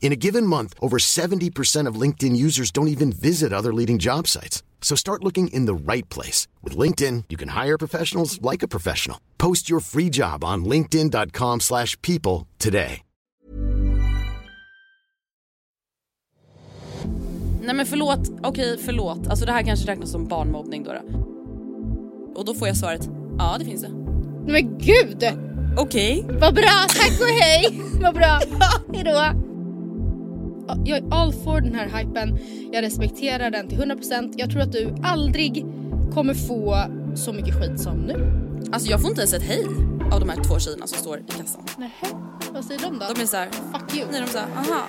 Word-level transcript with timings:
In 0.00 0.12
a 0.12 0.16
given 0.16 0.46
month, 0.46 0.74
over 0.80 0.98
70% 0.98 1.86
of 1.86 2.00
LinkedIn 2.00 2.34
users 2.34 2.72
don't 2.72 2.88
even 2.88 3.12
visit 3.12 3.52
other 3.52 3.72
leading 3.72 3.98
job 3.98 4.26
sites. 4.26 4.64
So 4.82 4.96
start 4.96 5.22
looking 5.22 5.48
in 5.48 5.66
the 5.66 5.74
right 5.92 6.08
place. 6.08 6.48
With 6.64 6.76
LinkedIn, 6.76 7.24
you 7.28 7.38
can 7.38 7.48
hire 7.48 7.78
professionals 7.78 8.40
like 8.42 8.64
a 8.64 8.68
professional. 8.68 9.18
Post 9.38 9.70
your 9.70 9.80
free 9.80 10.10
job 10.10 10.42
on 10.44 10.64
linkedin.com 10.64 11.60
slash 11.60 11.96
people 12.02 12.48
today. 12.58 13.02
Nej 17.62 17.74
men 17.74 17.86
förlåt, 17.86 18.20
okej 18.42 18.78
förlåt. 18.84 19.26
Alltså 19.26 19.46
det 19.46 19.52
här 19.52 19.62
kanske 19.62 19.90
räknas 19.90 20.10
som 20.10 20.28
barnmobbning 20.28 20.84
då. 20.84 20.92
då. 20.92 21.00
Och 22.34 22.44
då 22.44 22.54
får 22.54 22.68
jag 22.68 22.76
svaret, 22.76 23.08
ja 23.38 23.56
det 23.58 23.64
finns 23.64 23.82
det. 23.82 23.90
Men 24.46 24.78
gud! 24.78 25.24
Okej. 25.76 26.24
Vad 26.28 26.54
bra, 26.54 26.86
tack 26.88 27.20
och 27.20 27.26
hej! 27.26 27.80
Vad 28.00 28.14
bra, 28.14 28.40
hejdå! 28.94 29.49
Ja, 30.70 30.76
Jag 30.84 30.98
är 30.98 31.04
all 31.10 31.32
for 31.32 31.60
den 31.60 31.74
här 31.74 31.98
hypen. 31.98 32.38
Jag 32.72 32.82
respekterar 32.82 33.50
den 33.50 33.68
till 33.68 33.78
100%. 33.78 34.34
Jag 34.36 34.50
tror 34.50 34.62
att 34.62 34.72
du 34.72 34.94
aldrig 35.02 35.64
kommer 36.14 36.34
få 36.34 36.78
så 37.14 37.32
mycket 37.32 37.54
skit 37.54 37.80
som 37.80 37.96
nu. 37.98 38.32
Alltså 38.72 38.90
jag 38.90 39.00
får 39.00 39.10
inte 39.10 39.20
ens 39.20 39.34
ett 39.34 39.42
hej 39.42 39.64
av 40.12 40.20
de 40.20 40.28
här 40.28 40.44
två 40.44 40.58
tjejerna 40.58 40.86
som 40.86 40.98
står 40.98 41.18
i 41.18 41.22
kassan. 41.38 41.62
Nähä, 41.78 42.16
vad 42.52 42.64
säger 42.64 42.80
de 42.80 42.98
då? 42.98 43.14
De 43.14 43.22
är 43.22 43.26
så 43.26 43.36
här, 43.36 43.48
Fuck 43.72 43.96
you. 43.96 44.06
nej 44.10 44.20
de 44.20 44.26
är 44.26 44.26
så 44.32 44.38
här, 44.38 44.46
aha. 44.56 44.86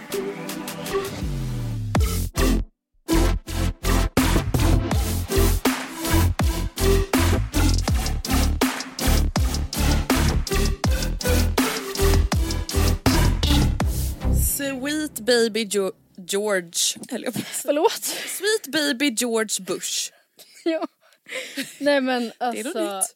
Baby 15.25 15.67
jo- 15.71 15.91
George, 16.27 16.71
eller. 17.11 17.31
Förlåt. 17.31 18.03
Sweet 18.03 18.67
baby 18.67 19.09
George 19.17 19.65
Bush. 19.65 20.11
ja. 20.65 20.87
Nej 21.79 22.01
men 22.01 22.21
Det 22.23 22.33
är 22.39 22.65
alltså. 22.65 22.97
nytt. 22.97 23.15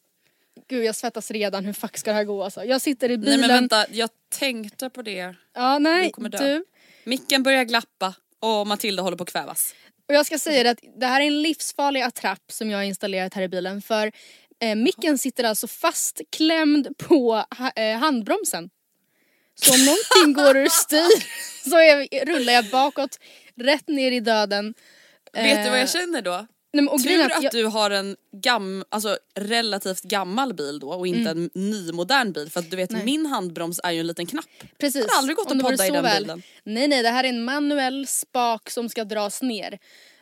Gud 0.68 0.84
jag 0.86 0.96
svettas 0.96 1.32
redan, 1.32 1.66
hur 1.66 1.74
fuck 1.74 1.98
ska 1.98 2.12
det 2.12 2.16
här 2.18 2.24
gå 2.24 2.44
alltså? 2.44 2.64
Jag 2.66 2.82
sitter 2.82 3.10
i 3.12 3.18
Nej 3.18 3.26
bilen. 3.26 3.40
men 3.40 3.50
vänta, 3.50 3.86
jag 3.92 4.10
tänkte 4.30 4.90
på 4.90 5.02
det. 5.02 5.36
Ja 5.54 5.80
nej, 5.80 6.14
du. 6.18 6.66
Micken 7.04 7.44
börjar 7.44 7.64
glappa 7.64 8.14
och 8.40 8.68
Matilda 8.68 9.04
håller 9.04 9.18
på 9.18 9.24
att 9.24 9.32
kvävas. 9.32 9.76
Och 10.08 10.16
jag 10.16 10.26
ska 10.26 10.40
säga 10.40 10.64
det 10.64 10.70
att 10.70 10.80
det 10.98 11.06
här 11.06 11.22
är 11.22 11.26
en 11.28 11.42
livsfarlig 11.42 12.02
attrapp 12.02 12.52
som 12.52 12.70
jag 12.70 12.78
har 12.78 12.84
installerat 12.84 13.34
här 13.34 13.42
i 13.42 13.48
bilen 13.48 13.82
för 13.82 14.12
eh, 14.62 14.76
micken 14.76 15.18
sitter 15.18 15.44
alltså 15.44 15.68
fastklämd 15.68 16.98
på 16.98 17.34
ha, 17.58 17.72
eh, 17.76 17.98
handbromsen. 17.98 18.70
Så 19.56 19.74
om 19.74 19.86
någonting 19.86 20.44
går 20.44 20.58
ur 20.58 20.70
styr 20.70 21.24
så 21.70 21.76
är, 21.78 22.26
rullar 22.26 22.54
jag 22.54 22.66
bakåt, 22.66 23.20
rätt 23.56 23.88
ner 23.88 24.12
i 24.12 24.20
döden. 24.20 24.74
Vet 25.34 25.64
du 25.64 25.70
vad 25.70 25.74
Eh, 25.74 25.80
jag 25.80 25.90
känner 25.90 26.22
då? 26.22 26.48
Nej, 26.74 26.86
men, 26.86 27.00
Tur 27.00 27.32
att 27.32 27.44
jag, 27.44 27.52
du 27.52 27.66
har 27.66 27.92
en 27.92 28.16
gam, 28.32 28.84
alltså, 28.90 29.18
relativt 29.36 30.02
gammal 30.02 30.54
bil 30.54 30.80
då 30.80 30.90
och 30.90 31.08
inte 31.08 31.30
en 31.30 31.50
ny 31.54 31.92
modern 31.92 32.32
bil 32.32 32.50
för 32.52 32.60
att 32.60 32.72
du 32.72 32.78
vet 32.78 32.90
Mm. 32.90 33.06
Nej. 33.06 33.18
min 33.18 33.26
handbroms 33.26 33.80
är 33.84 33.92
ju 33.92 34.00
en 34.00 34.08
liten 34.08 34.26
knapp. 34.26 34.46
Precis. 34.78 35.02
hade 35.02 35.18
aldrig 35.18 35.38
gått 35.38 35.52
att 35.52 35.58
det 35.58 35.64
podda 35.64 35.88
i 35.88 35.90
den 35.90 36.04
väl. 36.04 36.24
bilen. 36.24 36.42
Nej 36.64 36.88
nej, 36.88 37.04
det 37.04 37.10
här 37.10 37.24
är 37.24 37.30
en 37.30 37.44
manuell 37.44 38.08
spak 38.08 38.70
som 38.70 38.90
ska 38.90 39.04
dras 39.04 39.42
ner. 39.42 39.80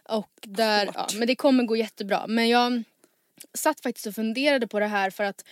Och 0.10 0.32
där, 0.42 0.90
ja, 0.94 1.08
men 1.14 1.28
det 1.28 1.36
kommer 1.36 1.64
gå 1.64 1.76
jättebra. 1.76 2.28
Men 2.28 2.50
jag 2.50 2.84
satt 3.54 3.82
faktiskt 3.82 4.08
och 4.08 4.16
funderade 4.16 4.68
på 4.68 4.80
det 4.80 4.88
här 4.88 5.10
för 5.10 5.24
att 5.24 5.46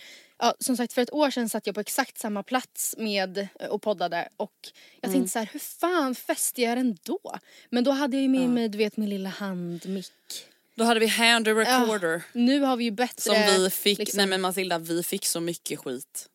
Ja, 0.44 0.54
som 0.60 0.76
sagt 0.76 0.92
för 0.92 1.02
ett 1.02 1.12
år 1.12 1.30
sedan 1.30 1.48
satt 1.48 1.66
jag 1.66 1.74
på 1.74 1.80
exakt 1.80 2.18
samma 2.18 2.42
plats 2.42 2.94
med 2.98 3.38
eh, 3.60 3.66
och 3.68 3.82
poddade 3.82 4.28
och 4.36 4.52
jag 5.00 5.08
Mm. 5.08 5.20
tänkte 5.20 5.32
så 5.32 5.38
här, 5.38 5.48
hur 5.52 5.60
fan 5.60 6.14
fäste 6.14 6.62
jag 6.62 6.78
den 6.78 6.96
då? 7.02 7.18
Men 7.70 7.84
då 7.84 7.90
hade 7.90 8.16
jag 8.16 8.22
ju 8.22 8.28
med 8.28 8.48
mig 8.50 8.68
du 8.68 8.78
vet 8.78 8.96
min 8.96 9.10
lilla 9.10 9.28
handmick. 9.28 10.12
Då 10.74 10.84
hade 10.84 11.00
vi 11.00 11.06
hand 11.06 11.46
recorder. 11.48 12.22
Nu 12.32 12.60
har 12.60 12.76
vi 12.76 12.84
ju 12.84 12.90
bättre... 12.90 13.22
Som 13.22 13.34
vi 13.62 13.70
fick, 13.70 13.98
liksom- 13.98 14.16
nej 14.16 14.26
men 14.26 14.40
Matilda 14.40 14.78
vi 14.78 15.02
fick 15.02 15.26
så 15.26 15.40
mycket 15.40 15.78
skit. 15.78 16.28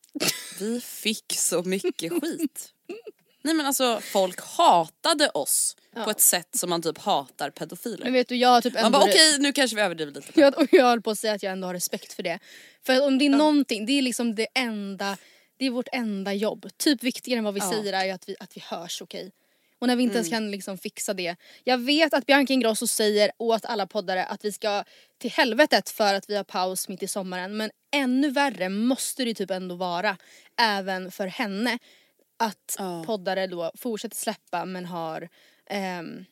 Vi 0.60 0.82
fick 0.82 1.34
så 1.38 1.64
mycket 1.64 2.12
skit. 2.22 2.74
Nej 3.42 3.54
men 3.54 3.66
alltså 3.66 4.00
folk 4.04 4.40
hatade 4.42 5.30
oss 5.30 5.76
på 6.04 6.10
ett 6.12 6.22
sätt 6.22 6.50
som 6.56 6.70
man 6.70 6.82
typ 6.82 6.98
hatar 6.98 7.46
Men 7.46 7.52
pedofiler. 7.52 8.12
vet 8.12 8.28
du, 8.30 8.36
jag 8.36 8.50
har 8.50 8.62
typ 8.62 8.74
Man 8.74 8.86
ändå... 8.86 9.00
bara 9.00 9.10
okej 9.10 9.40
nu 9.40 9.54
kanske 9.54 9.76
vi 9.76 9.82
överdriver 9.82 10.12
lite. 10.12 10.40
Jag, 10.40 10.58
och 10.58 10.68
jag 10.72 10.84
höll 10.86 11.02
på 11.02 11.12
att 11.12 11.20
säga 11.20 11.34
att 11.34 11.44
jag 11.44 11.52
ändå 11.52 11.68
har 11.68 11.74
respekt 11.74 12.14
för 12.14 12.24
det. 12.24 12.40
För 12.86 13.06
om 13.08 13.18
det 13.18 13.26
är 13.26 13.30
någonting, 13.30 13.86
det 13.86 13.94
är 13.94 14.02
liksom 14.02 14.36
det 14.36 14.48
enda, 14.56 15.18
det 15.58 15.66
är 15.66 15.70
vårt 15.70 15.88
enda 15.92 16.34
jobb. 16.34 16.68
Typ 16.78 17.04
viktigare 17.04 17.38
än 17.38 17.44
vad 17.44 17.54
vi 17.54 17.60
Ja. 17.60 17.72
säger 17.72 17.94
är 17.94 18.06
ju 18.06 18.12
att 18.12 18.30
vi, 18.30 18.36
att 18.40 18.58
vi 18.58 18.62
hörs 18.66 19.02
okej. 19.02 19.32
Och 19.80 19.88
när 19.88 19.96
vi 19.96 20.04
inte 20.04 20.14
Mm. 20.14 20.18
ens 20.18 20.30
kan 20.30 20.52
liksom 20.52 20.78
fixa 20.78 21.14
det. 21.14 21.36
Jag 21.64 21.78
vet 21.78 22.14
att 22.14 22.26
Bianca 22.26 22.54
Ingrosso 22.54 22.88
säger 22.88 23.32
åt 23.38 23.66
alla 23.66 23.88
poddare 23.88 24.26
att 24.26 24.46
vi 24.46 24.52
ska 24.52 24.84
till 25.18 25.32
helvetet 25.32 25.90
för 25.90 26.14
att 26.14 26.30
vi 26.30 26.36
har 26.36 26.44
paus 26.44 26.88
mitt 26.90 27.04
i 27.04 27.08
sommaren. 27.08 27.58
Men 27.58 27.70
ännu 27.94 28.30
värre 28.30 28.70
måste 28.70 29.26
det 29.26 29.34
typ 29.34 29.52
ändå 29.52 29.76
vara 29.76 30.18
även 30.62 31.12
för 31.12 31.28
henne. 31.28 31.80
Att 32.40 32.76
Ja. 32.78 33.04
poddare 33.06 33.48
då 33.48 33.72
fortsätter 33.78 34.16
släppa 34.16 34.66
men 34.66 34.86
har 34.86 35.30
ehm, 35.70 36.26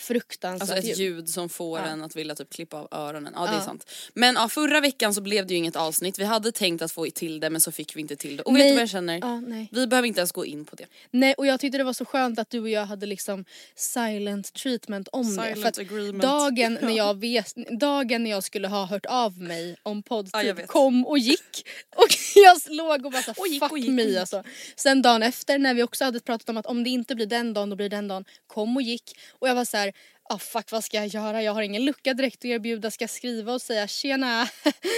fruktansvärt 0.00 0.70
Alltså 0.76 0.90
ett 0.90 0.98
ljud. 0.98 1.28
som 1.28 1.48
får 1.48 1.78
Ja. 1.78 1.84
en 1.86 2.02
att 2.02 2.16
vilja 2.16 2.34
typ 2.34 2.50
klippa 2.52 2.76
av 2.76 2.88
öronen. 2.90 3.32
Ja 3.36 3.46
det 3.46 3.56
är 3.56 3.60
sant. 3.60 3.90
Men 4.14 4.34
ja, 4.34 4.48
förra 4.48 4.80
veckan 4.80 5.14
så 5.14 5.20
blev 5.20 5.46
det 5.46 5.54
ju 5.54 5.58
inget 5.58 5.76
avsnitt. 5.76 6.18
Vi 6.18 6.24
hade 6.24 6.52
tänkt 6.52 6.82
att 6.82 6.92
få 6.92 7.06
till 7.14 7.40
det 7.40 7.50
men 7.50 7.60
så 7.60 7.72
fick 7.72 7.96
vi 7.96 8.00
inte 8.00 8.16
till 8.16 8.36
det. 8.36 8.42
Och 8.42 8.54
vet 8.54 8.58
Nej. 8.58 8.68
du 8.68 8.74
vad 8.74 8.82
jag 8.82 8.88
känner? 8.90 9.18
Ja. 9.18 9.42
Vi 9.70 9.86
behöver 9.86 10.08
inte 10.08 10.20
ens 10.20 10.32
gå 10.32 10.44
in 10.46 10.64
på 10.64 10.76
det. 10.76 10.86
Nej 11.10 11.34
och 11.34 11.46
jag 11.46 11.60
tyckte 11.60 11.78
det 11.78 11.84
var 11.84 11.92
så 11.92 12.04
skönt 12.04 12.38
att 12.38 12.50
du 12.50 12.60
och 12.60 12.68
jag 12.68 12.86
hade 12.86 13.06
liksom 13.06 13.44
silent 13.76 14.52
treatment 14.52 15.08
om 15.12 15.22
det. 15.36 15.42
Silent 15.42 15.60
För 15.60 15.68
att 15.68 15.78
agreement. 15.78 16.22
dagen 16.22 16.78
när, 16.82 16.88
Ja. 16.90 16.96
jag 16.96 17.20
vet, 17.20 17.54
dagen 17.80 18.22
när 18.24 18.30
jag 18.30 18.44
skulle 18.44 18.68
ha 18.68 18.84
hört 18.86 19.06
av 19.06 19.38
mig 19.38 19.76
om 19.82 20.02
poddtid 20.02 20.56
vet. 20.56 20.66
kom 20.66 21.06
och 21.06 21.18
gick. 21.18 21.66
Och 21.96 22.06
jag 22.34 22.56
låg 22.74 23.06
och 23.06 23.12
bara 23.12 23.22
så, 23.22 23.32
Och 23.36 23.48
gick 23.48 23.62
fuck 23.62 23.72
och 23.72 23.78
gick 23.78 23.88
och 23.88 23.94
me 23.94 24.02
gick. 24.02 24.18
alltså. 24.18 24.42
Sen 24.76 25.02
dagen 25.02 25.22
efter 25.22 25.58
när 25.58 25.74
vi 25.74 25.82
också 25.82 26.04
hade 26.04 26.20
pratat 26.20 26.48
om 26.48 26.56
att 26.56 26.66
om 26.66 26.84
det 26.84 26.90
inte 26.90 27.14
blir 27.14 27.26
den 27.26 27.54
dagen 27.54 27.70
då 27.70 27.76
blir 27.76 27.88
det 27.88 27.96
den 27.96 28.08
dagen. 28.08 28.24
Kom 28.46 28.76
och 28.76 28.82
gick. 28.82 29.16
Och 29.38 29.48
jag 29.48 29.54
var 29.54 29.64
så 29.64 29.76
här, 29.76 29.83
ah 30.22 30.38
fuck 30.38 30.72
vad 30.72 30.84
ska 30.84 30.96
jag 30.96 31.06
göra? 31.06 31.42
Jag 31.42 31.52
har 31.52 31.62
ingen 31.62 31.84
lucka 31.84 32.14
direkt 32.14 32.38
att 32.38 32.44
erbjuda. 32.44 32.90
Ska 32.90 33.02
jag 33.02 33.10
skriva 33.10 33.52
och 33.52 33.62
säga 33.62 33.88
tjena? 33.88 34.48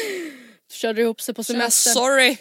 Körde 0.71 1.01
ihop 1.03 1.21
sig 1.21 1.35
på 1.35 1.45
semestern. 1.45 1.95
sorry! 1.95 2.37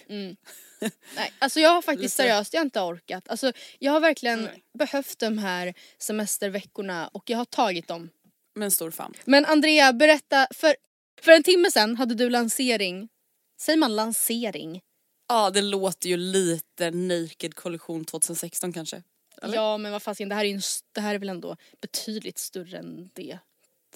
Nej, 1.16 1.34
alltså 1.40 1.60
jag 1.60 1.70
har 1.70 1.82
faktiskt 1.82 2.16
seriöst, 2.16 2.54
jag 2.54 2.60
har 2.60 2.66
inte 2.66 2.82
orkat. 2.82 3.30
Alltså, 3.30 3.52
jag 3.80 3.92
har 3.92 4.00
verkligen 4.00 4.50
behövt 4.74 5.20
de 5.20 5.38
här 5.38 5.74
semesterveckorna 5.98 7.08
och 7.08 7.30
jag 7.30 7.38
har 7.38 7.46
tagit 7.46 7.88
dem. 7.88 8.10
Men 8.56 8.72
stor 8.72 8.92
fan. 8.92 9.14
Men 9.26 9.46
Andrea, 9.46 9.94
berätta, 9.94 10.48
för, 10.52 10.76
för 11.22 11.32
en 11.32 11.44
timme 11.44 11.72
sedan 11.72 11.96
hade 11.96 12.16
du 12.16 12.30
lansering. 12.30 13.10
Säger 13.62 13.78
man 13.78 13.96
lansering? 13.96 14.82
Ja 15.28 15.50
det 15.50 15.62
låter 15.62 16.10
ju 16.10 16.18
lite 16.18 16.92
Naked 16.92 17.56
kollektion 17.56 18.06
2016 18.06 18.74
kanske. 18.74 19.04
Eller? 19.42 19.56
Ja 19.56 19.78
men 19.78 19.92
vad 19.92 20.04
fasiken 20.04 20.30
det 20.30 20.36
här 20.36 20.42
är 20.44 20.48
ju 20.48 20.54
en, 20.54 20.60
s- 20.60 20.80
det 20.92 21.02
här 21.02 21.16
är 21.16 21.20
väl 21.20 21.30
ändå 21.30 21.58
betydligt 21.82 22.38
större 22.38 22.78
än 22.78 23.10
det 23.14 23.38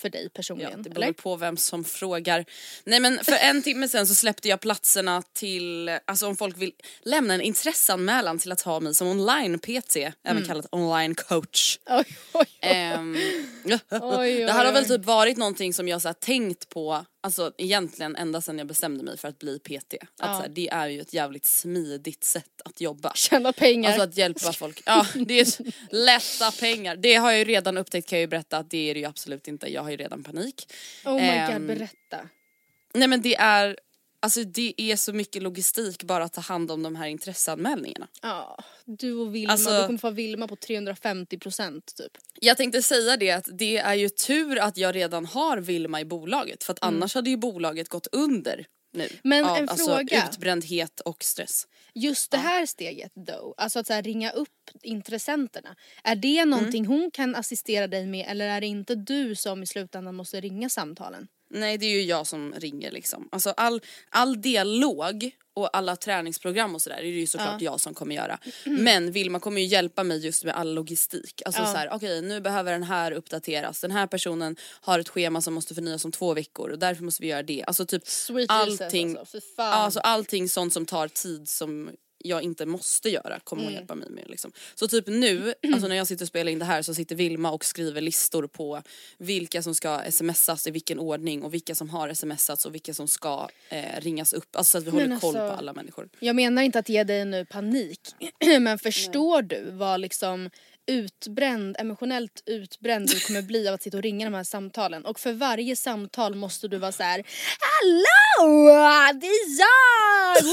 för 0.02 0.10
dig 0.10 0.24
Ja, 0.24 0.30
personligen. 0.34 0.84
det 0.84 0.90
beror 0.90 1.04
eller? 1.04 1.14
på 1.14 1.36
vem 1.36 1.58
som 1.58 1.84
frågar. 1.84 2.46
Nej 2.84 3.00
men 3.00 3.24
för 3.24 3.32
en 3.32 3.62
timme 3.64 3.88
sen 3.90 4.08
så 4.08 4.16
släppte 4.16 4.48
jag 4.50 4.60
platserna 4.60 5.22
till, 5.34 5.90
alltså 6.06 6.28
om 6.28 6.38
folk 6.38 6.58
vill 6.58 6.72
lämna 7.02 7.34
en 7.34 7.42
intresseanmälan 7.42 8.40
till 8.40 8.52
att 8.52 8.62
ha 8.62 8.80
mig 8.80 8.94
som 8.96 9.08
online-PT, 9.08 9.96
Mm. 9.98 10.14
även 10.24 10.46
kallat 10.46 10.66
online 10.72 11.16
coach. 11.16 11.78
Oj, 11.90 11.96
oj, 11.98 12.08
oj. 12.34 12.48
Ehm, 12.62 13.14
det 13.64 14.52
här 14.52 14.66
har 14.66 14.72
väl 14.74 14.86
typ 14.88 15.06
varit 15.06 15.38
någonting 15.38 15.74
som 15.74 15.88
jag 15.88 16.02
så 16.02 16.14
tänkt 16.14 16.70
på, 16.70 17.06
alltså 17.22 17.52
egentligen 17.58 18.16
ända 18.16 18.42
sedan 18.42 18.58
jag 18.58 18.68
bestämde 18.68 19.04
mig 19.04 19.18
för 19.18 19.28
att 19.28 19.40
bli 19.40 19.60
PT. 19.60 19.94
Att 19.94 20.10
Ja. 20.20 20.36
så 20.36 20.42
här, 20.42 20.50
det 20.50 20.70
är 20.70 20.88
ju 20.88 21.02
ett 21.02 21.14
jävligt 21.14 21.46
smidigt 21.46 22.24
sätt 22.24 22.62
att 22.66 22.82
jobba. 22.82 23.12
Tjäna 23.16 23.54
pengar. 23.54 23.90
Alltså 23.90 24.04
att 24.04 24.18
hjälpa 24.18 24.54
folk. 24.54 24.82
Ja, 24.86 25.06
det 25.14 25.40
är 25.40 25.48
lätta 25.96 26.52
pengar. 26.52 26.96
Det 26.96 27.16
har 27.16 27.32
jag 27.32 27.40
ju 27.40 27.46
redan 27.46 27.78
upptäckt 27.78 28.10
kan 28.10 28.18
jag 28.18 28.22
ju 28.24 28.28
berätta 28.28 28.58
att 28.58 28.70
det 28.70 28.90
är 28.90 28.94
det 28.94 29.00
ju 29.00 29.06
absolut 29.06 29.48
inte. 29.48 29.74
Jag 29.74 29.84
har 29.84 29.90
ju 29.90 29.98
redan 29.98 30.24
panik. 30.24 30.74
oh 31.06 31.16
my 31.16 31.22
ehm, 31.22 31.68
god 31.68 31.78
berätta. 31.78 32.30
Nej 32.94 33.08
men 33.08 33.22
det 33.22 33.36
är, 33.36 33.78
alltså 34.20 34.44
det 34.44 34.82
är 34.82 34.96
så 34.96 35.14
mycket 35.14 35.44
logistik 35.44 36.04
bara 36.04 36.24
att 36.24 36.34
ta 36.34 36.42
hand 36.42 36.72
om 36.72 36.84
de 36.84 36.96
här 36.96 37.08
intresseanmälningarna. 37.08 38.08
Ja, 38.22 38.58
du 38.86 39.14
och 39.14 39.36
Vilma, 39.36 39.54
Alltså- 39.54 39.82
du 39.82 39.86
kommer 39.86 40.00
få 40.00 40.10
Vilma 40.10 40.48
på 40.48 40.56
350 40.56 41.38
procent 41.38 41.96
typ. 41.96 42.18
Jag 42.42 42.58
tänkte 42.58 42.82
säga 42.82 43.18
det 43.18 43.32
att 43.32 43.48
det 43.52 43.78
är 43.78 43.94
ju 43.94 44.10
tur 44.10 44.60
att 44.60 44.78
jag 44.78 44.96
redan 44.96 45.26
har 45.26 45.58
Vilma 45.58 46.02
i 46.02 46.06
bolaget 46.06 46.64
för 46.64 46.74
att 46.74 46.84
annars 46.84 47.16
hade 47.16 47.30
ju 47.30 47.38
bolaget 47.38 47.90
gått 47.90 48.08
under 48.12 48.66
nu. 48.94 49.04
Mm. 49.04 49.18
Men 49.24 49.46
av, 49.46 49.58
en 49.58 49.70
alltså, 49.70 49.96
fråga. 49.96 50.28
utbrändhet 50.32 51.00
och 51.00 51.24
stress. 51.24 51.68
Just 51.94 52.32
det 52.32 52.38
här 52.38 52.66
steget 52.66 53.12
då, 53.16 53.54
alltså 53.58 53.80
att 53.80 53.88
så 53.88 53.94
här, 53.94 54.04
ringa 54.04 54.32
upp 54.32 54.50
intressenterna. 54.84 55.76
Är 56.04 56.16
det 56.16 56.46
någonting 56.46 56.86
hon 56.86 57.12
kan 57.14 57.36
assistera 57.36 57.88
dig 57.88 58.06
med 58.06 58.26
eller 58.30 58.48
är 58.48 58.62
det 58.62 58.68
inte 58.68 58.96
du 58.96 59.36
som 59.36 59.64
i 59.64 59.68
slutändan 59.68 60.16
måste 60.16 60.42
ringa 60.42 60.70
samtalen? 60.70 61.28
Nej 61.50 61.78
det 61.78 61.86
är 61.86 61.90
ju 61.90 62.02
jag 62.02 62.28
som 62.28 62.54
ringer 62.58 62.92
liksom. 62.92 63.30
Alltså 63.32 63.50
all, 63.58 63.82
all 64.10 64.42
dialog 64.42 65.32
och 65.54 65.78
alla 65.78 65.96
träningsprogram 65.96 66.76
och 66.76 66.82
sådär 66.82 66.98
är 66.98 67.02
det 67.02 67.08
ju 67.08 67.28
såklart 67.28 67.62
jag 67.62 67.82
som 67.82 67.94
kommer 67.94 68.16
göra. 68.16 68.40
Men 68.66 69.12
Vilma 69.12 69.40
kommer 69.40 69.62
ju 69.62 69.68
hjälpa 69.68 70.04
mig 70.04 70.18
just 70.18 70.44
med 70.44 70.56
all 70.56 70.74
logistik. 70.74 71.42
Alltså 71.46 71.62
Ja. 71.62 71.72
så 71.72 71.78
här, 71.78 71.90
okej 71.92 72.22
nu 72.22 72.42
behöver 72.42 72.72
den 72.72 72.84
här 72.84 73.12
uppdateras. 73.12 73.82
Den 73.82 73.92
här 73.92 74.08
personen 74.08 74.56
har 74.82 75.00
ett 75.00 75.10
schema 75.10 75.42
som 75.42 75.54
måste 75.54 75.76
förnyas 75.76 76.06
om 76.06 76.12
två 76.12 76.34
veckor 76.34 76.70
och 76.70 76.80
därför 76.80 77.04
måste 77.04 77.22
vi 77.22 77.28
göra 77.28 77.44
det. 77.44 77.64
Alltså 77.68 77.86
typ 77.86 78.08
Sweet 78.08 78.50
allting, 78.52 79.18
alltså, 79.18 79.40
ja, 79.58 79.64
alltså 79.64 80.00
allting 80.00 80.50
sånt 80.50 80.74
som 80.74 80.86
tar 80.86 81.08
tid 81.08 81.50
som 81.50 81.90
jag 82.20 82.42
inte 82.42 82.66
måste 82.66 83.10
göra 83.10 83.40
kommer 83.44 83.62
Mm. 83.62 83.74
hon 83.74 83.80
hjälpa 83.80 83.96
mig 83.96 84.10
med. 84.10 84.26
Liksom. 84.30 84.52
Så 84.76 84.88
typ 84.88 85.08
nu, 85.08 85.54
alltså 85.74 85.88
när 85.88 85.96
jag 85.96 86.08
sitter 86.08 86.24
och 86.26 86.28
spelar 86.28 86.52
in 86.52 86.60
det 86.60 86.66
här 86.66 86.82
så 86.82 86.94
sitter 86.94 87.16
Vilma 87.16 87.52
och 87.52 87.66
skriver 87.66 88.02
listor 88.02 88.48
på 88.48 88.82
vilka 89.18 89.62
som 89.64 89.76
ska 89.76 90.02
smsas 90.12 90.68
i 90.68 90.72
vilken 90.72 91.00
ordning 91.00 91.44
och 91.44 91.54
vilka 91.54 91.76
som 91.76 91.90
har 91.90 92.14
smsats 92.14 92.66
och 92.66 92.74
vilka 92.76 92.94
som 92.94 93.08
ska 93.08 93.50
eh, 93.70 94.02
ringas 94.02 94.34
upp. 94.34 94.56
Alltså 94.56 94.72
så 94.72 94.78
att 94.78 94.84
vi 94.84 94.92
Men 94.92 95.02
håller 95.02 95.20
koll 95.20 95.36
alltså- 95.36 95.52
på 95.54 95.58
alla 95.58 95.74
människor. 95.74 96.10
Jag 96.20 96.36
menar 96.36 96.62
inte 96.62 96.80
att 96.80 96.90
ge 96.90 97.04
dig 97.04 97.26
nu 97.26 97.46
panik 97.46 98.00
men 98.60 98.80
förstår 98.80 99.42
du 99.42 99.72
vad 99.72 100.00
liksom 100.00 100.50
utbränd, 100.90 101.76
emotionellt 101.80 102.44
utbränd 102.46 103.10
du 103.10 103.20
kommer 103.20 103.42
bli 103.42 103.68
av 103.68 103.74
att 103.74 103.84
sitta 103.84 103.98
och 103.98 104.04
ringa 104.04 104.26
de 104.30 104.34
här 104.36 104.44
samtalen 104.44 105.06
och 105.06 105.20
för 105.20 105.34
varje 105.34 105.76
samtal 105.76 106.36
måste 106.36 106.68
du 106.68 106.78
vara 106.78 106.92
så 106.92 107.04
här: 107.04 107.24
Hallå! 107.60 109.14
Det 109.22 109.28
är 109.28 109.60
jag! 109.60 110.44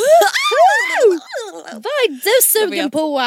Vad 1.73 1.87
är 1.87 2.09
du 2.09 2.43
sugen 2.43 2.91
på? 2.91 3.23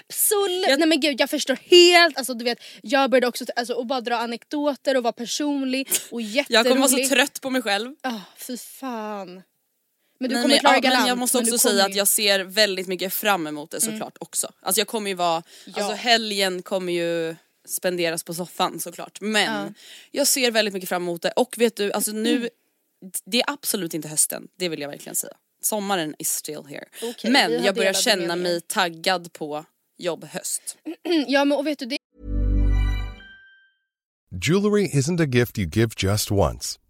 Absolut! 0.00 0.68
Jag- 0.68 0.78
Nej 0.78 0.88
men 0.88 1.00
gud 1.00 1.20
jag 1.20 1.30
förstår 1.30 1.58
helt, 1.70 2.18
alltså 2.18 2.34
du 2.34 2.44
vet 2.44 2.58
jag 2.82 3.10
började 3.10 3.26
också 3.26 3.44
alltså, 3.56 3.72
och 3.74 3.86
bara 3.86 4.00
dra 4.00 4.16
anekdoter 4.16 4.96
och 4.96 5.02
vara 5.02 5.12
personlig 5.12 5.88
och 6.10 6.22
jätterolig. 6.22 6.56
Jag 6.58 6.66
kommer 6.66 6.88
vara 6.88 7.04
så 7.08 7.14
trött 7.14 7.40
på 7.40 7.50
mig 7.50 7.62
själv. 7.62 7.94
Ah, 8.02 8.12
fy 8.38 8.56
fan. 8.56 9.42
Men 10.20 10.28
du 10.30 10.34
Nej, 10.34 10.42
kommer 10.42 10.54
men, 10.54 10.60
klara 10.60 10.74
ja, 10.74 10.80
galant. 10.80 11.00
men 11.00 11.08
jag 11.08 11.18
måste 11.18 11.38
men 11.38 11.44
också 11.54 11.58
säga 11.58 11.82
att 11.82 11.86
Mm. 11.88 11.98
jag 11.98 12.08
ser 12.08 12.40
väldigt 12.40 12.86
mycket 12.86 13.12
fram 13.12 13.46
emot 13.46 13.70
det 13.70 13.80
såklart 13.80 14.16
också. 14.20 14.52
Alltså 14.60 14.80
jag 14.80 14.88
kommer 14.88 15.08
ju 15.10 15.14
vara, 15.16 15.42
Ja. 15.64 15.72
alltså 15.76 15.92
helgen 15.94 16.62
kommer 16.62 16.92
ju 16.92 17.36
spenderas 17.68 18.24
på 18.24 18.34
soffan 18.34 18.80
såklart. 18.80 19.20
Men 19.20 19.42
Ja. 19.44 19.60
Mm. 19.60 19.74
jag 20.10 20.26
ser 20.26 20.50
väldigt 20.50 20.74
mycket 20.74 20.88
fram 20.88 21.02
emot 21.02 21.22
det 21.22 21.30
och 21.30 21.54
vet 21.58 21.76
du, 21.76 21.92
alltså 21.92 22.12
nu, 22.12 22.48
det 23.24 23.38
är 23.40 23.50
absolut 23.50 23.94
inte 23.94 24.08
hösten, 24.08 24.48
det 24.58 24.68
vill 24.68 24.80
jag 24.80 24.88
verkligen 24.88 25.16
säga. 25.16 25.32
Sommaren 25.62 26.14
is 26.18 26.30
still 26.34 26.62
here. 26.68 26.84
Vi 27.22 27.30
men 27.30 27.64
jag 27.64 27.74
börjar 27.74 27.92
känna 27.92 28.36
mig 28.36 28.60
taggad 28.60 29.32
på 29.32 29.64
jobb 29.98 30.24
höst. 30.24 30.76
Ja 31.26 31.44
men 31.44 31.58
och 31.58 31.66
vet 31.66 31.78
du 31.78 31.86
det 31.86 31.98
Jewelry 34.42 34.86
isn't 34.88 35.20
a 35.22 35.26
gift 35.32 35.58
you 35.58 35.68
give 35.72 35.90
just 35.98 36.30
once. 36.30 36.78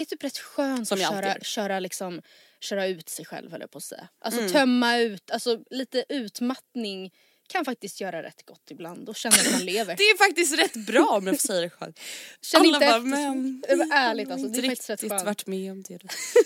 Det 0.00 0.04
är 0.04 0.06
typ 0.06 0.24
rätt 0.24 0.38
skönt 0.38 0.88
Som 0.88 0.94
att 0.96 1.02
jag 1.02 1.12
köra, 1.12 1.40
köra, 1.40 1.80
liksom, 1.80 2.22
köra 2.60 2.86
ut 2.86 3.08
sig 3.08 3.24
själv 3.24 3.50
höll 3.50 3.60
jag 3.60 3.70
på 3.70 3.78
att 3.78 3.84
säga. 3.84 4.08
Alltså 4.20 4.40
Mm. 4.40 4.52
tömma 4.52 4.98
ut, 4.98 5.30
alltså 5.30 5.58
lite 5.70 6.04
utmattning 6.08 7.10
kan 7.48 7.64
faktiskt 7.64 8.00
göra 8.00 8.22
rätt 8.22 8.46
gott 8.46 8.70
ibland 8.70 9.08
och 9.08 9.16
känna 9.16 9.36
att 9.36 9.52
man 9.52 9.64
lever. 9.64 9.96
Det 9.96 10.02
är 10.02 10.16
faktiskt 10.16 10.58
rätt 10.58 10.86
bra 10.86 11.06
om 11.06 11.26
jag 11.26 11.40
får 11.40 11.46
säga 11.48 11.60
det 11.60 11.70
själv. 11.70 11.92
Känn 12.42 12.60
Alla 12.60 12.68
inte 12.68 12.86
efter, 12.86 13.00
men... 13.00 13.60
det 13.68 13.76
var 13.76 13.88
ärligt 13.92 14.30
alltså, 14.30 14.48
det 14.48 14.58
är 14.58 14.64
inte 14.64 14.68
faktiskt 14.68 14.90
rätt 14.90 15.02
riktigt 15.02 15.10
skönt. 15.12 15.24
varit 15.26 15.46
med 15.46 15.72
om 15.72 15.82
det. 15.82 15.98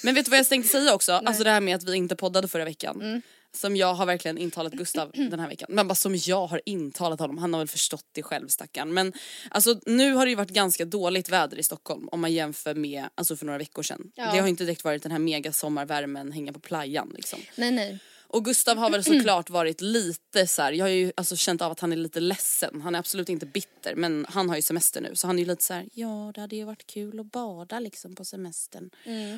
Men 0.03 0.15
vet 0.15 0.25
du 0.25 0.31
vad 0.31 0.39
jag 0.39 0.49
tänkte 0.49 0.73
säga 0.73 0.95
också? 0.95 1.13
Alltså 1.13 1.45
det 1.45 1.51
här 1.51 1.61
med 1.61 1.77
att 1.77 1.85
vi 1.85 1.97
inte 1.97 2.17
poddade 2.17 2.49
förra 2.49 2.65
veckan. 2.65 3.23
Mm. 3.55 3.61
Som 3.61 3.77
jag 3.77 3.95
har 3.95 4.07
verkligen 4.07 4.39
intalat 4.39 4.73
Gustav 4.73 5.11
den 5.15 5.41
här 5.41 5.49
veckan. 5.49 5.69
Men 5.71 5.89
bara 5.89 5.95
som 5.95 6.15
jag 6.15 6.47
har 6.47 6.61
intalat 6.67 7.21
honom. 7.21 7.39
Han 7.39 7.53
har 7.53 7.61
väl 7.61 7.69
förstått 7.69 8.07
det 8.13 8.23
själv 8.23 8.49
stackarn. 8.49 8.95
Men 8.95 9.13
alltså 9.51 9.81
nu 9.87 10.13
har 10.15 10.27
det 10.27 10.31
ju 10.31 10.37
varit 10.37 10.51
ganska 10.51 10.85
dåligt 10.85 11.29
väder 11.29 11.59
i 11.59 11.63
Stockholm 11.63 12.09
om 12.09 12.21
man 12.21 12.33
jämför 12.33 12.75
med 12.75 13.05
alltså 13.15 13.37
för 13.37 13.47
några 13.47 13.59
veckor 13.59 13.83
sedan. 13.83 14.11
Ja. 14.15 14.33
Det 14.33 14.39
har 14.39 14.49
inte 14.49 14.65
direkt 14.65 14.85
varit 14.85 15.03
den 15.03 15.13
här 15.13 15.19
mega 15.19 15.53
sommarvärmen, 15.53 16.33
hänga 16.33 16.53
på 16.53 16.61
playan 16.61 17.13
liksom. 17.15 17.39
Nej 17.57 17.71
nej. 17.71 17.99
Och 18.27 18.45
Gustav 18.45 18.79
har 18.79 18.91
väl 18.91 19.05
såklart 19.15 19.51
varit 19.51 19.81
lite 19.81 20.47
så 20.47 20.63
här. 20.63 20.73
jag 20.73 20.85
har 20.85 20.91
ju 20.91 21.13
alltså 21.17 21.37
känt 21.37 21.63
av 21.63 21.73
att 21.73 21.81
han 21.81 21.93
är 21.93 21.97
lite 21.97 22.21
ledsen. 22.21 22.81
Han 22.81 22.95
är 22.95 22.99
absolut 22.99 23.29
inte 23.29 23.47
bitter 23.47 23.95
men 23.95 24.27
han 24.29 24.49
har 24.49 24.57
ju 24.57 24.63
semester 24.63 25.01
nu 25.01 25.11
så 25.15 25.27
han 25.27 25.37
är 25.39 25.43
ju 25.43 25.49
lite 25.49 25.65
så 25.65 25.75
här. 25.75 25.89
ja 25.93 26.33
det 26.35 26.41
hade 26.41 26.57
ju 26.57 26.65
varit 26.65 26.87
kul 26.87 27.21
att 27.21 27.33
bada 27.33 27.81
liksom 27.81 28.15
på 28.15 28.25
semestern. 28.25 28.91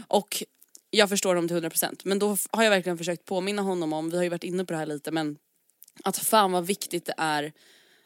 Och 0.08 0.42
jag 0.96 1.08
förstår 1.08 1.34
dem 1.34 1.48
till 1.48 1.56
100% 1.56 2.00
men 2.04 2.18
då 2.18 2.36
har 2.50 2.62
jag 2.62 2.70
verkligen 2.70 2.98
försökt 2.98 3.24
påminna 3.24 3.62
honom 3.62 3.92
om, 3.92 4.10
vi 4.10 4.16
har 4.16 4.24
ju 4.24 4.28
varit 4.28 4.44
inne 4.44 4.64
på 4.64 4.72
det 4.72 4.78
här 4.78 4.86
lite 4.86 5.10
men 5.10 5.36
att 6.04 6.18
fan 6.18 6.52
vad 6.52 6.66
viktigt 6.66 7.04
det 7.04 7.14
är 7.16 7.52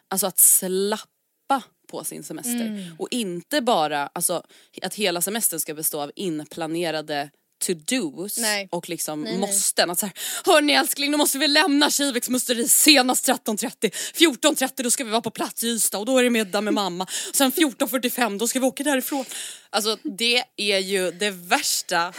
alltså 0.09 0.27
att 0.27 0.39
slappa 0.39 1.63
på 1.89 2.05
sin 2.05 2.23
semester. 2.23 2.67
Mm. 2.67 2.97
Och 2.99 3.09
inte 3.11 3.61
bara 3.61 4.07
alltså, 4.07 4.43
att 4.83 4.95
hela 4.95 5.23
semestern 5.23 5.61
ska 5.61 5.75
bestå 5.75 6.01
av 6.01 6.13
inplanerade 6.17 7.31
to-dos 7.61 8.39
Nej. 8.39 8.69
och 8.73 8.89
liksom 8.89 9.23
Nej, 9.23 9.33
nej. 9.33 9.41
måsten. 9.41 9.91
Att 9.91 9.99
så 9.99 10.07
här, 10.07 10.15
Hörni 10.45 10.73
älskling 10.73 11.11
nu 11.11 11.17
måste 11.17 11.39
vi 11.39 11.49
lämna 11.49 11.91
Kiviks 11.91 12.29
musteri 12.29 12.69
senast 12.69 13.29
13.30. 13.29 13.91
14.30 14.15 14.83
då 14.83 14.91
ska 14.91 15.05
vi 15.05 15.11
vara 15.11 15.21
på 15.21 15.31
plats 15.31 15.65
i 15.65 15.69
Ystad 15.69 15.99
och 15.99 16.07
då 16.07 16.19
är 16.19 16.23
det 16.23 16.31
middag 16.31 16.61
med 16.61 16.75
mamma. 16.75 17.07
Sen 17.35 17.53
14.45 17.53 18.39
då 18.39 18.49
ska 18.49 18.61
vi 18.61 18.67
åka 18.67 18.85
därifrån. 18.85 19.25
Alltså 19.71 19.97
det 20.03 20.45
är 20.57 20.79
ju 20.79 21.11
det 21.11 21.31
värsta. 21.31 22.13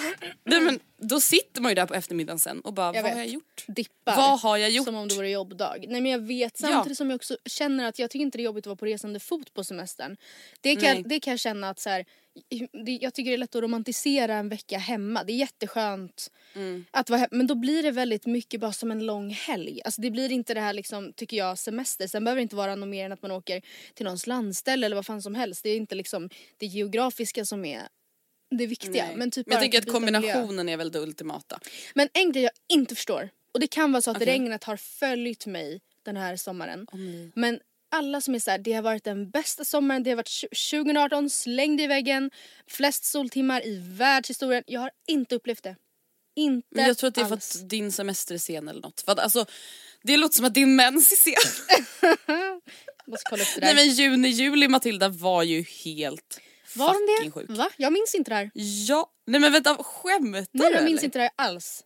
Nej, 0.45 0.61
men, 0.61 0.79
då 1.01 1.21
sitter 1.21 1.61
man 1.61 1.71
ju 1.71 1.75
där 1.75 1.85
på 1.85 1.93
eftermiddagen 1.93 2.39
sen 2.39 2.61
och 2.61 2.73
bara 2.73 2.95
Jag 2.95 3.03
vad 3.03 3.11
har 3.11 3.17
vet. 3.19 3.25
jag 3.27 3.33
gjort? 3.33 3.63
Dippar. 3.67 4.15
Vad 4.15 4.39
har 4.39 4.57
jag 4.57 4.69
gjort? 4.69 4.85
Som 4.85 4.95
om 4.95 5.07
det 5.07 5.15
vore 5.15 5.29
jobbdag. 5.29 5.85
Nej 5.87 6.01
men 6.01 6.11
jag 6.11 6.19
vet 6.19 6.57
samtidigt 6.57 6.97
som 6.97 7.09
jag 7.09 7.15
också 7.15 7.37
känner 7.45 7.85
att 7.85 7.99
jag 7.99 8.09
tycker 8.09 8.23
inte 8.23 8.37
det 8.37 8.41
är 8.41 8.45
jobbigt 8.45 8.63
att 8.63 8.67
vara 8.67 8.75
på 8.75 8.85
resande 8.85 9.19
fot 9.19 9.53
på 9.53 9.63
semestern. 9.63 10.17
Det 10.61 10.75
kan, 10.75 10.83
Nej. 10.83 11.03
det 11.05 11.19
kan 11.19 11.31
jag 11.31 11.39
känna 11.39 11.69
att 11.69 11.79
så 11.79 11.89
här, 11.89 12.05
jag 12.99 13.13
tycker 13.13 13.31
det 13.31 13.35
är 13.35 13.37
lätt 13.37 13.55
att 13.55 13.61
romantisera 13.61 14.35
en 14.35 14.49
vecka 14.49 14.77
hemma. 14.77 15.23
Det 15.23 15.33
är 15.33 15.37
jätteskönt 15.37 16.31
Mm. 16.55 16.85
att 16.91 17.09
vara 17.09 17.19
hemma. 17.19 17.29
Men 17.31 17.47
då 17.47 17.55
blir 17.55 17.83
det 17.83 17.91
väldigt 17.91 18.25
mycket 18.25 18.59
bara 18.59 18.73
som 18.73 18.91
en 18.91 19.05
lång 19.05 19.29
helg. 19.29 19.81
Alltså 19.85 20.01
det 20.01 20.11
blir 20.11 20.31
inte 20.31 20.53
det 20.53 20.59
här 20.61 20.73
liksom, 20.73 21.13
tycker 21.13 21.37
jag, 21.37 21.57
semester. 21.57 22.07
Sen 22.07 22.23
behöver 22.23 22.39
det 22.39 22.43
inte 22.43 22.55
vara 22.55 22.75
något 22.75 22.89
mer 22.89 23.05
än 23.05 23.11
att 23.11 23.21
man 23.21 23.31
åker 23.31 23.61
till 23.93 24.03
någons 24.05 24.27
landställe 24.27 24.85
eller 24.85 24.95
vad 24.95 25.05
fan 25.05 25.21
som 25.21 25.35
helst. 25.35 25.63
Det 25.63 25.69
är 25.69 25.77
inte 25.77 25.95
liksom 25.95 26.29
det 26.57 26.65
geografiska 26.65 27.45
som 27.45 27.65
är 27.65 27.81
det 28.57 28.65
viktiga. 28.67 29.05
Nej. 29.05 29.15
Men, 29.15 29.31
typ 29.31 29.47
Men 29.47 29.51
jag 29.53 29.57
bara 29.59 29.61
tänker 29.61 29.77
att 29.77 29.85
byta 29.85 29.99
miljö. 29.99 30.15
kombinationen 30.21 30.69
är 30.69 30.77
väl 30.77 30.91
det 30.91 30.99
ultimata. 30.99 31.59
Men 31.95 32.09
en 32.13 32.31
grej 32.31 32.43
jag 32.43 32.51
inte 32.77 32.95
förstår, 32.95 33.29
och 33.51 33.59
det 33.59 33.67
kan 33.67 33.91
vara 33.91 34.01
så 34.01 34.11
att 34.11 34.17
Okej. 34.17 34.27
regnet 34.27 34.63
har 34.63 34.77
följt 34.77 35.45
mig 35.45 35.81
den 36.03 36.17
här 36.17 36.35
sommaren. 36.35 36.87
Men 37.35 37.59
alla 37.91 38.21
som 38.21 38.35
är 38.35 38.39
såhär, 38.39 38.57
det 38.57 38.73
har 38.73 38.81
varit 38.81 39.03
den 39.03 39.29
bästa 39.29 39.65
sommaren, 39.65 40.03
det 40.03 40.09
har 40.09 40.15
varit 40.17 40.27
tju- 40.27 40.71
2018, 40.83 41.29
slängd 41.29 41.81
i 41.81 41.87
väggen, 41.87 42.31
flest 42.67 43.03
soltimmar 43.05 43.65
i 43.67 43.81
världshistorien. 43.97 44.63
Jag 44.67 44.81
har 44.81 44.91
inte 45.07 45.35
upplevt 45.35 45.63
det. 45.63 45.75
Inte 46.35 46.67
Men 46.71 46.85
jag 46.85 46.97
tror 46.97 47.07
att 47.07 47.15
det 47.15 47.21
är 47.21 47.25
för 47.25 47.31
alls. 47.31 47.55
att 47.55 47.69
din 47.69 47.91
semester 47.91 48.33
är 48.35 48.39
sen 48.39 48.67
eller 48.67 48.81
något. 48.81 49.01
För 49.01 49.11
att, 49.11 49.19
alltså, 49.19 49.45
det 50.03 50.17
låter 50.17 50.35
som 50.35 50.45
att 50.45 50.53
din 50.53 50.75
mens 50.75 51.11
är 51.11 51.15
sen. 51.15 51.33
Måste 53.07 53.29
kolla 53.29 53.43
upp 53.43 53.49
det 53.55 53.61
där. 53.61 53.73
Nej 53.73 53.75
men 53.85 53.93
juni, 53.95 54.27
juli 54.27 54.67
Matilda 54.67 55.09
var 55.09 55.43
ju 55.43 55.61
helt 55.85 56.39
var 56.75 56.93
fucking 56.93 57.07
de 57.07 57.23
det? 57.25 57.31
sjuk. 57.31 57.45
Va? 57.57 57.69
Jag 57.77 57.93
minns 57.93 58.15
inte 58.15 58.31
det 58.31 58.35
här. 58.35 58.51
Ja, 58.87 59.11
nej 59.27 59.39
men 59.41 59.51
vänta 59.51 59.75
skämtar 59.83 60.29
Nej, 60.31 60.47
du 60.51 60.63
jag 60.63 60.83
minns 60.83 60.99
eller? 60.99 61.03
inte 61.05 61.19
det 61.19 61.23
här 61.23 61.31
alls. 61.35 61.83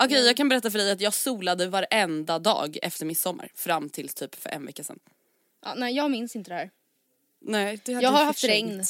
Okej 0.00 0.26
jag 0.26 0.36
kan 0.36 0.48
berätta 0.48 0.70
för 0.70 0.78
dig 0.78 0.90
att 0.90 1.00
jag 1.00 1.14
solade 1.14 1.66
varenda 1.66 2.38
dag 2.38 2.78
efter 2.82 3.04
midsommar 3.04 3.48
fram 3.54 3.90
till 3.90 4.08
typ 4.08 4.34
för 4.34 4.50
en 4.50 4.66
vecka 4.66 4.84
sedan. 4.84 4.98
Ja, 5.64 5.74
nej, 5.76 5.94
jag 5.94 6.10
minns 6.10 6.36
inte 6.36 6.50
det 6.50 6.54
här. 6.54 6.70
Nej, 7.40 7.80
det 7.84 7.92
Jag 7.92 8.10
har 8.10 8.24
haft 8.24 8.44
regn. 8.44 8.84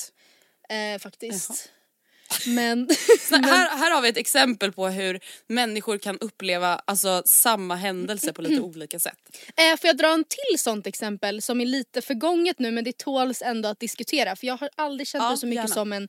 Eh, 0.68 0.98
faktiskt. 0.98 1.70
Men... 2.46 2.88
Så 3.28 3.36
här, 3.36 3.76
här 3.78 3.90
har 3.90 4.02
vi 4.02 4.08
ett 4.08 4.16
exempel 4.16 4.72
på 4.72 4.88
hur 4.88 5.20
människor 5.46 5.98
kan 5.98 6.18
uppleva 6.18 6.80
alltså, 6.84 7.22
samma 7.26 7.74
händelse 7.76 8.32
på 8.32 8.42
lite 8.42 8.60
olika 8.62 8.98
sätt. 8.98 9.18
Eh, 9.56 9.76
får 9.80 9.86
jag 9.88 9.96
dra 9.96 10.12
en 10.14 10.24
till 10.24 10.58
sånt 10.58 10.86
exempel 10.86 11.42
som 11.42 11.60
är 11.60 11.66
lite 11.66 12.02
förgånget 12.02 12.58
nu 12.58 12.70
men 12.70 12.84
det 12.84 12.98
tåls 12.98 13.42
ändå 13.42 13.68
att 13.68 13.80
diskutera 13.80 14.36
för 14.36 14.46
jag 14.46 14.56
har 14.56 14.70
aldrig 14.74 15.08
känt 15.08 15.22
Ja, 15.22 15.28
mig 15.28 15.38
så 15.38 15.46
mycket 15.46 15.62
gärna. 15.62 15.74
som 15.74 15.92
en 15.92 16.08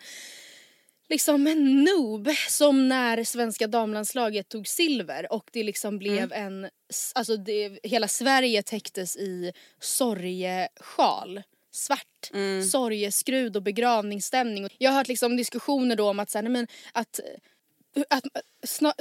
liksom 1.10 1.48
en 1.48 1.84
noob 1.84 2.30
som 2.50 2.88
när 2.90 3.24
svenska 3.24 3.68
damlandslaget 3.68 4.50
tog 4.50 4.68
silver 4.68 5.34
och 5.34 5.50
det 5.54 5.64
liksom 5.64 5.98
blev 5.98 6.34
Mm. 6.34 6.64
en, 6.64 6.70
alltså 7.16 7.38
det, 7.38 7.80
hela 7.84 8.08
Sverige 8.08 8.64
täcktes 8.64 9.16
i 9.18 9.52
sorgesjal. 9.82 11.42
Svart, 11.72 12.30
Mm. 12.34 12.64
sorgeskrud 12.64 13.56
och 13.56 13.64
begravningsstämning. 13.64 14.68
Jag 14.78 14.92
har 14.92 14.98
hört 14.98 15.08
liksom 15.08 15.38
diskussioner 15.38 15.96
då 15.96 16.10
om 16.10 16.20
att, 16.20 16.30
så 16.30 16.38
här, 16.38 16.44
nej 16.44 16.52
men, 16.52 16.68
att 16.94 17.20
att, 18.10 18.24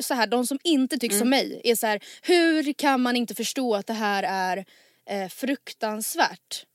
så 0.04 0.14
här, 0.14 0.26
de 0.26 0.46
som 0.46 0.58
inte 0.64 0.96
tycker 0.98 1.14
Mm. 1.14 1.20
som 1.20 1.30
mig 1.30 1.60
är 1.64 1.75
så 1.75 1.86
här, 1.86 2.00
hur 2.22 2.72
kan 2.72 3.02
man 3.02 3.16
inte 3.16 3.34
förstå 3.34 3.75
att 3.75 3.86
det 3.86 3.92
här 3.92 4.22
är 4.22 4.64
eh, 5.10 5.28
fruktansvärt? 5.28 6.66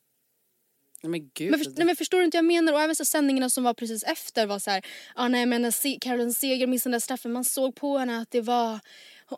Men 1.03 1.29
gud. 1.34 1.51
Men, 1.51 1.60
för, 1.60 1.72
nej, 1.75 1.86
men 1.86 1.96
förstår 1.96 2.17
du 2.17 2.25
inte 2.25 2.38
vad 2.38 2.43
jag 2.43 2.48
menar? 2.53 2.74
Och 2.74 2.81
även 2.81 2.96
så 2.96 3.05
sändningarna 3.05 3.50
som 3.50 3.63
var 3.63 3.74
precis 3.74 4.03
efter 4.03 4.46
var 4.46 4.60
så 4.60 4.70
här, 4.72 4.86
ah, 5.15 5.27
nej 5.27 5.46
men 5.46 5.62
när 5.62 5.72
Se- 5.72 5.98
Caroline 6.01 6.34
Seger 6.34 6.67
missade 6.67 6.88
den 6.89 6.91
där 6.91 7.00
straffen, 7.00 7.31
man 7.31 7.46
såg 7.46 7.75
på 7.75 7.98
henne 7.98 8.22
att 8.22 8.31
det 8.31 8.41
var 8.41 8.79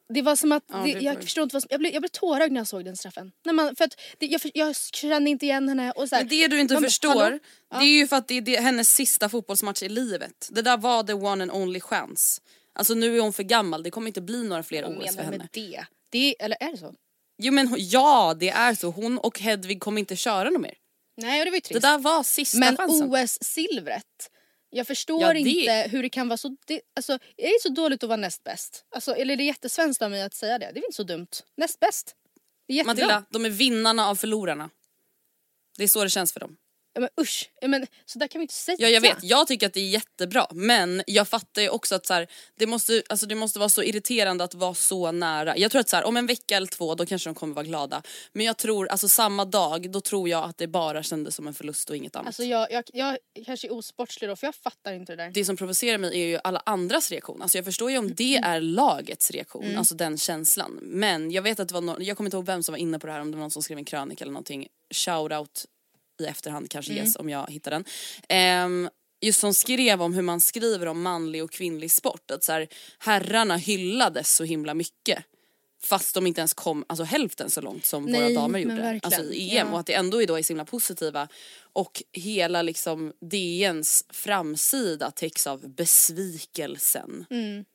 det 0.10 0.22
var 0.22 0.36
som 0.36 0.52
att, 0.52 0.64
Ja, 0.68 0.78
det, 0.78 0.90
jag 0.90 1.22
förstår 1.24 1.44
inte 1.44 1.56
vad 1.56 1.64
som, 1.64 1.68
jag 1.72 1.80
blev, 1.80 1.94
jag 1.94 2.02
blev 2.02 2.10
tårögd 2.10 2.52
när 2.54 2.60
jag 2.60 2.68
såg 2.68 2.86
den 2.86 2.98
straffen. 2.98 3.32
När 3.46 3.54
man, 3.54 3.76
för 3.76 3.86
att 3.86 4.00
det, 4.18 4.26
jag, 4.26 4.42
jag 4.54 4.76
kände 4.76 5.30
inte 5.30 5.46
igen 5.46 5.70
henne 5.70 5.92
och 5.92 6.10
så 6.10 6.16
här, 6.16 6.22
Men 6.24 6.30
det 6.30 6.48
du 6.48 6.60
inte 6.60 6.74
man 6.74 6.84
förstår, 6.84 7.10
hallå? 7.22 7.40
det 7.70 7.86
är 7.86 8.00
ju 8.00 8.08
för 8.08 8.16
att 8.16 8.28
det 8.28 8.34
är 8.38 8.42
det, 8.42 8.60
hennes 8.60 8.96
sista 8.96 9.30
fotbollsmatch 9.30 9.84
i 9.84 9.90
livet. 9.90 10.48
Det 10.52 10.62
där 10.62 10.78
var 10.78 11.04
the 11.04 11.14
one 11.14 11.44
and 11.44 11.52
only 11.52 11.80
chance. 11.80 12.42
Alltså 12.76 12.94
nu 12.94 13.18
är 13.18 13.22
hon 13.22 13.34
för 13.34 13.44
gammal, 13.44 13.84
det 13.84 13.92
kommer 13.92 14.08
inte 14.08 14.22
bli 14.22 14.44
några 14.44 14.64
fler 14.64 14.84
Vad 14.84 14.98
OS 14.98 15.16
för 15.16 15.24
henne. 15.24 15.38
med 15.38 15.48
det? 15.52 15.86
det? 16.10 16.36
Eller 16.40 16.58
är 16.60 16.72
det 16.72 16.78
så? 16.78 16.94
Jo 17.38 17.54
men 17.54 17.76
ja, 17.78 18.36
det 18.40 18.50
är 18.50 18.76
så. 18.76 18.90
Hon 18.90 19.18
och 19.18 19.40
Hedvig 19.40 19.80
kommer 19.82 20.00
inte 20.00 20.16
köra 20.16 20.50
något 20.50 20.62
mer. 20.62 20.74
Nej 21.18 21.40
och 21.42 21.46
det 21.46 21.52
var 21.52 21.56
ju 21.56 21.62
Det 21.62 21.68
trist. 21.68 21.82
där 21.82 21.98
var 21.98 22.24
sista 22.24 22.58
Men. 22.58 22.78
OS-silvret. 22.80 24.30
Jag 24.70 24.88
förstår 24.88 25.22
Ja, 25.22 25.34
det- 25.34 25.40
inte 25.40 25.88
hur 25.92 26.04
det 26.04 26.10
kan 26.10 26.28
vara 26.28 26.38
så... 26.38 26.58
Det, 26.68 26.82
alltså, 26.96 27.14
är 27.38 27.54
det 27.54 27.62
så 27.62 27.70
dåligt 27.70 28.04
att 28.04 28.08
vara 28.10 28.18
näst 28.18 28.44
bäst? 28.44 28.86
Alltså, 28.96 29.16
eller 29.16 29.34
är 29.34 29.38
det 29.38 29.44
jättesvenskt 29.44 30.02
av 30.02 30.12
mig 30.12 30.22
att 30.22 30.34
säga 30.34 30.60
det? 30.60 30.66
Det 30.66 30.70
är 30.70 30.74
väl 30.74 30.84
inte 30.84 30.96
så 30.96 31.04
dumt? 31.04 31.28
Näst 31.58 31.80
bäst. 31.80 32.16
Det 32.68 32.74
är 32.74 32.78
jättebra. 32.78 32.94
Matilda, 32.94 33.24
de 33.30 33.46
är 33.46 33.50
vinnarna 33.50 34.08
av 34.08 34.16
förlorarna. 34.16 34.70
Det 35.78 35.84
är 35.84 35.88
så 35.88 36.04
det 36.04 36.10
känns 36.10 36.34
för 36.34 36.40
dem. 36.40 36.58
Ja, 36.94 37.02
men 37.02 37.10
usch. 37.22 37.50
Ja, 37.62 37.68
men, 37.68 37.88
så 38.06 38.20
där 38.20 38.28
kan 38.28 38.40
vi 38.40 38.44
inte 38.44 38.54
säga. 38.54 38.78
Ja 38.80 38.88
jag 38.88 39.02
vet, 39.02 39.18
jag 39.22 39.48
tycker 39.48 39.68
att 39.68 39.74
det 39.74 39.80
är 39.80 39.90
jättebra 39.90 40.48
men 40.52 41.04
jag 41.08 41.28
fattar 41.28 41.62
ju 41.62 41.70
också 41.70 41.96
att 41.96 42.06
så 42.06 42.14
här, 42.14 42.28
det, 42.60 42.68
måste, 42.68 43.04
alltså, 43.10 43.26
det 43.26 43.36
måste 43.36 43.60
vara 43.60 43.70
så 43.70 43.84
irriterande 43.84 44.44
att 44.44 44.54
vara 44.54 44.74
så 44.74 45.12
nära. 45.12 45.58
Jag 45.58 45.72
tror 45.72 45.80
att 45.82 45.90
så 45.90 45.96
här, 45.96 46.04
om 46.04 46.18
en 46.18 46.26
vecka 46.28 46.58
eller 46.58 46.68
två 46.68 46.96
då 46.96 47.06
kanske 47.06 47.30
de 47.30 47.36
kommer 47.36 47.56
vara 47.56 47.66
glada. 47.66 48.04
Men 48.34 48.46
jag 48.46 48.58
tror, 48.58 48.88
alltså 48.88 49.10
samma 49.10 49.46
dag, 49.46 49.92
då 49.92 50.02
tror 50.02 50.30
jag 50.30 50.44
att 50.44 50.58
det 50.58 50.68
bara 50.68 51.04
kändes 51.04 51.36
som 51.36 51.48
en 51.48 51.54
förlust 51.54 51.90
och 51.90 51.96
inget 51.96 52.16
annat. 52.16 52.28
Alltså 52.28 52.44
jag, 52.44 52.72
jag, 52.72 52.84
jag 52.94 53.18
kanske 53.46 53.68
är 53.68 53.74
osportslig 53.74 54.30
då 54.30 54.36
för 54.36 54.48
jag 54.48 54.56
fattar 54.56 54.94
inte 54.94 55.16
det 55.16 55.24
där. 55.24 55.32
det 55.34 55.46
som 55.46 55.58
provocerar 55.58 55.98
mig 55.98 56.22
är 56.22 56.26
ju 56.28 56.40
alla 56.44 56.62
andras 56.66 57.12
reaktion. 57.12 57.42
Alltså 57.42 57.58
jag 57.58 57.66
förstår 57.66 57.92
ju 57.92 57.98
om 57.98 58.16
det 58.16 58.34
Mm. 58.38 58.52
är 58.52 58.62
lagets 58.62 59.32
reaktion, 59.32 59.78
alltså 59.78 59.96
den 59.96 60.18
känslan. 60.18 60.80
Men 60.82 61.32
jag 61.32 61.42
vet 61.42 61.60
att 61.60 61.68
det 61.68 61.74
var 61.74 61.82
någon, 61.82 62.04
jag 62.04 62.18
kommer 62.18 62.28
inte 62.28 62.38
ihåg 62.38 62.46
vem 62.46 62.64
som 62.64 62.74
var 62.74 62.80
inne 62.80 63.00
på 63.00 63.08
det 63.08 63.14
här, 63.14 63.20
om 63.20 63.32
det 63.32 63.38
var 63.38 63.42
någon 63.42 63.52
som 63.52 63.64
skrev 63.64 63.78
en 63.78 63.86
krönika 63.86 64.24
eller 64.24 64.32
någonting. 64.34 64.68
Shoutout 64.94 65.66
i 66.22 66.26
efterhand 66.26 66.70
kanske 66.70 66.92
Mm. 66.92 67.06
ges 67.06 67.16
om 67.16 67.30
jag 67.30 67.50
hittar 67.52 67.72
den. 67.72 67.84
Ehm, 68.30 68.90
just 69.22 69.40
som 69.40 69.54
skrev 69.54 70.02
om 70.02 70.14
hur 70.14 70.22
man 70.22 70.42
skriver 70.42 70.86
om 70.86 71.02
manlig 71.02 71.44
och 71.44 71.52
kvinnlig 71.52 71.92
sport. 71.92 72.32
Att 72.32 72.44
så 72.44 72.52
här, 72.52 72.68
herrarna 73.00 73.58
hyllades 73.58 74.36
så 74.36 74.44
himla 74.44 74.74
mycket. 74.74 75.24
Fast 75.84 76.16
de 76.16 76.28
inte 76.28 76.42
ens 76.42 76.54
kom 76.54 76.86
alltså, 76.88 77.04
hälften 77.04 77.50
så 77.50 77.62
långt 77.62 77.86
som 77.86 78.06
Nej, 78.06 78.22
våra 78.22 78.42
damer 78.42 78.60
gjorde. 78.60 78.76
verkligen. 78.76 79.02
Alltså 79.04 79.34
i 79.34 79.58
EM 79.58 79.68
Ja. 79.68 79.74
och 79.74 79.80
att 79.80 79.86
det 79.86 79.94
ändå 79.94 80.22
är 80.22 80.28
då 80.28 80.38
är 80.40 80.44
så 80.44 80.48
himla 80.48 80.66
positiva. 80.66 81.28
Och 81.74 82.04
hela 82.12 82.62
liksom 82.62 83.14
DNs 83.22 84.06
framsida 84.10 85.12
täcks 85.12 85.48
av 85.48 85.70
besvikelsen. 85.70 87.26
Mm. 87.30 87.66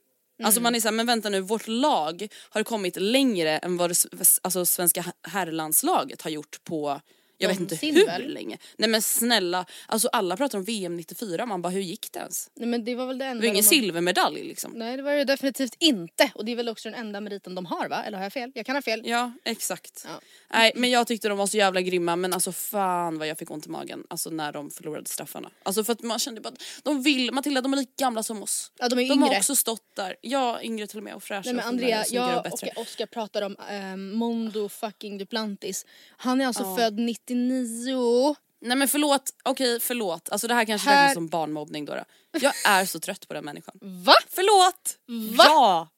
Alltså 0.42 0.60
man 0.60 0.74
är 0.74 0.80
såhär, 0.80 0.92
men 0.92 1.06
vänta 1.06 1.28
nu, 1.30 1.40
vårt 1.40 1.68
lag 1.68 2.28
har 2.50 2.62
kommit 2.62 2.96
längre 2.96 3.58
än 3.58 3.76
vad 3.76 3.90
det 3.90 4.04
alltså, 4.42 4.66
svenska 4.66 5.04
herrlandslaget 5.22 6.22
har 6.22 6.30
gjort 6.30 6.64
på 6.64 7.00
jag 7.38 7.48
vet 7.48 7.60
inte 7.60 7.76
hur 7.76 8.06
väl? 8.06 8.32
länge. 8.34 8.58
Nej 8.76 8.90
men 8.90 9.02
snälla, 9.02 9.66
alltså 9.86 10.08
alla 10.08 10.36
pratar 10.36 10.58
om 10.58 10.64
VM 10.64 10.96
94, 10.96 11.46
man 11.46 11.62
bara 11.62 11.68
hur 11.70 11.80
gick 11.80 12.12
det 12.12 12.18
ens? 12.18 12.50
Nej, 12.54 12.68
men 12.68 12.84
det 12.84 12.94
var 12.94 13.06
väl 13.06 13.18
det 13.18 13.24
Det 13.24 13.28
enda 13.30 13.40
var 13.40 13.46
ingen 13.46 13.56
de- 13.64 13.68
silvermedalj 13.68 14.44
liksom. 14.44 14.72
Nej 14.72 14.96
det 14.96 15.02
var 15.02 15.12
det 15.12 15.24
definitivt 15.24 15.74
inte. 15.78 16.30
Och 16.34 16.44
det 16.44 16.52
är 16.52 16.56
väl 16.56 16.68
också 16.68 16.90
den 16.90 16.98
enda 17.00 17.20
meriten 17.20 17.54
de 17.54 17.66
har 17.66 17.88
va? 17.88 18.02
Eller 18.06 18.16
har 18.18 18.24
jag 18.24 18.32
fel? 18.32 18.52
Jag 18.54 18.66
kan 18.66 18.74
ha 18.76 18.82
fel. 18.82 19.02
Ja 19.04 19.32
exakt. 19.44 20.02
Ja. 20.06 20.20
Nej 20.52 20.72
men 20.74 20.90
jag 20.90 21.06
tyckte 21.06 21.28
de 21.28 21.38
var 21.38 21.46
så 21.46 21.56
jävla 21.56 21.80
grymma 21.80 22.16
men 22.16 22.32
alltså 22.32 22.52
fan 22.52 23.18
vad 23.18 23.28
jag 23.28 23.38
fick 23.38 23.50
ont 23.50 23.66
i 23.66 23.70
magen 23.70 24.04
alltså 24.10 24.30
när 24.30 24.52
de 24.52 24.70
förlorade 24.70 25.08
straffarna. 25.08 25.50
Alltså 25.62 25.84
för 25.84 25.92
att 25.92 26.02
man 26.02 26.18
kände 26.18 26.40
bara 26.40 26.48
att 26.48 26.62
de 26.82 27.02
vill, 27.02 27.32
Matilda 27.32 27.60
de 27.60 27.72
är 27.72 27.76
lika 27.76 27.92
gamla 27.96 28.22
som 28.22 28.42
oss. 28.42 28.72
Ja, 28.78 28.88
de 28.88 28.98
är 28.98 29.08
De 29.08 29.22
har 29.22 29.28
yngre. 29.28 29.38
också 29.38 29.56
stått 29.56 29.94
där, 29.96 30.16
ja 30.20 30.62
yngre 30.62 30.86
till 30.86 30.98
och 30.98 31.04
med 31.04 31.14
och 31.14 31.22
fräscha 31.22 31.42
Nej 31.44 31.54
men 31.54 31.64
Andrea, 31.64 32.00
och 32.00 32.06
jag 32.10 32.46
och 32.46 32.52
och 32.62 32.82
Oskar 32.82 33.06
pratar 33.06 33.42
om 33.42 33.56
um, 33.72 34.10
Mondo 34.12 34.68
fucking 34.68 35.18
Duplantis. 35.18 35.86
Han 36.16 36.40
är 36.40 36.46
alltså 36.46 36.76
född 36.76 36.98
99. 37.34 38.36
Nej 38.60 38.76
men 38.76 38.88
förlåt, 38.88 39.30
okej 39.42 39.80
förlåt. 39.80 40.28
Alltså 40.30 40.48
det 40.48 40.54
här 40.54 40.64
kanske 40.64 40.88
Här- 40.88 41.02
räknas 41.02 41.14
som 41.14 41.28
barnmobbning 41.28 41.84
då, 41.84 41.94
då. 41.94 42.04
Jag 42.40 42.52
är 42.66 42.84
så 42.84 43.00
trött 43.00 43.28
på 43.28 43.34
den 43.34 43.44
människan. 43.44 43.74
Va? 43.80 44.14
Förlåt! 44.30 44.98
Va? 45.36 45.44
Ja! 45.46 45.88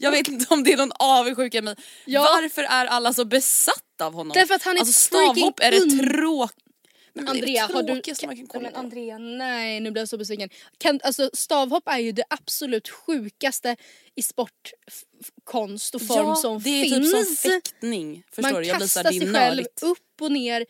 Jag 0.00 0.10
vet 0.10 0.28
inte 0.28 0.54
om 0.54 0.64
det 0.64 0.72
är 0.72 0.76
någon 0.76 0.92
avundsjuka 0.98 1.58
i 1.58 1.62
mig. 1.62 1.76
Ja. 2.04 2.22
Varför 2.22 2.62
är 2.62 2.86
alla 2.86 3.12
så 3.12 3.24
besatta 3.24 4.06
av 4.06 4.12
honom? 4.14 4.34
Därför 4.34 4.54
att 4.54 4.62
han 4.62 4.76
är 4.76 4.80
alltså 4.80 4.92
stavhopp 4.92 5.60
är 5.60 5.70
freaking 5.70 5.96
det 5.98 6.04
un- 6.04 6.12
Andrea, 7.26 7.66
har 7.66 7.82
du... 7.82 8.26
man 8.26 8.36
kan 8.36 8.46
kolla 8.46 8.70
men. 8.70 8.74
Andrea, 8.74 9.18
nej 9.18 9.80
nu 9.80 9.90
blir 9.90 10.02
jag 10.02 10.08
så 10.08 10.18
besviken. 10.18 10.48
Kan, 10.78 11.00
alltså, 11.02 11.30
stavhopp 11.32 11.88
är 11.88 11.98
ju 11.98 12.12
det 12.12 12.24
absolut 12.30 12.88
sjukaste 12.88 13.76
i 14.14 14.22
sportkonst 14.22 15.94
och 15.94 16.02
form 16.02 16.26
ja, 16.26 16.34
som 16.34 16.62
det 16.62 16.70
är 16.70 16.84
finns. 16.84 17.12
typ 17.12 17.26
som 17.26 17.50
fäktning. 17.50 18.22
Förstår 18.32 18.52
Man 18.52 18.62
du? 18.62 18.68
Jag 18.68 18.78
kastar 18.78 19.12
sig 19.12 19.32
själv 19.32 19.64
upp 19.82 20.20
och 20.20 20.32
ner. 20.32 20.66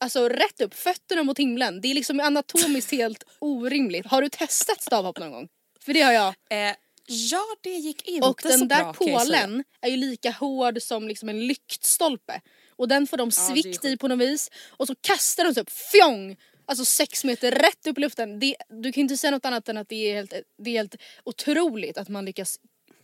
Alltså 0.00 0.28
rätt 0.28 0.60
upp, 0.60 0.74
fötterna 0.74 1.22
mot 1.22 1.38
himlen. 1.38 1.80
Det 1.80 1.88
är 1.88 1.94
liksom 1.94 2.20
anatomiskt 2.20 2.90
helt 2.90 3.24
orimligt. 3.38 4.06
Har 4.06 4.22
du 4.22 4.28
testat 4.28 4.82
stavhopp 4.82 5.18
någon 5.18 5.30
gång? 5.30 5.48
För 5.80 5.92
det 5.94 6.00
har 6.00 6.12
jag. 6.12 6.34
Eh, 6.50 6.74
ja, 7.06 7.44
det 7.60 7.70
gick 7.70 8.08
inte 8.08 8.28
Och 8.28 8.42
så 8.42 8.48
den 8.48 8.68
där 8.68 8.82
bra 8.82 8.92
kan 8.92 9.08
jag 9.08 9.26
säga. 9.26 9.40
pålen 9.40 9.64
är 9.80 9.88
ju 9.88 9.96
lika 9.96 10.30
hård 10.30 10.82
som 10.82 11.08
liksom 11.08 11.28
en 11.28 11.46
lyktstolpe. 11.46 12.40
Och 12.78 12.88
den 12.88 13.06
får 13.06 13.16
de 13.16 13.30
Ja, 13.36 13.42
svikt 13.54 13.84
i 13.84 13.88
sjukt. 13.88 14.00
på 14.00 14.08
något 14.08 14.18
vis. 14.18 14.50
Och 14.70 14.86
så 14.86 14.94
kastar 15.00 15.52
de 15.52 15.60
upp, 15.60 15.70
fjong! 15.70 16.36
Alltså 16.66 16.84
sex 16.84 17.24
meter 17.24 17.50
rätt 17.50 17.86
upp 17.86 17.98
i 17.98 18.00
luften. 18.00 18.40
Det, 18.40 18.56
du 18.68 18.92
kan 18.92 19.00
inte 19.00 19.16
säga 19.16 19.30
något 19.30 19.44
annat 19.44 19.68
än 19.68 19.76
att 19.76 19.88
det 19.88 20.10
är 20.10 20.14
helt, 20.14 20.32
det 20.58 20.70
är 20.70 20.74
helt 20.74 20.96
otroligt 21.24 21.98
att 21.98 22.08
man 22.08 22.24
lyckas, 22.24 22.58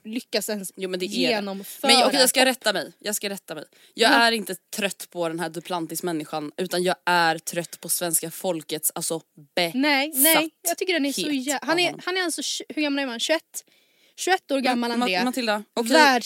lyckas 0.04 0.48
ens 0.48 0.72
Jo 0.76 0.90
men 0.90 1.00
det 1.00 1.06
genomföra. 1.06 1.92
Men 1.92 2.06
okej, 2.06 2.20
jag 2.20 2.28
ska 2.28 2.44
rätta 2.44 2.72
mig. 2.72 2.92
Jag 2.98 3.16
ska 3.16 3.30
rätta 3.30 3.54
mig. 3.54 3.64
Jag 3.94 4.10
är 4.12 4.32
inte 4.32 4.54
trött 4.76 5.06
på 5.10 5.28
den 5.28 5.40
här 5.40 5.48
Duplantis-människan 5.48 6.52
utan 6.56 6.82
jag 6.82 6.96
är 7.06 7.38
trött 7.38 7.80
på 7.80 7.88
svenska 7.88 8.30
folkets 8.30 8.92
alltså 8.94 9.20
besatthet 9.54 9.74
Nej, 9.74 10.12
nej. 10.14 10.50
Jag 10.68 10.78
tycker 10.78 10.92
den 10.92 11.06
är 11.06 11.12
så 11.12 11.30
jä... 11.30 11.58
av 11.58 11.68
Han 11.68 11.78
är, 11.78 11.94
han 12.04 12.16
är 12.16 12.22
alltså, 12.22 12.64
hur 12.68 12.82
gammal 12.82 13.02
är 13.02 13.06
man? 13.06 13.20
21? 13.20 13.42
21 14.16 14.50
år 14.50 14.60
gammal 14.60 14.90
Ma- 14.90 14.94
Andrea. 14.94 15.24
Matilda. 15.24 15.64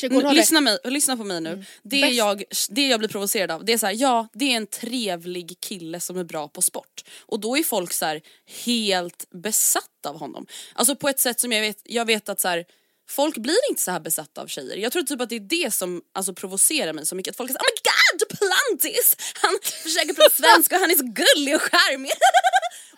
N- 0.06 0.34
lyssna, 0.36 0.60
mig, 0.60 0.78
lyssna 0.84 1.16
på 1.16 1.24
mig 1.24 1.40
nu. 1.40 1.64
Det, 1.82 2.00
Bäst. 2.00 2.14
jag, 2.14 2.44
det 2.70 2.86
jag 2.88 2.98
blir 2.98 3.08
provocerad 3.08 3.50
av, 3.50 3.64
det 3.64 3.72
är 3.72 3.78
så 3.78 3.86
här, 3.86 3.94
ja 3.98 4.28
det 4.32 4.52
är 4.52 4.56
en 4.56 4.66
trevlig 4.66 5.56
kille 5.60 6.00
som 6.00 6.18
är 6.18 6.24
bra 6.24 6.48
på 6.48 6.62
sport. 6.62 7.04
Och 7.20 7.40
då 7.40 7.56
är 7.58 7.62
folk 7.62 7.92
så 7.92 8.04
här 8.06 8.20
helt 8.64 9.30
besatta 9.30 10.08
av 10.08 10.18
honom. 10.18 10.46
Alltså 10.72 10.96
på 10.96 11.08
ett 11.08 11.20
sätt 11.20 11.40
som 11.40 11.52
jag 11.52 11.60
vet, 11.60 11.78
jag 11.84 12.04
vet 12.04 12.28
att 12.28 12.40
så 12.40 12.48
här, 12.48 12.64
folk 13.10 13.36
blir 13.36 13.58
inte 13.70 13.82
så 13.82 13.90
här 13.90 14.00
besatta 14.00 14.40
av 14.42 14.46
tjejer. 14.46 14.76
Jag 14.76 14.92
tror 14.92 15.02
typ 15.02 15.20
att 15.20 15.28
det 15.28 15.36
är 15.36 15.64
det 15.64 15.74
som 15.74 16.02
alltså, 16.14 16.34
provocerar 16.34 16.92
mig 16.92 17.06
så 17.06 17.14
mycket. 17.14 17.30
Att 17.30 17.36
folk 17.36 17.50
är 17.50 17.54
så 17.54 17.58
här, 17.58 17.64
oh 17.66 17.74
my 17.74 17.90
god 17.90 18.28
Duplantis! 18.28 19.16
Han 19.34 19.58
försöker 19.82 20.14
prata 20.14 20.30
svenska 20.36 20.74
och 20.74 20.80
han 20.80 20.90
är 20.90 20.94
så 20.94 21.04
gullig 21.04 21.54
och 21.56 21.62
charmig. 21.62 22.10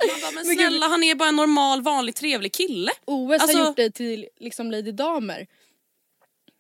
man 0.09 0.21
bara, 0.23 0.31
men 0.31 0.47
Men 0.47 0.57
gud. 0.57 0.67
snälla 0.67 0.89
han 0.89 1.03
är 1.03 1.15
bara 1.15 1.29
en 1.29 1.37
normal 1.37 1.83
vanlig 1.83 2.15
trevlig 2.15 2.53
kille. 2.53 2.93
OS 3.07 3.41
Alltså- 3.43 3.59
har 3.59 3.67
gjort 3.67 3.77
dig 3.77 3.93
till 3.93 4.27
liksom 4.41 4.71
Lady 4.71 4.93
Damer. 4.93 5.47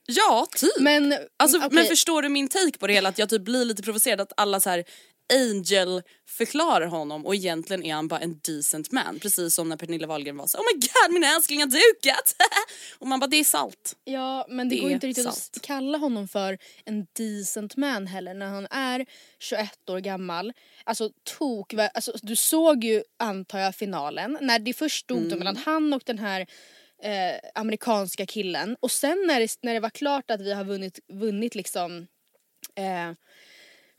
Ja, 0.06 0.46
typ. 0.56 0.70
Men, 0.80 1.14
Alltså, 1.36 1.58
okej. 1.58 1.68
Men 1.72 1.84
förstår 1.86 2.22
du 2.22 2.28
min 2.28 2.48
take 2.48 2.78
på 2.78 2.86
det 2.86 2.92
hela? 2.92 3.08
Att 3.08 3.18
jag 3.18 3.28
typ 3.28 3.42
blir 3.42 3.64
lite 3.64 3.82
provocerad 3.82 4.20
att 4.20 4.32
alla 4.36 4.60
så 4.60 4.70
här 4.70 4.84
Angel 5.32 6.02
förklarar 6.28 6.86
honom 6.86 7.26
och 7.26 7.34
egentligen 7.34 7.82
är 7.84 7.94
han 7.94 8.08
bara 8.08 8.20
en 8.20 8.40
decent 8.44 8.92
man. 8.92 9.18
Precis 9.22 9.54
som 9.54 9.68
när 9.68 9.76
Pernilla 9.76 10.06
Wahlgren 10.06 10.36
var 10.36 10.46
så 10.46 10.58
Oh 10.58 10.64
my 10.74 10.80
god 10.80 11.12
min 11.14 11.24
älskling 11.24 11.60
har 11.60 11.66
dukat! 11.66 12.34
och 12.98 13.06
man 13.06 13.20
bara 13.20 13.26
det 13.26 13.36
är 13.36 13.44
salt. 13.44 13.96
Ja 14.04 14.46
men 14.48 14.68
det, 14.68 14.74
Det 14.76 14.80
går 14.80 14.90
inte 14.90 15.06
riktigt 15.06 15.24
sant. 15.24 15.50
att 15.56 15.62
kalla 15.62 15.98
honom 15.98 16.28
för 16.28 16.58
en 16.84 17.06
decent 17.12 17.76
man 17.76 18.06
heller 18.06 18.34
när 18.34 18.46
han 18.46 18.66
är 18.70 19.06
21 19.38 19.90
år 19.90 19.98
gammal. 19.98 20.52
Alltså 20.84 21.10
tok, 21.38 21.74
alltså, 21.94 22.12
du 22.22 22.36
såg 22.36 22.84
ju 22.84 23.02
antar 23.18 23.58
jag 23.58 23.74
finalen 23.74 24.38
när 24.40 24.58
det 24.58 24.72
först 24.72 25.04
stod 25.04 25.26
Mm. 25.26 25.38
mellan 25.38 25.56
han 25.56 25.92
och 25.92 26.02
den 26.06 26.18
här 26.18 26.40
eh, 27.02 27.50
amerikanska 27.54 28.26
killen 28.26 28.76
och 28.80 28.90
sen 28.90 29.24
när 29.26 29.40
det, 29.40 29.56
när 29.62 29.74
det 29.74 29.80
var 29.80 29.90
klart 29.90 30.30
att 30.30 30.40
vi 30.40 30.52
har 30.52 30.64
vunnit, 30.64 30.98
vunnit 31.12 31.54
liksom 31.54 32.06
eh, 32.74 33.12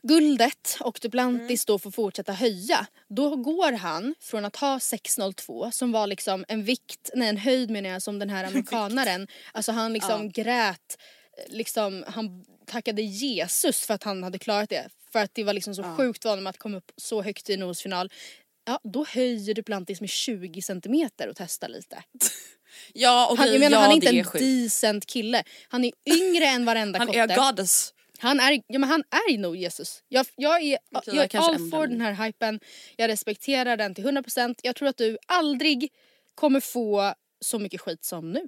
guldet 0.02 0.76
och 0.80 0.98
Duplantis 1.02 1.64
då 1.64 1.78
får 1.78 1.90
fortsätta 1.90 2.32
höja. 2.32 2.86
Då 3.08 3.36
går 3.36 3.72
han 3.72 4.14
från 4.20 4.44
att 4.44 4.56
ha 4.56 4.78
6,02 4.78 5.70
som 5.70 5.92
var 5.92 6.06
liksom 6.06 6.44
en 6.48 6.64
vikt, 6.64 7.10
nej 7.14 7.28
en 7.28 7.36
höjd 7.36 7.70
menar 7.70 7.90
jag 7.90 8.02
som 8.02 8.18
den 8.18 8.30
här 8.30 8.44
amerikanaren. 8.48 9.28
Alltså 9.52 9.72
han 9.72 9.92
liksom 9.92 10.30
grät, 10.30 10.98
eh, 11.38 11.54
liksom 11.54 12.04
han 12.08 12.44
tackade 12.66 13.02
Jesus 13.02 13.86
för 13.86 13.94
att 13.94 14.02
han 14.02 14.22
hade 14.22 14.38
klarat 14.38 14.70
det. 14.70 14.88
För 15.12 15.18
att 15.18 15.34
det 15.34 15.44
var 15.44 15.52
liksom 15.52 15.74
så 15.74 15.82
sjukt 15.96 16.24
vanligt 16.24 16.48
att 16.48 16.58
komma 16.58 16.76
upp 16.76 16.92
så 16.96 17.22
högt 17.22 17.50
i 17.50 17.54
en 17.54 17.62
OS-final. 17.62 18.10
Ja, 18.64 18.80
då 18.84 19.04
höjer 19.08 19.54
Duplantis 19.54 20.00
med 20.00 20.10
20 20.10 20.62
centimeter 20.62 21.28
och 21.28 21.36
testar 21.36 21.68
lite. 21.68 22.02
Ja 22.92 23.28
och 23.30 23.38
Han, 23.38 23.52
jag 23.52 23.60
menar 23.60 23.76
ja, 23.76 23.80
han 23.82 23.90
är 23.90 23.94
inte 23.94 24.08
en 24.08 24.24
sjukt. 24.24 24.44
decent 24.44 25.06
kille. 25.06 25.42
Han 25.68 25.84
är 25.84 25.92
yngre 26.06 26.44
än 26.46 26.64
varenda 26.64 26.98
Han 26.98 27.06
kotte. 27.06 27.18
är 27.18 27.36
goddess. 27.36 27.94
Han 28.22 28.40
är, 28.40 28.52
ja, 28.66 28.78
men 28.78 28.88
han 28.88 29.02
är 29.10 29.38
nog 29.38 29.56
Jesus. 29.56 30.02
Jag, 30.08 30.26
jag 30.36 30.62
är, 30.62 30.78
Okej, 30.94 31.14
jag 31.16 31.34
är 31.34 31.38
all 31.40 31.70
for 31.70 31.86
den 31.86 32.00
här 32.00 32.26
hypen. 32.26 32.60
Jag 32.96 33.08
respekterar 33.08 33.76
den 33.76 33.94
till 33.94 34.04
100%. 34.06 34.54
Jag 34.62 34.76
tror 34.76 34.88
att 34.88 34.96
du 34.96 35.18
aldrig 35.26 35.92
kommer 36.34 36.60
få 36.60 37.14
så 37.44 37.58
mycket 37.58 37.80
skit 37.80 38.04
som 38.04 38.32
nu. 38.32 38.40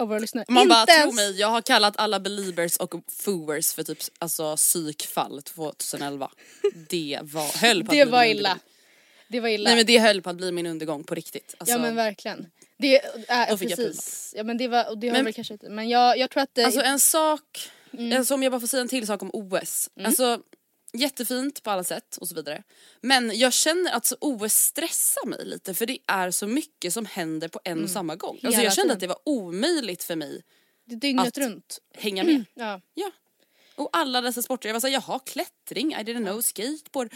Av 0.00 0.08
våra 0.08 0.18
lyssnare. 0.18 0.44
Man 0.48 0.68
bara 0.68 0.80
Inte 0.80 0.92
tro 0.92 1.00
ens- 1.00 1.14
mig, 1.16 1.40
jag 1.40 1.48
har 1.48 1.62
kallat 1.62 1.96
alla 1.96 2.20
believers 2.20 2.76
och 2.76 2.94
fooers 3.12 3.72
för 3.74 3.82
typ 3.82 3.98
alltså 4.18 4.56
psykfall 4.56 5.42
2011. 5.42 6.30
Det 6.88 7.18
var, 7.22 7.58
höll 7.60 7.84
på 7.84 7.90
att 7.92 7.96
Det 7.98 8.04
bli 8.04 8.12
var 8.12 8.22
min 8.22 8.30
illa. 8.36 8.48
undergång. 8.50 8.62
Det 9.28 9.40
var 9.40 9.48
illa. 9.48 9.68
Nej 9.70 9.76
men 9.76 9.86
det 9.86 9.98
höll 9.98 10.22
på 10.22 10.30
att 10.30 10.36
bli 10.36 10.52
min 10.52 10.66
undergång 10.66 11.04
på 11.04 11.14
riktigt. 11.14 11.54
Alltså, 11.58 11.74
ja 11.74 11.78
men 11.82 11.94
verkligen. 11.96 12.46
Det 12.78 13.00
jag 13.28 13.58
precis. 13.58 14.32
Ja 14.36 14.42
men 14.44 14.58
det 14.58 14.68
var, 14.68 14.96
det 14.96 15.08
har 15.08 15.12
Men- 15.16 15.24
väl 15.24 15.34
kanske 15.34 15.54
inte. 15.54 15.68
Men 15.68 15.88
jag, 15.88 16.18
jag 16.18 16.30
tror 16.30 16.42
att 16.42 16.54
det, 16.54 16.64
Alltså 16.64 16.80
en 16.80 17.00
sak, 17.00 17.70
Mm. 17.92 18.18
alltså, 18.18 18.34
om 18.34 18.42
jag 18.42 18.52
bara 18.52 18.60
får 18.60 18.66
säga 18.66 18.80
en 18.80 18.88
till 18.88 19.06
sak 19.06 19.22
om 19.22 19.30
OS. 19.32 19.90
Alltså 20.04 20.42
jättefint 20.92 21.62
på 21.62 21.70
alla 21.70 21.84
sätt 21.84 22.16
och 22.20 22.28
så 22.28 22.34
vidare. 22.34 22.62
Men 23.00 23.38
jag 23.38 23.52
känner 23.52 23.92
att 23.92 24.12
OS 24.20 24.54
stressar 24.54 25.26
mig 25.26 25.44
lite 25.44 25.74
för 25.74 25.86
det 25.86 25.98
är 26.06 26.30
så 26.30 26.46
mycket 26.46 26.92
som 26.92 27.06
händer 27.06 27.48
på 27.48 27.60
en 27.64 27.84
och 27.84 27.90
samma 27.90 28.16
gång. 28.16 28.30
Alltså 28.34 28.46
Mm. 28.46 28.52
Hela 28.58 28.64
jag 28.64 28.72
kände 28.74 28.94
tiden. 28.94 28.96
att 28.96 29.00
det 29.00 29.06
var 29.06 29.18
omöjligt 29.24 30.04
för 30.04 30.16
mig 30.16 30.42
dygnet 30.86 31.26
att- 31.28 31.38
runt. 31.38 31.78
hänga 31.94 32.24
med. 32.24 32.44
Ja. 32.54 32.80
Ja. 32.94 33.10
Och 33.74 33.88
alla 33.92 34.20
dessa 34.20 34.42
sporter, 34.42 34.68
jag 34.68 34.74
var 34.74 34.80
såhär, 34.80 34.94
jaha 34.94 35.18
klättring, 35.18 35.92
I 35.92 35.96
didn't 35.96 36.24
know, 36.26 36.40
skateboard. 36.40 37.12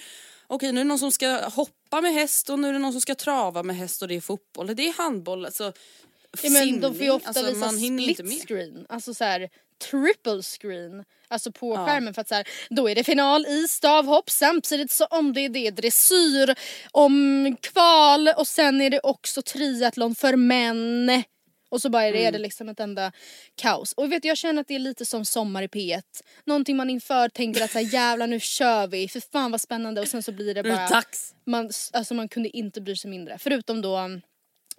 Okej 0.47 0.73
nu 0.73 0.81
är 0.81 0.85
det 0.85 0.89
någon 0.89 0.99
som 0.99 1.13
ska 1.13 1.49
hoppa 1.49 2.01
med 2.01 2.13
häst 2.15 2.51
och 2.51 2.59
nu 2.59 2.69
är 2.69 2.73
det 2.73 2.79
någon 2.79 2.93
som 2.93 3.01
ska 3.01 3.15
trava 3.15 3.63
med 3.63 3.77
häst 3.77 4.03
och 4.03 4.09
det 4.09 4.15
är 4.15 4.21
fotboll, 4.21 4.75
det 4.77 4.89
är 4.89 4.93
handboll, 4.93 5.45
alltså 5.45 5.73
Ja, 6.43 6.51
men 6.51 6.81
de 6.81 6.95
får 6.95 7.05
ju 7.05 7.11
ofta 7.11 7.29
alltså, 7.29 7.47
visa 7.47 7.71
split 8.19 8.49
screen, 8.49 8.87
alltså 8.89 9.15
så 9.15 9.25
här 9.25 9.51
triple 9.91 10.43
screen. 10.43 11.05
Alltså 11.29 11.53
på 11.53 11.75
Ja. 11.75 11.87
skärmen 11.87 12.15
för 12.15 12.21
att 12.23 12.29
så 12.29 12.35
här, 12.35 12.49
då 12.71 12.89
är 12.91 12.95
det 12.95 13.05
final 13.05 13.47
i 13.47 13.69
stavhopp 13.69 14.31
samtidigt 14.31 14.91
som 14.91 15.33
det 15.35 15.41
är 15.41 15.49
det 15.49 15.71
dressyr 15.71 16.55
om 16.91 17.57
kval 17.61 18.29
och 18.37 18.47
sen 18.49 18.81
är 18.81 18.91
det 18.91 19.01
också 19.03 19.43
triathlon 19.43 20.15
för 20.15 20.37
män. 20.37 21.23
Och 21.71 21.81
så 21.83 21.91
bara 21.91 22.03
är 22.03 22.13
det, 22.13 22.19
Mm. 22.19 22.29
är 22.29 22.33
det 22.33 22.39
liksom 22.39 22.69
ett 22.69 22.81
enda 22.81 23.13
kaos. 23.55 23.93
Och 23.93 24.13
vet 24.13 24.25
jag 24.25 24.39
känner 24.39 24.61
att 24.61 24.69
det 24.69 24.75
är 24.75 24.79
lite 24.79 25.05
som 25.07 25.25
sommar 25.25 25.63
i 25.63 25.67
P1. 25.67 26.03
Någonting 26.45 26.77
man 26.77 26.91
inför 26.91 27.29
tänker 27.29 27.65
att 27.65 27.71
så 27.71 27.79
här, 27.79 27.95
jävlar 27.95 28.27
nu 28.27 28.41
kör 28.41 28.87
vi, 28.87 29.09
för 29.09 29.21
fan 29.33 29.51
vad 29.51 29.61
spännande 29.61 30.01
och 30.01 30.09
sen 30.09 30.23
så 30.23 30.33
blir 30.33 30.55
det 30.55 30.61
är 30.61 30.65
bara 30.65 30.89
det 30.89 30.95
dags. 30.95 31.35
man, 31.47 31.71
alltså 31.93 32.15
man 32.15 32.29
kunde 32.29 32.49
inte 32.57 32.81
bry 32.81 32.97
sig 32.97 33.11
mindre. 33.11 33.39
Förutom 33.39 33.83
då 33.83 33.99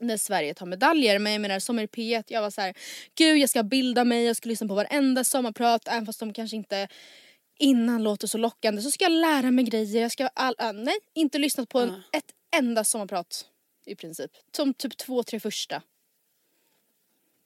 när 0.04 0.18
Sverige 0.18 0.54
tar 0.54 0.66
medaljer. 0.66 1.20
Men 1.20 1.32
jag 1.32 1.42
menar 1.42 1.60
Sommar 1.60 1.84
i 1.84 1.88
P1, 1.88 2.24
jag 2.28 2.42
var 2.42 2.50
så 2.50 2.62
här, 2.62 2.74
gud 3.16 3.38
jag 3.38 3.50
ska 3.50 3.64
bilda 3.64 4.04
mig, 4.04 4.26
jag 4.26 4.36
ska 4.36 4.50
lyssna 4.50 4.68
på 4.68 4.74
varenda 4.74 5.24
sommarprat 5.24 5.88
även 5.88 6.06
fast 6.06 6.20
de 6.20 6.34
kanske 6.34 6.56
inte 6.56 6.88
innan 7.60 8.04
låter 8.04 8.28
så 8.28 8.38
lockande. 8.38 8.82
Så 8.82 8.92
ska 8.92 9.06
jag 9.06 9.12
lära 9.12 9.52
mig 9.52 9.66
grejer, 9.66 10.02
jag 10.02 10.12
ska 10.12 10.28
all, 10.28 10.56
äh, 10.60 10.74
nej 10.74 10.96
inte 11.14 11.38
lyssnat 11.38 11.70
på 11.70 11.80
en, 11.80 11.90
ett 12.12 12.32
enda 12.56 12.84
sommarprat 12.84 13.46
i 13.86 13.96
princip. 13.96 14.32
Som 14.56 14.74
typ 14.74 14.98
två, 14.98 15.24
tre 15.24 15.40
första. 15.40 15.82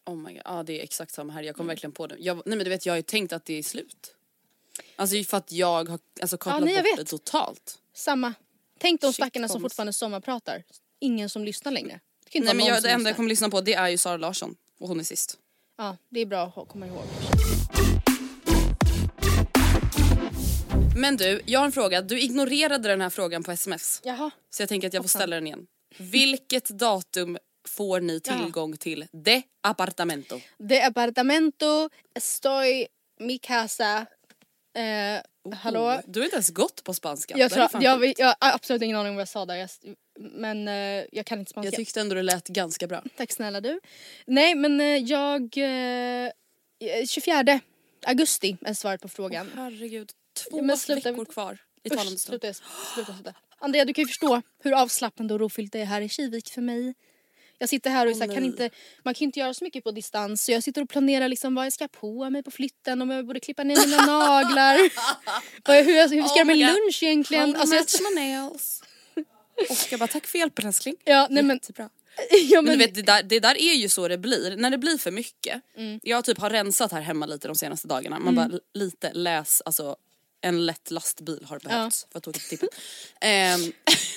Oh 0.06 0.16
my 0.16 0.34
god, 0.34 0.42
ja 0.46 0.64
det 0.64 0.80
är 0.80 0.84
exakt 0.84 1.14
samma 1.14 1.34
här, 1.34 1.44
jag 1.44 1.56
kom 1.56 1.68
verkligen 1.68 1.92
på 1.92 2.08
det. 2.08 2.16
Jag, 2.20 2.36
nej 2.46 2.58
men 2.58 2.64
du 2.64 2.70
vet 2.70 2.86
jag 2.86 2.94
har 2.94 2.98
ju 2.98 3.04
tänkt 3.04 3.34
att 3.34 3.46
det 3.46 3.54
är 3.54 3.64
slut. 3.64 4.16
Alltså 4.96 5.24
för 5.24 5.38
att 5.38 5.52
jag 5.52 5.90
har 5.90 6.00
alltså, 6.22 6.38
kopplat 6.38 6.64
nej, 6.64 6.74
jag 6.74 6.84
bort 6.84 6.92
vet. 6.92 6.98
det 6.98 7.06
totalt. 7.06 7.80
Samma. 7.94 8.34
Tänk 8.80 9.02
de 9.02 9.08
Shit, 9.08 9.16
stackarna 9.16 9.48
som 9.48 9.62
fortfarande 9.62 9.94
sommarpratar. 9.94 10.64
Ingen 11.00 11.30
som 11.30 11.44
lyssnar 11.44 11.72
längre. 11.72 12.00
Nej 12.34 12.56
men 12.56 12.66
jag, 12.66 12.84
det 12.84 12.90
enda 12.90 13.10
jag 13.10 13.16
kommer 13.16 13.30
lyssna 13.30 13.50
på 13.50 13.62
det 13.62 13.74
är 13.74 13.88
ju 13.88 13.98
Sara 13.98 14.18
Larsson 14.18 14.56
och 14.80 14.88
hon 14.88 15.00
är 15.00 15.04
sist. 15.04 15.38
Ja, 15.78 15.98
det 16.10 16.20
är 16.20 16.26
bra 16.26 16.54
att 16.56 16.70
komma 16.70 16.88
ihåg. 16.88 17.04
Men 20.98 21.18
du, 21.18 21.42
jag 21.46 21.60
har 21.60 21.66
en 21.66 21.72
fråga. 21.72 22.02
Du 22.02 22.20
ignorerade 22.20 22.90
den 22.90 23.02
här 23.02 23.10
frågan 23.10 23.44
på 23.44 23.52
sms. 23.52 24.02
Jaha. 24.04 24.32
Så 24.50 24.62
jag 24.62 24.70
tänker 24.70 24.88
att 24.88 24.94
jag 24.94 25.04
får 25.04 25.10
ställa 25.10 25.36
den 25.36 25.48
igen. 25.48 25.68
Vilket 25.98 26.70
datum 26.70 27.38
får 27.68 28.00
ni 28.00 28.20
tillgång 28.20 28.78
till 28.78 29.06
de 29.12 29.44
apartamento? 29.62 30.40
De 30.58 30.82
apartamento, 30.82 31.90
estoy, 32.16 32.88
mi 33.20 33.38
casa. 33.38 34.06
Eh, 34.78 35.56
hallå? 35.56 35.82
Oh, 35.82 36.00
du 36.08 36.20
har 36.20 36.26
inte 36.26 36.36
ens 36.36 36.50
gått 36.50 36.84
på 36.84 36.94
spanska. 36.94 37.38
Jag, 37.38 37.52
tror, 37.52 37.68
jag, 37.80 38.00
sjukt. 38.00 38.20
jag, 38.20 38.28
har 38.28 38.36
absolut 38.40 38.82
ingen 38.82 38.98
aning 38.98 39.10
om 39.10 39.16
vad 39.16 39.22
jag 39.22 39.30
sa 39.30 39.46
där. 39.46 39.56
Jag, 39.56 39.70
men 40.20 40.68
eh, 40.68 41.06
jag 41.12 41.26
kan 41.26 41.40
inte 41.40 41.52
spanska. 41.52 41.68
jag 41.68 41.74
tyckte 41.74 42.02
ändå 42.02 42.16
det 42.16 42.22
lät 42.22 42.48
ganska 42.48 42.88
bra. 42.88 43.04
Tack 43.18 43.32
snälla 43.32 43.62
du. 43.62 43.80
Nej 44.26 44.56
men 44.56 44.82
eh, 44.82 44.86
jag... 44.98 45.42
Eh, 45.58 46.32
24 47.08 47.60
augusti 48.06 48.58
är 48.62 48.74
svaret 48.74 49.02
på 49.02 49.08
frågan. 49.10 49.52
Herregud, 49.56 50.12
två 50.50 50.62
men 50.62 50.78
sluta- 50.78 51.12
veckor 51.12 51.26
kvar 51.26 51.58
i 51.84 51.90
talande 51.90 52.12
Usch, 52.14 52.20
stund. 52.20 52.42
sluta, 52.42 52.54
sluta, 52.96 53.14
sluta. 53.14 53.34
Andrea 53.60 53.86
du 53.86 53.94
kan 53.94 54.02
ju 54.02 54.08
förstå 54.08 54.42
hur 54.64 54.74
avslappnande 54.82 55.34
och 55.34 55.40
rofyllt 55.40 55.72
det 55.74 55.80
är 55.82 55.86
här 55.86 56.02
i 56.02 56.10
Kivik 56.10 56.50
för 56.50 56.62
mig. 56.62 56.94
Jag 57.60 57.70
sitter 57.70 57.90
här 57.90 58.06
och 58.06 58.12
Åh, 58.12 58.18
så 58.18 58.24
här, 58.28 58.36
kan 58.36 58.44
inte, 58.44 58.70
man 59.04 59.14
kan 59.14 59.26
inte 59.26 59.40
göra 59.40 59.54
så 59.54 59.64
mycket 59.64 59.84
på 59.84 59.92
distans 59.92 60.46
så 60.46 60.52
jag 60.52 60.64
sitter 60.64 60.82
och 60.82 60.90
planerar 60.90 61.28
liksom 61.28 61.56
vad 61.56 61.66
jag 61.66 61.74
ska 61.74 61.88
på 61.88 62.30
mig 62.30 62.44
på 62.44 62.52
flytten, 62.52 63.02
om 63.02 63.10
jag 63.10 63.26
borde 63.26 63.40
klippa 63.40 63.64
ner 63.64 63.88
mina 63.88 64.06
naglar. 64.06 64.78
Hur, 65.84 65.96
jag, 65.96 66.10
hur 66.10 66.24
ska 66.24 66.38
jag 66.38 66.38
göra 66.38 66.42
Oh 66.42 66.46
min 66.46 66.58
my 66.58 66.66
God. 66.66 66.74
lunch 66.74 67.04
egentligen? 67.04 67.56
How 67.56 67.62
Alltså, 67.62 67.76
jag, 67.76 67.82
much 67.82 68.62
nails. 69.58 69.72
Oskar 69.72 69.98
bara 69.98 70.08
tack 70.08 70.28
för 70.28 70.38
hjälpen 70.40 70.68
älskling. 70.68 70.96
ja, 71.04 71.28
nej 71.30 71.44
men, 71.44 71.56
Jättebra. 71.56 71.90
ja, 72.50 72.62
Men 72.62 72.66
men 72.66 72.80
du 72.80 72.86
vet 72.86 72.96
det 72.96 73.02
där, 73.02 73.24
det 73.24 73.40
där 73.40 73.58
är 73.58 73.74
ju 73.74 73.90
så 73.90 74.08
det 74.08 74.18
blir. 74.18 74.56
När 74.58 74.70
det 74.70 74.78
blir 74.78 74.98
för 74.98 75.12
mycket. 75.12 75.62
Mm. 75.78 76.00
Jag 76.04 76.26
typ 76.26 76.38
har 76.40 76.50
rensat 76.50 76.92
här 76.92 77.02
hemma 77.02 77.26
lite 77.26 77.48
de 77.48 77.56
senaste 77.56 77.88
dagarna. 77.88 78.20
Man 78.20 78.36
bara 78.36 78.46
l- 78.46 78.62
lite 78.74 79.14
läs 79.14 79.62
alltså 79.66 79.96
en 80.42 80.66
lätt 80.66 80.92
lastbil 80.92 81.46
har 81.50 81.60
behövts 81.60 82.08
för 82.12 82.18
att 82.18 82.28
åka 82.28 82.40
till 82.40 82.50
tippen. 82.50 82.70
Ehm, 83.22 83.60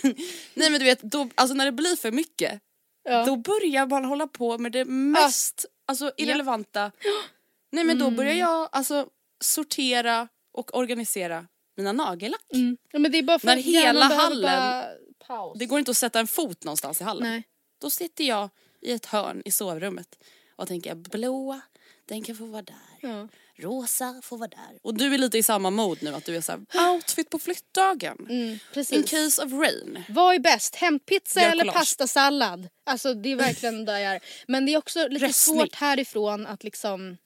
nej 0.54 0.70
men 0.70 0.72
du 0.72 0.84
vet, 0.84 1.02
då, 1.02 1.28
alltså 1.34 1.54
när 1.54 1.64
det 1.64 1.72
blir 1.72 1.96
för 1.96 2.10
mycket 2.10 2.60
Ja. 3.02 3.24
då 3.24 3.36
börjar 3.36 3.86
man 3.86 4.04
hålla 4.04 4.26
på 4.26 4.58
med 4.58 4.72
det 4.72 4.84
mest 4.84 5.66
alltså, 5.86 6.12
irrelevanta. 6.16 6.92
Nej 7.72 7.84
men 7.84 7.98
då 7.98 8.10
börjar 8.10 8.34
jag 8.34 8.68
alltså 8.72 9.06
sortera 9.44 10.28
och 10.52 10.76
organisera 10.76 11.46
mina 11.76 11.92
nagellack. 11.92 12.44
Mm. 12.54 12.76
Ja, 12.92 12.98
men 12.98 13.12
det 13.12 13.18
är 13.18 13.22
bara 13.22 13.38
för 13.38 13.46
När 13.46 13.56
hela 13.56 14.04
hallen- 14.04 14.42
bara 14.42 14.86
paus. 15.30 15.58
Det 15.58 15.66
går 15.66 15.78
inte 15.78 15.90
att 15.90 15.96
sätta 15.96 16.20
en 16.20 16.26
fot 16.26 16.64
någonstans 16.64 17.00
i 17.00 17.04
hallen. 17.04 17.28
Nej. 17.30 17.42
Då 17.80 17.90
sitter 17.90 18.24
jag 18.24 18.48
i 18.80 18.92
ett 18.92 19.06
hörn 19.06 19.42
i 19.44 19.50
sovrummet 19.50 20.18
och 20.56 20.68
tänker 20.68 20.94
blåa, 20.94 21.60
den 22.08 22.22
kan 22.22 22.36
få 22.36 22.44
vara 22.46 22.62
där. 22.62 22.76
Ja. 23.00 23.28
Rosa 23.56 24.20
får 24.22 24.38
vara 24.38 24.48
där. 24.48 24.78
Och 24.82 24.94
du 24.94 25.14
är 25.14 25.18
lite 25.18 25.38
i 25.38 25.42
samma 25.42 25.70
mode 25.70 26.00
nu 26.04 26.14
att 26.14 26.24
du 26.24 26.36
är 26.36 26.40
såhär 26.40 26.60
outfit 26.94 27.30
på 27.30 27.38
flyttdagen. 27.38 28.16
Mm, 28.20 28.48
In 28.50 28.58
precis. 28.74 29.10
case 29.10 29.44
of 29.44 29.52
rain. 29.52 30.04
Vad 30.08 30.34
är 30.34 30.38
bäst? 30.38 30.74
Hämtpizza 30.76 31.40
eller 31.40 31.64
pastasallad? 31.64 32.68
Alltså 32.86 33.14
det 33.14 33.32
är 33.32 33.36
verkligen 33.36 33.84
där 33.84 33.98
jag 33.98 34.14
är. 34.14 34.20
Men 34.48 34.66
det 34.66 34.74
är 34.74 34.78
också 34.78 35.08
lite 35.08 35.26
Röstning. 35.26 35.58
svårt 35.60 35.74
härifrån 35.74 36.46
att 36.46 36.64
liksom 36.64 37.16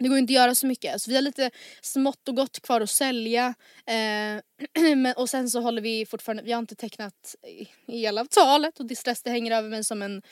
det 0.00 0.08
går 0.08 0.18
inte 0.18 0.30
att 0.30 0.34
göra 0.34 0.54
så 0.54 0.66
mycket. 0.66 0.92
Alltså, 0.92 1.10
vi 1.10 1.14
har 1.14 1.22
lite 1.22 1.50
smått 1.82 2.28
och 2.28 2.36
gott 2.36 2.60
kvar 2.60 2.80
att 2.80 2.90
sälja. 2.90 3.54
Eh, 3.86 4.42
men, 4.96 5.14
och 5.16 5.30
sen 5.30 5.50
så 5.50 5.60
håller 5.60 5.82
vi 5.82 6.06
fortfarande, 6.06 6.42
vi 6.42 6.52
har 6.52 6.58
inte 6.58 6.74
tecknat 6.74 7.34
i- 7.46 7.68
elavtalet 8.06 8.80
och 8.80 8.86
det 8.86 8.96
stress 8.96 9.22
det 9.22 9.30
hänger 9.30 9.52
över 9.56 9.68
mig 9.68 9.84
som 9.84 10.02
en 10.02 10.22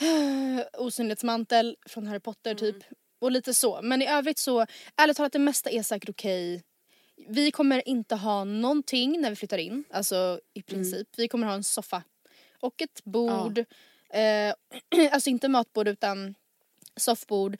eh, 0.00 0.64
osynlighetsmantel 0.80 1.76
från 1.86 2.06
Harry 2.06 2.20
Potter 2.20 2.54
typ. 2.54 2.76
Och 3.20 3.30
lite 3.32 3.54
så. 3.54 3.82
Men 3.82 4.02
i 4.02 4.06
övrigt 4.06 4.38
så, 4.38 4.66
ärligt 4.96 5.16
talat 5.16 5.32
det 5.32 5.38
mesta 5.38 5.70
är 5.70 5.82
säkert 5.82 6.08
okej. 6.08 6.62
Vi 7.28 7.50
kommer 7.50 7.88
inte 7.88 8.14
ha 8.14 8.44
någonting 8.44 9.20
när 9.20 9.30
vi 9.30 9.36
flyttar 9.36 9.58
in, 9.58 9.84
alltså 9.90 10.40
i 10.54 10.62
princip. 10.62 11.08
Vi 11.16 11.28
kommer 11.28 11.46
ha 11.46 11.54
en 11.54 11.64
soffa 11.64 12.02
och 12.60 12.82
ett 12.82 13.04
bord. 13.04 13.58
Eh, 14.10 14.54
alltså 15.12 15.30
inte 15.30 15.48
matbord 15.48 15.88
utan 15.88 16.34
soffbord 16.96 17.56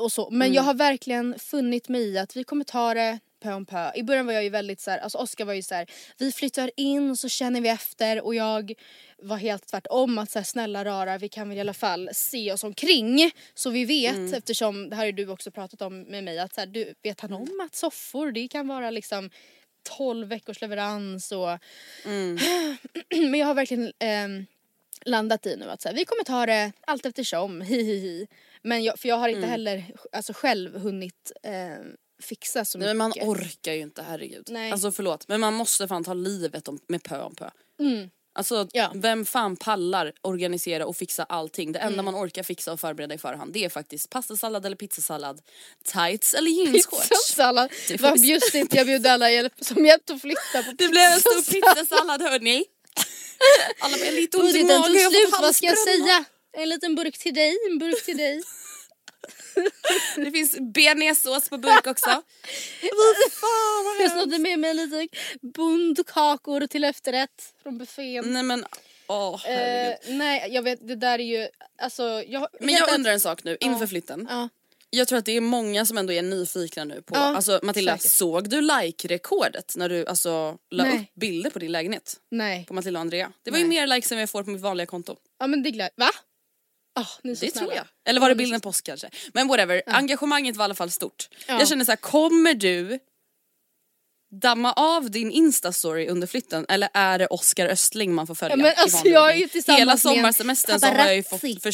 och 0.00 0.12
så. 0.12 0.30
Men 0.30 0.52
jag 0.52 0.62
har 0.62 0.74
verkligen 0.74 1.38
funnit 1.38 1.88
mig 1.88 2.02
i 2.02 2.18
att 2.18 2.36
vi 2.36 2.44
kommer 2.44 2.64
ta 2.64 2.94
det 2.94 3.18
pö 3.42 3.52
om 3.52 3.66
pö. 3.66 3.92
I 3.94 4.02
början 4.02 4.26
var 4.26 4.32
jag 4.32 4.42
ju 4.42 4.50
väldigt 4.50 4.80
så 4.80 4.90
här, 4.90 4.98
alltså 4.98 5.18
Oskar 5.18 5.44
var 5.44 5.52
ju 5.52 5.62
så 5.62 5.74
här, 5.74 5.86
vi 6.18 6.32
flyttar 6.32 6.70
in 6.76 7.10
och 7.10 7.18
så 7.18 7.28
känner 7.28 7.60
vi 7.60 7.68
efter. 7.68 8.24
Och 8.24 8.34
jag 8.34 8.72
var 9.18 9.36
helt 9.36 9.66
tvärtom 9.66 10.18
att 10.18 10.30
så 10.30 10.38
här, 10.38 10.44
snälla 10.44 10.84
rara 10.84 11.18
vi 11.18 11.28
kan 11.28 11.48
väl 11.48 11.58
i 11.58 11.60
alla 11.60 11.74
fall 11.74 12.10
se 12.12 12.52
oss 12.52 12.64
omkring. 12.64 13.30
Så 13.54 13.70
vi 13.70 13.84
vet 13.84 14.32
eftersom 14.32 14.90
det 14.90 14.96
här 14.96 15.04
har 15.04 15.12
du 15.12 15.28
också 15.28 15.50
pratat 15.50 15.82
om 15.82 16.02
med 16.02 16.24
mig 16.24 16.38
att 16.38 16.54
så 16.54 16.60
här, 16.60 16.66
du 16.66 16.94
vet 17.02 17.20
han 17.20 17.32
om 17.32 17.60
att 17.66 17.74
soffor 17.74 18.32
det 18.32 18.48
kan 18.48 18.68
vara 18.68 18.90
liksom 18.90 19.30
12 19.96 20.28
veckors 20.28 20.60
leverans 20.60 21.32
och 21.32 21.58
men 23.10 23.34
jag 23.34 23.46
har 23.46 23.54
verkligen 23.54 23.92
ehm, 23.98 24.46
landat 25.04 25.46
i 25.46 25.56
nu 25.56 25.70
att 25.70 25.82
så 25.82 25.88
här, 25.88 25.96
vi 25.96 26.04
kommer 26.04 26.24
ta 26.24 26.46
det 26.46 26.72
allt 26.86 27.06
eftersom, 27.06 27.60
hi 27.60 27.82
hi 27.82 27.98
hi. 27.98 28.26
Men 28.64 28.84
jag, 28.84 28.98
för 28.98 29.08
jag 29.08 29.16
har 29.16 29.28
inte 29.28 29.46
heller 29.46 29.84
alltså, 30.12 30.32
själv 30.32 30.78
hunnit 30.80 31.32
eh, 31.42 31.52
fixa 32.22 32.64
så 32.64 32.78
Nej, 32.78 32.94
men 32.94 33.08
mycket. 33.08 33.26
man 33.26 33.36
orkar 33.36 33.72
ju 33.72 33.80
inte, 33.80 34.02
herregud. 34.02 34.48
Nej. 34.50 34.72
Alltså 34.72 34.92
förlåt, 34.92 35.28
men 35.28 35.40
man 35.40 35.54
måste 35.54 35.88
fan 35.88 36.04
ta 36.04 36.14
livet 36.14 36.68
om, 36.68 36.78
med 36.88 37.02
pö 37.02 37.20
om 37.22 37.34
pö. 37.34 37.50
Alltså 38.34 38.68
Ja. 38.72 38.92
vem 38.94 39.24
fan 39.24 39.56
pallar 39.56 40.12
organisera 40.22 40.86
och 40.86 40.96
fixa 40.96 41.24
allting? 41.24 41.72
Det 41.72 41.78
enda 41.78 41.92
Mm. 41.92 42.04
man 42.04 42.14
orkar 42.24 42.42
fixa 42.42 42.72
och 42.72 42.80
förbereda 42.80 43.14
i 43.14 43.18
förhand 43.18 43.52
det 43.52 43.64
är 43.64 43.68
faktiskt 43.68 44.10
pastasallad 44.10 44.66
eller 44.66 44.76
pizzasallad, 44.76 45.40
tights 45.84 46.34
eller 46.34 46.50
jeansshorts. 46.50 47.08
Pizzasallad. 47.08 47.70
Vad 48.00 48.20
bjussigt, 48.20 48.74
jag 48.74 48.86
bjuder 48.86 49.10
alla 49.10 49.30
hjälp, 49.30 49.52
som 49.60 49.86
hjälp 49.86 50.10
att 50.10 50.20
flytta 50.20 50.62
på 50.62 50.72
Det 50.78 50.88
blev 50.88 51.02
en 51.02 51.20
stor 51.20 51.52
pizzasallad. 51.52 52.22
hörni. 52.22 52.64
Alla 53.80 53.96
blev 53.96 54.14
lite 54.14 54.36
ont 54.36 54.54
i 54.54 54.64
magen, 54.64 54.94
jag 54.94 55.10
har 55.10 55.30
fått 55.30 55.40
vad 55.40 55.56
ska 55.56 55.66
jag 55.66 55.78
säga? 55.78 56.24
En 56.52 56.68
liten 56.68 56.94
burk 56.94 57.18
till 57.18 57.34
dig, 57.34 57.56
en 57.70 57.78
burk 57.78 58.04
till 58.04 58.16
dig. 58.16 58.42
Det 60.16 60.30
finns 60.30 60.58
bearnaisesås 60.74 61.48
på 61.48 61.56
burk 61.58 61.86
också. 61.86 62.10
Vad 62.82 63.32
fan 63.32 63.84
vad 63.84 64.04
Jag 64.04 64.10
snodde 64.12 64.38
med 64.38 64.58
mig 64.58 64.74
lite 64.74 65.08
bondkakor 65.42 66.66
till 66.66 66.84
efterrätt 66.84 67.54
från 67.62 67.78
buffén. 67.78 68.32
Nej 68.32 68.42
men, 68.42 68.64
åh 69.08 69.40
herregud. 69.44 69.96
Eh, 70.08 70.16
nej 70.16 70.48
jag 70.50 70.62
vet 70.62 70.88
det 70.88 70.96
där 70.96 71.18
är 71.18 71.24
ju, 71.40 71.48
alltså 71.82 72.02
jag 72.26 72.46
Men 72.60 72.74
jag 72.74 72.88
att- 72.88 72.94
undrar 72.94 73.12
en 73.12 73.20
sak 73.20 73.44
nu 73.44 73.56
inför 73.60 73.86
flytten. 73.86 74.26
Ja. 74.30 74.48
Jag 74.94 75.08
tror 75.08 75.18
att 75.18 75.24
det 75.24 75.36
är 75.36 75.40
många 75.40 75.86
som 75.86 75.98
ändå 75.98 76.12
är 76.12 76.22
nyfikna 76.22 76.84
nu 76.84 77.02
på, 77.02 77.16
alltså 77.16 77.60
Matilda 77.62 77.98
säkert. 77.98 78.10
såg 78.12 78.48
du 78.48 78.60
like-rekordet 78.60 79.76
när 79.76 79.88
du 79.88 80.06
alltså 80.06 80.56
la 80.70 80.84
Nej. 80.84 80.94
upp 80.98 81.14
bilder 81.20 81.50
på 81.50 81.58
din 81.58 81.72
lägenhet? 81.72 82.16
Nej. 82.30 82.64
På 82.68 82.74
Matilda 82.74 82.98
och 82.98 83.00
Andrea. 83.00 83.32
Det 83.42 83.50
var 83.50 83.58
ju 83.58 83.64
Nej. 83.64 83.80
mer 83.80 83.86
likes 83.86 84.12
än 84.12 84.18
jag 84.18 84.30
får 84.30 84.42
på 84.44 84.50
mitt 84.50 84.60
vanliga 84.62 84.86
konto. 84.86 85.16
Ja 85.38 85.46
men 85.46 85.62
det 85.62 85.70
gläder, 85.70 85.92
va? 85.96 86.10
Så 86.96 87.18
Det 87.22 87.36
snälla. 87.36 87.52
tror 87.52 87.74
jag. 87.74 87.86
Eller 88.06 88.20
var 88.20 88.28
det 88.28 88.34
bilden 88.34 88.60
påsk 88.60 88.84
kanske? 88.86 89.10
Men 89.34 89.48
whatever, 89.48 89.82
engagemanget 89.86 90.56
var 90.56 90.64
i 90.64 90.66
alla 90.66 90.74
fall 90.74 90.90
stort. 90.90 91.28
Ja. 91.48 91.58
Jag 91.58 91.68
känner 91.68 91.84
så 91.84 91.90
här, 91.92 91.96
kommer 91.96 92.54
du 92.54 92.98
damma 94.40 94.72
av 94.72 95.10
din 95.10 95.30
instastory 95.30 96.08
under 96.08 96.26
flytten 96.26 96.66
eller 96.68 96.88
är 96.94 97.18
det 97.18 97.26
Oskar 97.26 97.66
Östling 97.66 98.14
man 98.14 98.26
får 98.26 98.34
följa? 98.34 98.56
Ja, 98.56 98.62
men 98.62 98.72
alltså, 98.76 99.08
jag 99.08 99.30
är 99.30 99.36
ju 99.36 99.48
Hela 99.76 99.96
sommarsemestern 99.96 100.80
så 100.80 100.86
har 100.86 100.94
jag 101.06 101.16
ju 101.16 101.22
fått 101.22 101.40
för, 101.40 101.72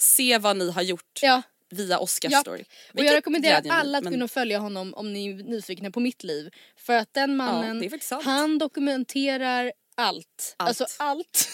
se 0.00 0.38
vad 0.38 0.56
ni 0.56 0.70
har 0.70 0.82
gjort 0.82 1.18
Ja. 1.22 1.42
via 1.70 1.98
Oscars 1.98 2.32
Ja. 2.32 2.40
story. 2.40 2.64
Och 2.94 3.00
jag 3.04 3.14
rekommenderar 3.14 3.62
alla 3.70 3.98
att 3.98 4.04
men- 4.04 4.12
gå 4.12 4.16
in 4.16 4.22
och 4.22 4.30
följa 4.30 4.58
honom 4.58 4.94
om 4.94 5.12
ni 5.12 5.28
är 5.30 5.34
nyfikna 5.34 5.90
på 5.90 6.00
mitt 6.00 6.22
liv. 6.24 6.50
För 6.76 6.94
att 6.94 7.14
den 7.14 7.36
mannen, 7.36 8.00
sant. 8.00 8.24
han 8.24 8.58
dokumenterar 8.58 9.72
allt. 9.94 10.54
Allt. 10.56 10.68
Alltså 10.68 10.86
allt 10.98 11.48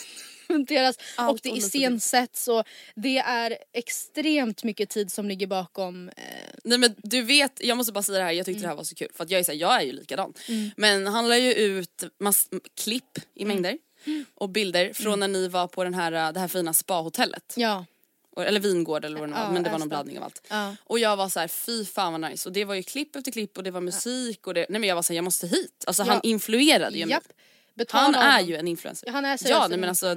dokumenteras 0.48 0.98
Allt 1.16 1.30
och 1.32 1.40
det 1.42 1.48
iscensätts 1.58 2.48
och 2.48 2.64
det 2.94 3.18
är 3.18 3.58
extremt 3.72 4.64
mycket 4.64 4.90
tid 4.90 5.12
som 5.12 5.28
ligger 5.28 5.46
bakom. 5.46 6.08
Eh, 6.08 6.14
Nej 6.64 6.78
men 6.78 6.94
du 6.98 7.22
vet, 7.22 7.52
jag 7.64 7.76
måste 7.76 7.92
bara 7.92 8.02
säga 8.02 8.18
det 8.18 8.24
här, 8.24 8.32
jag 8.32 8.46
tyckte 8.46 8.62
det 8.62 8.68
här 8.68 8.74
var 8.76 8.84
så 8.84 8.94
kul 8.94 9.08
för 9.14 9.24
att 9.24 9.30
jag 9.30 9.40
är, 9.40 9.44
så 9.44 9.52
här, 9.52 9.58
jag 9.58 9.74
är 9.74 9.80
ju 9.86 9.92
likadan. 9.92 10.34
Men 10.76 11.06
han 11.06 11.28
la 11.28 11.38
ju 11.38 11.52
ut 11.54 12.04
mass- 12.20 12.48
klipp 12.80 13.18
i 13.34 13.44
mängder 13.44 13.78
och 14.34 14.48
bilder 14.48 14.92
från 14.92 15.20
när 15.20 15.28
ni 15.28 15.48
var 15.48 15.66
på 15.68 15.84
den 15.84 15.94
här, 15.94 16.32
det 16.32 16.40
här 16.40 16.48
fina 16.48 16.72
spahotellet. 16.72 17.54
ja. 17.56 17.84
Eller 18.36 18.60
vingård 18.60 19.04
eller 19.04 19.18
vad 19.20 19.28
det 19.28 19.32
var, 19.32 19.40
Ja, 19.40 19.50
men 19.52 19.62
det 19.62 19.70
var 19.70 19.78
någon 19.78 19.88
blandning 19.88 20.18
av 20.18 20.24
allt. 20.24 20.46
Ja. 20.50 20.76
Och 20.84 20.98
jag 20.98 21.16
var 21.16 21.28
så 21.28 21.40
här, 21.40 21.48
fy 21.48 21.84
fan 21.84 22.20
vad 22.20 22.30
nice. 22.30 22.48
Och 22.48 22.52
det 22.52 22.64
var 22.64 22.74
ju 22.74 22.82
klipp 22.82 23.16
efter 23.16 23.32
klipp 23.32 23.56
och 23.58 23.64
det 23.64 23.70
var 23.70 23.80
musik 23.80 24.46
och 24.46 24.54
det, 24.54 24.66
nej 24.68 24.80
men 24.80 24.88
jag 24.88 24.94
var 24.94 25.02
så 25.02 25.12
här, 25.12 25.16
jag 25.16 25.24
måste 25.24 25.46
hit. 25.46 25.84
Alltså 25.86 26.02
han 26.02 26.20
Ja. 26.22 26.30
influerade 26.30 26.98
ju 26.98 27.06
mig. 27.06 27.18
Betala 27.74 28.18
Han 28.18 28.40
är 28.40 28.46
ju 28.48 28.56
en 28.56 28.68
influencer. 28.68 29.06
Ja, 29.06 29.12
han 29.12 29.24
är 29.24 29.30
ja 29.30 29.36
seriöst 29.38 29.68
nej 29.68 29.74
en 29.74 29.80
men 29.80 29.88
alltså 29.88 30.16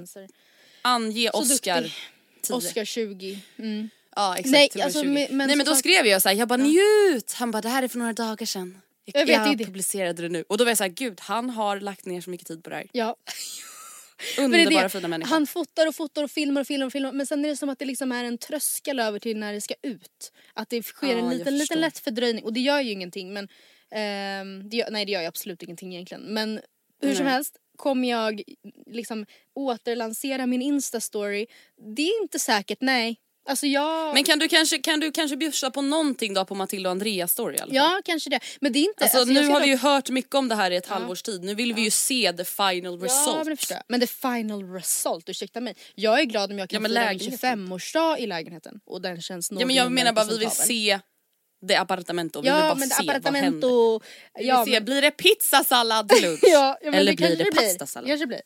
ange 0.81 1.29
Så 1.33 1.39
Oscar 1.39 1.81
duktig. 1.81 1.93
10. 2.41 2.55
Oscar 2.55 2.85
20. 2.85 3.39
Mm. 3.57 3.89
Ja 4.15 4.35
exakt. 4.37 4.51
Nej, 4.75 4.83
alltså, 4.83 5.01
20. 5.01 5.07
men- 5.09 5.37
men 5.37 5.47
Nej 5.47 5.55
men 5.57 5.65
då 5.65 5.75
skrev 5.75 6.05
jag 6.05 6.21
så 6.21 6.29
här, 6.29 6.35
jag 6.35 6.47
bara 6.47 6.57
njut. 6.63 7.33
Han 7.33 7.51
bara 7.51 7.61
det 7.61 7.69
här 7.69 7.83
är 7.83 7.87
för 7.87 7.97
några 7.97 8.13
dagar 8.13 8.45
sedan. 8.45 8.81
Jag 9.05 9.19
vet, 9.19 9.27
det 9.27 9.33
är 9.33 9.47
jag 9.47 9.57
det. 9.57 9.65
publicerade 9.65 10.21
det 10.21 10.29
nu. 10.29 10.43
Och 10.49 10.57
då 10.57 10.63
var 10.63 10.71
jag 10.71 10.77
så 10.77 10.83
här, 10.83 10.91
gud 10.91 11.19
han 11.21 11.49
har 11.49 11.79
lagt 11.79 12.05
ner 12.05 12.21
så 12.21 12.29
mycket 12.29 12.47
tid 12.47 12.63
på 12.63 12.69
det 12.69 12.75
här. 12.75 12.87
Ja. 12.91 13.15
Underbara 14.37 14.83
det, 14.83 14.89
fina 14.89 15.07
människa. 15.07 15.29
Han 15.29 15.47
fotar 15.47 15.87
och 15.87 15.95
fotar 15.95 16.23
och 16.23 16.31
filmar 16.31 16.61
och 16.61 16.67
filmar 16.67 16.85
och 16.85 16.91
filmar 16.91 17.11
men 17.11 17.25
sen 17.25 17.45
är 17.45 17.49
det 17.49 17.57
som 17.57 17.69
att 17.69 17.79
det 17.79 17.85
liksom 17.85 18.11
är 18.11 18.23
en 18.23 18.37
tröskel 18.37 18.99
över 18.99 19.19
till 19.19 19.37
när 19.37 19.53
det 19.53 19.61
ska 19.61 19.73
ut. 19.83 20.31
Att 20.53 20.69
det 20.69 20.83
sker 20.83 21.07
Ja, 21.07 21.13
en 21.17 21.25
jag 21.25 21.33
liten, 21.33 21.57
liten 21.57 21.81
lätt 21.81 21.99
fördröjning 21.99 22.43
och 22.43 22.53
det 22.53 22.59
gör 22.59 22.81
ju 22.81 22.91
ingenting 22.91 23.33
men 23.33 23.47
ehm, 23.91 24.69
det 24.69 24.77
gör, 24.77 24.91
nej 24.91 25.05
det 25.05 25.11
gör 25.11 25.21
ju 25.21 25.27
absolut 25.27 25.63
ingenting 25.63 25.93
egentligen 25.93 26.21
men 26.23 26.59
hur 27.01 27.15
som 27.15 27.25
helst 27.25 27.55
kommer 27.77 28.09
jag 28.09 28.41
liksom 28.91 29.25
återlansera 29.55 30.45
min 30.45 30.61
instastory. 30.61 31.45
Det 31.95 32.01
är 32.01 32.21
inte 32.21 32.39
säkert, 32.39 32.77
nej. 32.81 33.19
Alltså 33.49 33.67
jag... 33.67 34.13
Men 34.13 34.23
kan 34.23 34.39
du 34.39 34.47
kanske, 34.47 34.77
kan 34.77 34.99
du 34.99 35.11
kanske 35.11 35.37
bjussa 35.37 35.71
på 35.71 35.81
någonting 35.81 36.33
då 36.33 36.45
på 36.45 36.55
Matilda 36.55 36.89
och 36.89 36.91
Andreas 36.91 37.31
story 37.31 37.55
i 37.55 37.59
alla 37.59 37.69
fall? 37.69 37.75
Ja 37.75 38.01
kanske 38.05 38.29
det. 38.29 38.39
Men 38.61 38.73
det 38.73 38.79
är 38.79 38.83
inte... 38.83 39.03
Alltså, 39.03 39.17
jag 39.17 39.27
nu 39.27 39.47
har 39.47 39.59
vi 39.59 39.67
ju 39.67 39.77
hört 39.77 40.09
mycket 40.09 40.35
om 40.35 40.47
det 40.47 40.55
här 40.55 40.71
i 40.71 40.75
ett 40.75 40.87
halvårs 40.87 41.21
tid. 41.21 41.43
Nu 41.43 41.55
vill 41.55 41.73
vi 41.73 41.81
ju 41.81 41.91
se 41.91 42.33
the 42.33 42.45
final 42.45 42.99
result. 43.01 43.27
Ja 43.27 43.43
men 43.43 43.49
det 43.49 43.57
förstår 43.57 43.75
jag. 43.75 43.83
Men 43.87 43.99
the 43.99 44.07
final 44.07 44.73
result, 44.73 45.29
ursäkta 45.29 45.61
mig. 45.61 45.75
Jag 45.95 46.19
är 46.19 46.23
glad 46.23 46.51
om 46.51 46.57
jag 46.59 46.65
Ja, 46.65 46.67
kan 46.67 46.81
men 46.81 46.91
fira 46.91 47.09
min 47.09 47.17
lägenheten. 47.17 47.67
25-årsdag 47.67 48.17
i 48.17 48.27
lägenheten 48.27 48.79
och 48.85 49.01
den 49.01 49.21
känns 49.21 49.51
Ja 49.51 49.65
men 49.65 49.75
jag 49.75 49.91
menar 49.91 50.13
bara 50.13 50.25
vi 50.25 50.37
vill 50.37 50.51
se 50.51 50.99
det 51.61 51.75
appartamento, 51.75 52.41
vi 52.41 52.49
vill 52.49 52.59
bara 52.59 52.75
se 52.75 53.19
vad 53.23 53.35
händer. 53.35 53.99
Vi 54.39 54.47
Ja, 54.47 54.65
se, 54.65 54.71
men- 54.71 54.85
blir 54.85 55.01
det 55.01 55.11
pizzasallad 55.11 56.09
till 56.13 56.21
lunch? 56.23 56.39
ja, 56.43 56.77
ja, 56.81 56.91
Eller 56.93 57.11
det 57.11 57.17
blir 57.17 57.35
det 57.37 57.51
pastasallad? 57.51 58.09
Kanske 58.09 58.27
blir. 58.27 58.41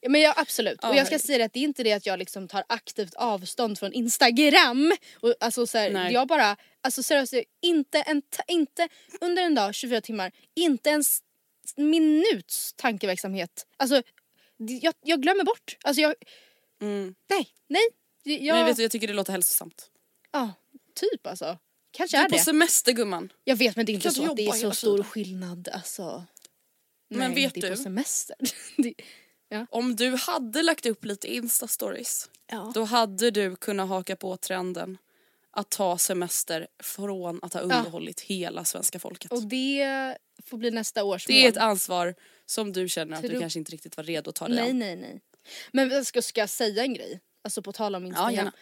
Ja, 0.00 0.08
men 0.08 0.20
ja, 0.20 0.34
absolut. 0.36 0.78
Ja, 0.82 0.88
och 0.88 0.96
jag 0.96 1.06
ska 1.06 1.18
säga 1.18 1.44
att 1.44 1.52
det 1.52 1.58
är 1.60 1.64
inte 1.64 1.82
det 1.82 1.92
att 1.92 2.06
jag 2.06 2.18
liksom 2.18 2.48
tar 2.48 2.64
aktivt 2.68 3.14
avstånd 3.14 3.78
från 3.78 3.92
Instagram. 3.92 4.92
Och, 5.20 5.34
alltså, 5.40 5.66
så 5.66 5.78
här, 5.78 6.10
jag 6.10 6.28
bara, 6.28 6.56
alltså 6.80 7.02
seriöst, 7.02 7.34
inte, 7.62 8.00
en 8.00 8.22
inte 8.48 8.88
under 9.20 9.42
en 9.42 9.54
dag, 9.54 9.74
24 9.74 10.00
timmar, 10.00 10.32
inte 10.54 10.90
en 10.90 11.00
s- 11.00 11.20
minuts 11.76 12.72
tankeverksamhet. 12.76 13.66
Alltså 13.76 14.02
jag, 14.56 14.94
jag 15.02 15.22
glömmer 15.22 15.44
bort. 15.44 15.76
Alltså 15.84 16.02
jag, 16.02 16.14
Mm. 16.82 17.14
nej, 17.30 17.48
nej. 17.68 17.82
Jag, 18.46 18.54
Men 18.56 18.66
vet 18.66 18.76
du, 18.76 18.82
jag 18.82 18.90
tycker 18.90 19.06
det 19.08 19.14
låter 19.14 19.32
hälsosamt. 19.32 19.90
ja, 20.32 20.52
typ 20.94 21.26
alltså. 21.26 21.58
Kanske 21.96 22.16
Du 22.16 22.20
är 22.20 22.24
är 22.24 22.28
på 22.28 22.36
det. 22.36 22.42
semester 22.42 22.92
gumman. 22.92 23.32
Jag 23.44 23.56
vet 23.56 23.76
men 23.76 23.86
det 23.86 23.92
är 23.92 23.94
inte 23.94 24.08
du 24.08 24.14
så 24.14 24.30
att 24.30 24.36
det 24.36 24.46
är 24.46 24.52
så 24.52 24.70
stor 24.72 24.90
tiden? 24.96 25.04
skillnad 25.10 25.68
alltså. 25.72 26.24
Men 27.08 27.30
nej, 27.32 27.44
vet 27.44 27.56
är 27.56 27.60
på 27.60 27.66
du? 27.66 27.76
semester. 27.76 28.36
det, 28.76 28.94
Om 29.70 29.96
du 29.96 30.14
hade 30.16 30.62
lagt 30.62 30.86
upp 30.86 31.04
lite 31.04 31.34
instastories 31.34 32.30
ja. 32.46 32.72
då 32.74 32.84
hade 32.84 33.30
du 33.30 33.56
kunnat 33.56 33.88
haka 33.88 34.16
på 34.16 34.36
trenden 34.36 34.98
att 35.50 35.70
ta 35.70 35.98
semester 35.98 36.66
från 36.82 37.38
att 37.42 37.54
ha 37.54 37.60
underhållit 37.60 38.20
hela 38.20 38.64
svenska 38.64 38.98
folket. 38.98 39.32
Och 39.32 39.42
det 39.42 40.16
får 40.46 40.58
bli 40.58 40.70
nästa 40.70 41.04
års 41.04 41.26
det 41.26 41.44
är 41.44 41.48
ett 41.48 41.54
mål. 41.54 41.62
ansvar 41.64 42.14
som 42.46 42.72
du 42.72 42.88
känner 42.88 43.16
att 43.16 43.22
du 43.22 43.28
Tro- 43.28 43.40
kanske 43.40 43.58
inte 43.58 43.72
riktigt 43.72 43.96
var 43.96 44.04
redo 44.04 44.30
att 44.30 44.36
ta 44.36 44.48
dig 44.48 44.56
Nej 44.56 44.70
an. 44.70 44.78
nej 44.78 44.96
nej. 44.96 45.20
Men 45.72 45.90
jag 45.90 46.06
ska, 46.06 46.22
ska 46.22 46.40
jag 46.40 46.50
säga 46.50 46.82
en 46.82 46.94
grej? 46.94 47.20
Alltså 47.44 47.62
på 47.62 47.72
tal 47.72 47.94
om 47.94 48.06
Instagram. 48.06 48.34
gärna. 48.34 48.52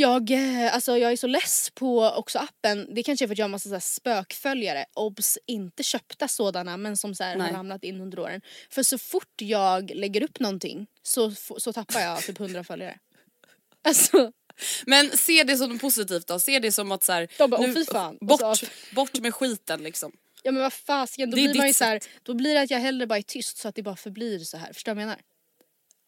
Jag, 0.00 0.30
eh, 0.30 0.74
alltså 0.74 0.98
jag 0.98 1.12
är 1.12 1.16
så 1.16 1.26
less 1.26 1.70
på 1.74 2.02
också 2.04 2.38
appen. 2.38 2.94
Det 2.94 3.02
kanske 3.02 3.24
är 3.24 3.26
för 3.26 3.34
att 3.34 3.38
jag 3.38 3.44
har 3.44 3.48
massa 3.50 3.68
så 3.68 3.74
här 3.74 3.80
spökföljare. 3.80 4.84
Obs! 4.94 5.38
Inte 5.46 5.82
köpta 5.82 6.28
sådana 6.28 6.76
men 6.76 6.96
som 6.96 7.14
så 7.14 7.24
här 7.24 7.36
har 7.36 7.52
ramlat 7.52 7.84
in 7.84 8.00
under 8.00 8.18
åren. 8.18 8.40
För 8.70 8.82
så 8.82 8.98
fort 8.98 9.32
jag 9.42 9.90
lägger 9.94 10.22
upp 10.22 10.40
någonting 10.40 10.86
så, 11.02 11.30
så 11.58 11.72
tappar 11.72 12.00
jag 12.00 12.22
typ 12.22 12.40
100 12.40 12.64
följare. 12.64 12.98
Alltså, 13.82 14.32
Men 14.86 15.10
se 15.10 15.44
det 15.44 15.56
som 15.56 15.78
positivt 15.78 16.26
då, 16.26 16.38
se 16.40 16.58
det 16.58 16.72
som 16.72 16.92
att 16.92 17.02
så 17.04 17.12
här, 17.12 17.28
De 17.38 17.50
bara, 17.50 17.60
"Åh, 17.60 17.74
fy 17.74 17.84
fan." 17.84 18.18
Bort, 18.20 18.40
så- 18.58 18.66
bort 18.94 19.20
med 19.20 19.34
skiten 19.34 19.82
liksom. 19.82 20.12
ja 20.42 20.52
men 20.52 20.62
vad 20.62 20.72
fasiken. 20.72 21.30
Då 21.30 21.36
Det 21.36 21.42
blir 21.42 21.54
man 21.58 21.66
ju 21.66 21.72
så 21.74 21.84
här, 21.84 22.00
då 22.22 22.34
blir 22.34 22.54
det 22.54 22.60
att 22.60 22.70
jag 22.70 22.78
hellre 22.78 23.06
bara 23.06 23.18
är 23.18 23.22
tyst 23.22 23.56
så 23.58 23.68
att 23.68 23.74
det 23.74 23.82
bara 23.82 23.96
förblir 23.96 24.38
så 24.38 24.56
här. 24.56 24.72
Förstår 24.72 24.92
du 24.92 24.94
vad 24.94 25.02
jag 25.02 25.06
menar? 25.08 25.22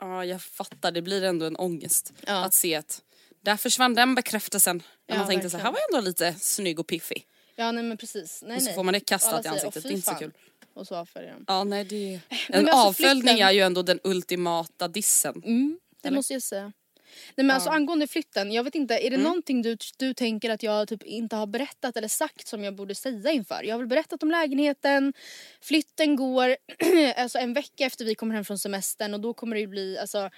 Ja 0.01 0.25
jag 0.25 0.43
fattar, 0.43 0.91
det 0.93 1.03
blir 1.03 1.23
ändå 1.23 1.47
en 1.47 1.57
ångest 1.57 2.13
Ja. 2.27 2.45
att 2.45 2.55
se 2.55 2.75
att 2.75 3.03
där 3.41 3.57
försvann 3.57 3.95
den 3.95 4.15
bekräftelsen. 4.15 4.83
Ja, 5.07 5.17
man 5.17 5.27
tänkte 5.27 5.51
så 5.51 5.57
här, 5.57 5.65
verkligen. 5.65 5.73
var 5.73 5.81
jag 5.91 5.99
ändå 5.99 6.09
lite 6.09 6.35
snygg 6.41 6.81
och 6.81 6.87
piffig. 6.87 7.27
Ja 7.57 7.73
nej 7.73 7.85
men 7.85 7.97
precis. 7.97 8.43
Nej, 8.47 8.57
Och 8.57 8.63
så 8.63 8.67
nej. 8.67 8.75
får 8.75 8.85
man 8.85 8.95
det 8.95 9.01
kastat 9.01 9.41
i 9.41 9.43
säger, 9.43 9.51
"Åh, 9.51 9.65
ansiktet, 9.67 9.83
det 9.83 9.89
är 9.89 9.93
inte 9.93 10.05
så 10.07 10.11
fan." 10.11 10.21
kul. 10.21 10.33
Och 10.75 10.87
så 10.87 10.97
avföljer 10.97 11.33
de. 11.33 11.45
Ja 11.49 11.65
nej 11.65 11.85
det 11.85 12.15
En 12.15 12.21
men 12.49 12.69
alltså 12.69 12.77
avföljning 12.89 13.23
flytten- 13.23 13.47
är 13.47 13.51
ju 13.53 13.61
ändå 13.61 13.83
den 13.83 14.01
ultimata 14.05 14.89
dissen. 14.89 15.43
Mm, 15.45 15.79
det 16.03 16.09
Eller? 16.09 16.17
måste 16.17 16.33
jag 16.33 16.43
säga. 16.43 16.73
Nej 17.35 17.47
men 17.47 17.51
alltså 17.51 17.71
angående 17.71 18.07
flytten, 18.07 18.53
jag 18.53 18.65
vet 18.65 18.75
inte, 18.75 18.95
är 18.95 19.11
det 19.11 19.17
Mm. 19.17 19.23
någonting 19.23 19.63
du, 19.63 19.77
du 19.97 20.15
tänker 20.15 20.51
att 20.51 20.63
jag 20.63 20.89
typ 20.89 21.03
inte 21.03 21.37
har 21.37 21.47
berättat 21.47 21.97
eller 21.97 22.09
sagt 22.09 22.47
som 22.49 22.65
jag 22.65 22.75
borde 22.75 22.95
säga 22.95 23.31
inför? 23.31 23.63
Jag 23.63 23.75
har 23.75 23.79
väl 23.79 23.89
berättat 23.89 24.23
om 24.23 24.31
lägenheten, 24.31 25.13
flytten 25.61 26.17
går 26.17 26.57
alltså 27.17 27.39
en 27.39 27.53
vecka 27.55 27.85
efter 27.85 28.05
vi 28.05 28.15
kommer 28.15 28.35
hem 28.35 28.45
från 28.45 28.59
semestern 28.59 29.15
och 29.15 29.21
då 29.21 29.35
kommer 29.35 29.57
det 29.57 29.61
ju 29.61 29.67
bli, 29.67 29.99
alltså 29.99 30.31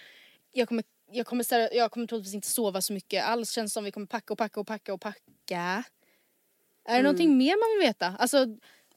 jag 0.53 0.69
kommer, 0.69 0.85
jag 1.12 1.27
kommer, 1.27 1.75
jag 1.75 1.90
kommer 1.90 2.07
troligtvis 2.07 2.35
inte 2.35 2.48
sova 2.48 2.81
så 2.83 2.92
mycket 2.92 3.25
alls, 3.25 3.51
känns 3.51 3.72
som 3.72 3.85
vi 3.85 3.90
kommer 3.90 4.07
packa 4.07 4.33
och 4.33 4.38
packa 4.38 4.61
och 4.61 4.66
packa 4.66 4.94
och 4.94 5.01
packa. 5.01 5.85
Är 6.85 6.96
det 6.96 7.03
någonting 7.03 7.38
mer 7.38 7.57
man 7.57 7.79
vill 7.79 7.88
veta? 7.88 8.16
Alltså 8.18 8.46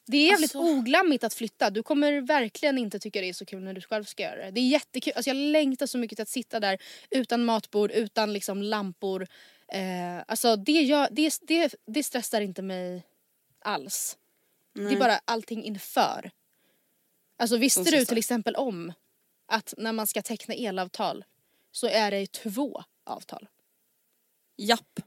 det 0.07 0.17
är 0.17 0.29
jävligt 0.31 0.55
Mm. 0.55 0.65
Alltså- 0.67 0.79
oglammigt 0.79 1.23
att 1.23 1.33
flytta. 1.33 1.69
Du 1.69 1.83
kommer 1.83 2.21
verkligen 2.21 2.77
inte 2.77 2.99
tycka 2.99 3.21
det 3.21 3.29
är 3.29 3.33
så 3.33 3.45
kul 3.45 3.63
när 3.63 3.73
du 3.73 3.81
själv 3.81 4.03
ska 4.03 4.23
göra 4.23 4.45
det. 4.45 4.51
Det 4.51 4.59
är 4.61 4.67
jättekul. 4.67 5.13
Alltså 5.15 5.29
jag 5.29 5.37
längtar 5.37 5.85
så 5.85 5.97
mycket 5.97 6.17
till 6.17 6.23
att 6.23 6.29
sitta 6.29 6.59
där 6.59 6.77
utan 7.09 7.45
matbord, 7.45 7.91
utan 7.91 8.33
liksom 8.33 8.61
lampor. 8.61 9.27
Eh, 9.67 10.23
alltså 10.27 10.55
det, 10.55 10.71
gör, 10.71 11.07
det, 11.11 11.39
det, 11.41 11.75
det 11.85 12.03
stressar 12.03 12.41
inte 12.41 12.61
mig 12.61 13.03
alls. 13.59 14.17
Det 14.73 14.81
är 14.93 14.99
bara 14.99 15.19
allting 15.25 15.63
inför. 15.63 16.31
Alltså 17.37 17.57
visste 17.57 17.83
du 17.83 18.05
till 18.05 18.17
exempel 18.17 18.55
om 18.55 18.93
att 19.47 19.73
när 19.77 19.91
man 19.91 20.07
ska 20.07 20.21
teckna 20.21 20.53
elavtal 20.53 21.25
så 21.75 21.87
är 21.87 22.11
det 22.11 22.31
två 22.31 22.83
avtal? 23.05 23.47
Japp. 24.57 24.95
Det 24.95 25.03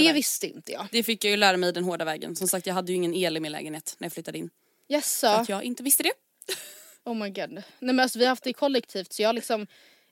Tyvärr. 0.00 0.14
visste 0.14 0.46
inte 0.46 0.72
jag. 0.72 0.86
Det 0.92 1.02
fick 1.02 1.24
jag 1.24 1.30
ju 1.30 1.36
lära 1.36 1.56
mig 1.56 1.72
den 1.72 1.84
hårda 1.84 2.04
vägen. 2.04 2.36
Som 2.36 2.48
sagt 2.48 2.66
jag 2.66 2.74
hade 2.74 2.92
ju 2.92 2.96
ingen 2.96 3.14
el 3.14 3.36
i 3.36 3.40
min 3.40 3.52
lägenhet 3.52 3.94
när 3.98 4.06
jag 4.06 4.12
flyttade 4.12 4.38
in. 4.38 4.50
Jaså? 4.88 5.26
att 5.26 5.48
jag 5.48 5.62
inte 5.64 5.82
visste 5.82 6.02
det. 6.02 6.12
Oh 7.04 7.14
my 7.14 7.30
god. 7.30 7.50
Nej 7.52 7.64
men 7.78 8.00
alltså 8.00 8.18
vi 8.18 8.24
har 8.24 8.28
haft 8.28 8.44
det 8.44 8.52
kollektivt 8.52 9.12
så 9.12 9.22
jag 9.22 9.28
har 9.28 9.32
liksom 9.32 9.66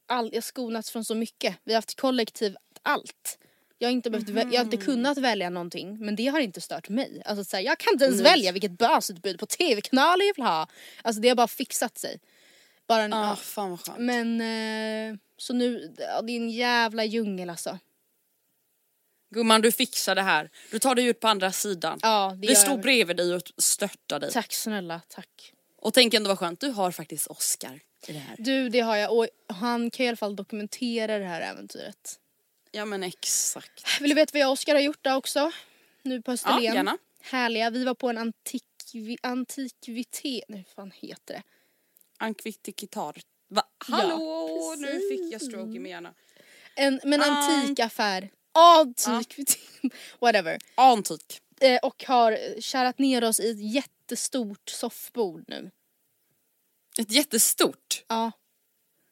all, 0.07 0.31
jag 0.33 0.45
skonats 0.45 0.91
från 0.91 1.05
så 1.05 1.15
mycket. 1.15 1.57
Vi 1.65 1.73
har 1.73 1.77
haft 1.79 2.01
kollektivt 2.01 2.57
allt. 2.83 3.39
Jag 3.79 3.89
har, 3.89 3.93
inte 3.93 4.11
behövt, 4.11 4.29
vä- 4.29 4.49
jag 4.53 4.61
har 4.61 4.65
inte 4.65 4.77
kunnat 4.77 5.19
välja 5.19 5.51
någonting 5.51 5.99
men 6.05 6.17
det 6.17 6.27
har 6.27 6.41
inte 6.41 6.61
stört 6.61 6.89
mig. 6.89 7.23
Alltså 7.25 7.45
så 7.45 7.57
här, 7.57 7.65
jag 7.65 7.79
kan 7.79 7.93
inte 7.93 8.05
ens 8.05 8.21
välja 8.21 8.53
vilket 8.53 8.71
basutbud 8.79 9.39
på 9.39 9.47
tv-kanaler 9.47 10.25
jag 10.27 10.35
vill 10.35 10.45
ha. 10.45 10.69
Alltså 11.03 11.21
det 11.23 11.29
har 11.29 11.37
bara 11.37 11.49
fixat 11.49 11.99
sig. 11.99 12.21
Bara 12.89 13.03
en, 13.03 13.11
Ja, 13.13 13.29
ja. 13.29 13.37
fan 13.37 13.71
vad 13.71 13.81
skönt. 13.81 13.99
Men 13.99 14.41
eh, 14.41 15.17
så 15.41 15.53
nu, 15.53 15.95
ja, 15.99 16.23
det 16.23 16.33
är 16.33 16.37
en 16.37 16.51
jävla 16.51 17.05
djungel 17.05 17.51
alltså. 17.51 17.79
Gumman 19.31 19.61
du 19.61 19.73
fixar 19.73 20.15
det 20.15 20.23
här. 20.23 20.51
Du 20.71 20.79
tar 20.79 20.95
dig 20.95 21.05
ut 21.05 21.21
på 21.21 21.29
andra 21.29 21.53
sidan. 21.53 21.99
Ja, 22.03 22.37
det 22.37 22.49
Vi 22.49 22.55
står 22.55 22.71
jag. 22.71 22.81
bredvid 22.81 23.17
dig 23.17 23.35
och 23.35 23.43
stöttar 23.57 24.21
dig. 24.21 24.33
Tack 24.33 24.53
snälla, 24.53 25.01
tack. 25.09 25.53
Och 25.77 25.95
tänk 25.95 26.15
ändå 26.15 26.29
vad 26.29 26.39
skönt, 26.39 26.61
du 26.61 26.69
har 26.69 26.91
faktiskt 26.91 27.27
Oscar 27.27 27.81
i 28.07 28.13
det 28.13 28.19
här. 28.19 28.37
Du 28.39 28.69
det 28.69 28.81
har 28.81 28.97
jag 28.97 29.17
och 29.19 29.27
han 29.47 29.91
kan 29.91 30.07
i 30.07 30.09
alla 30.09 30.17
fall 30.17 30.37
dokumentera 30.37 31.19
det 31.19 31.25
här 31.25 31.41
äventyret. 31.41 32.21
Ja 32.71 32.85
men 32.85 33.03
exakt. 33.03 34.01
Vill 34.01 34.11
du 34.11 34.15
veta 34.15 34.31
vad 34.33 34.41
jag 34.41 34.49
och 34.49 34.53
Oskar 34.53 34.75
har 34.75 34.83
gjort 34.83 35.05
där 35.05 35.17
också? 35.17 35.53
Nu 36.03 36.23
på 36.23 36.33
Österlen. 36.33 36.63
Ja, 36.65 36.75
gärna. 36.75 36.99
Härliga. 37.23 37.71
Vi 37.71 37.85
var 37.85 37.95
på 37.95 38.09
en 38.09 38.19
antikvi, 38.19 39.17
antikvitet... 39.23 40.45
Nej, 40.49 40.65
vad 40.67 40.75
fan 40.75 40.93
heter 40.95 41.35
det? 41.35 41.43
Ankvittikitar. 42.19 43.17
Va? 43.51 43.63
Hallå, 43.79 44.75
nu 44.79 45.01
fick 45.11 45.33
jag 45.33 45.43
stroke 45.43 45.77
i 45.77 45.79
min 45.79 45.93
hjärna. 45.93 46.15
En, 46.77 47.01
men 47.05 47.23
en 47.23 47.31
An- 47.31 47.37
antikaffär. 47.55 48.31
Antikvitet. 48.53 49.59
Whatever. 50.21 50.59
Antik. 50.75 51.41
Eh, 51.61 51.79
och 51.83 52.05
har 52.05 52.61
kärat 52.61 52.99
ner 52.99 53.25
oss 53.25 53.41
i 53.41 53.51
ett 53.51 53.75
jättestort 53.75 54.69
soffbord 54.69 55.45
nu. 55.49 55.71
Ett 56.99 57.11
jättestort. 57.13 58.05
Ja. 58.09 58.33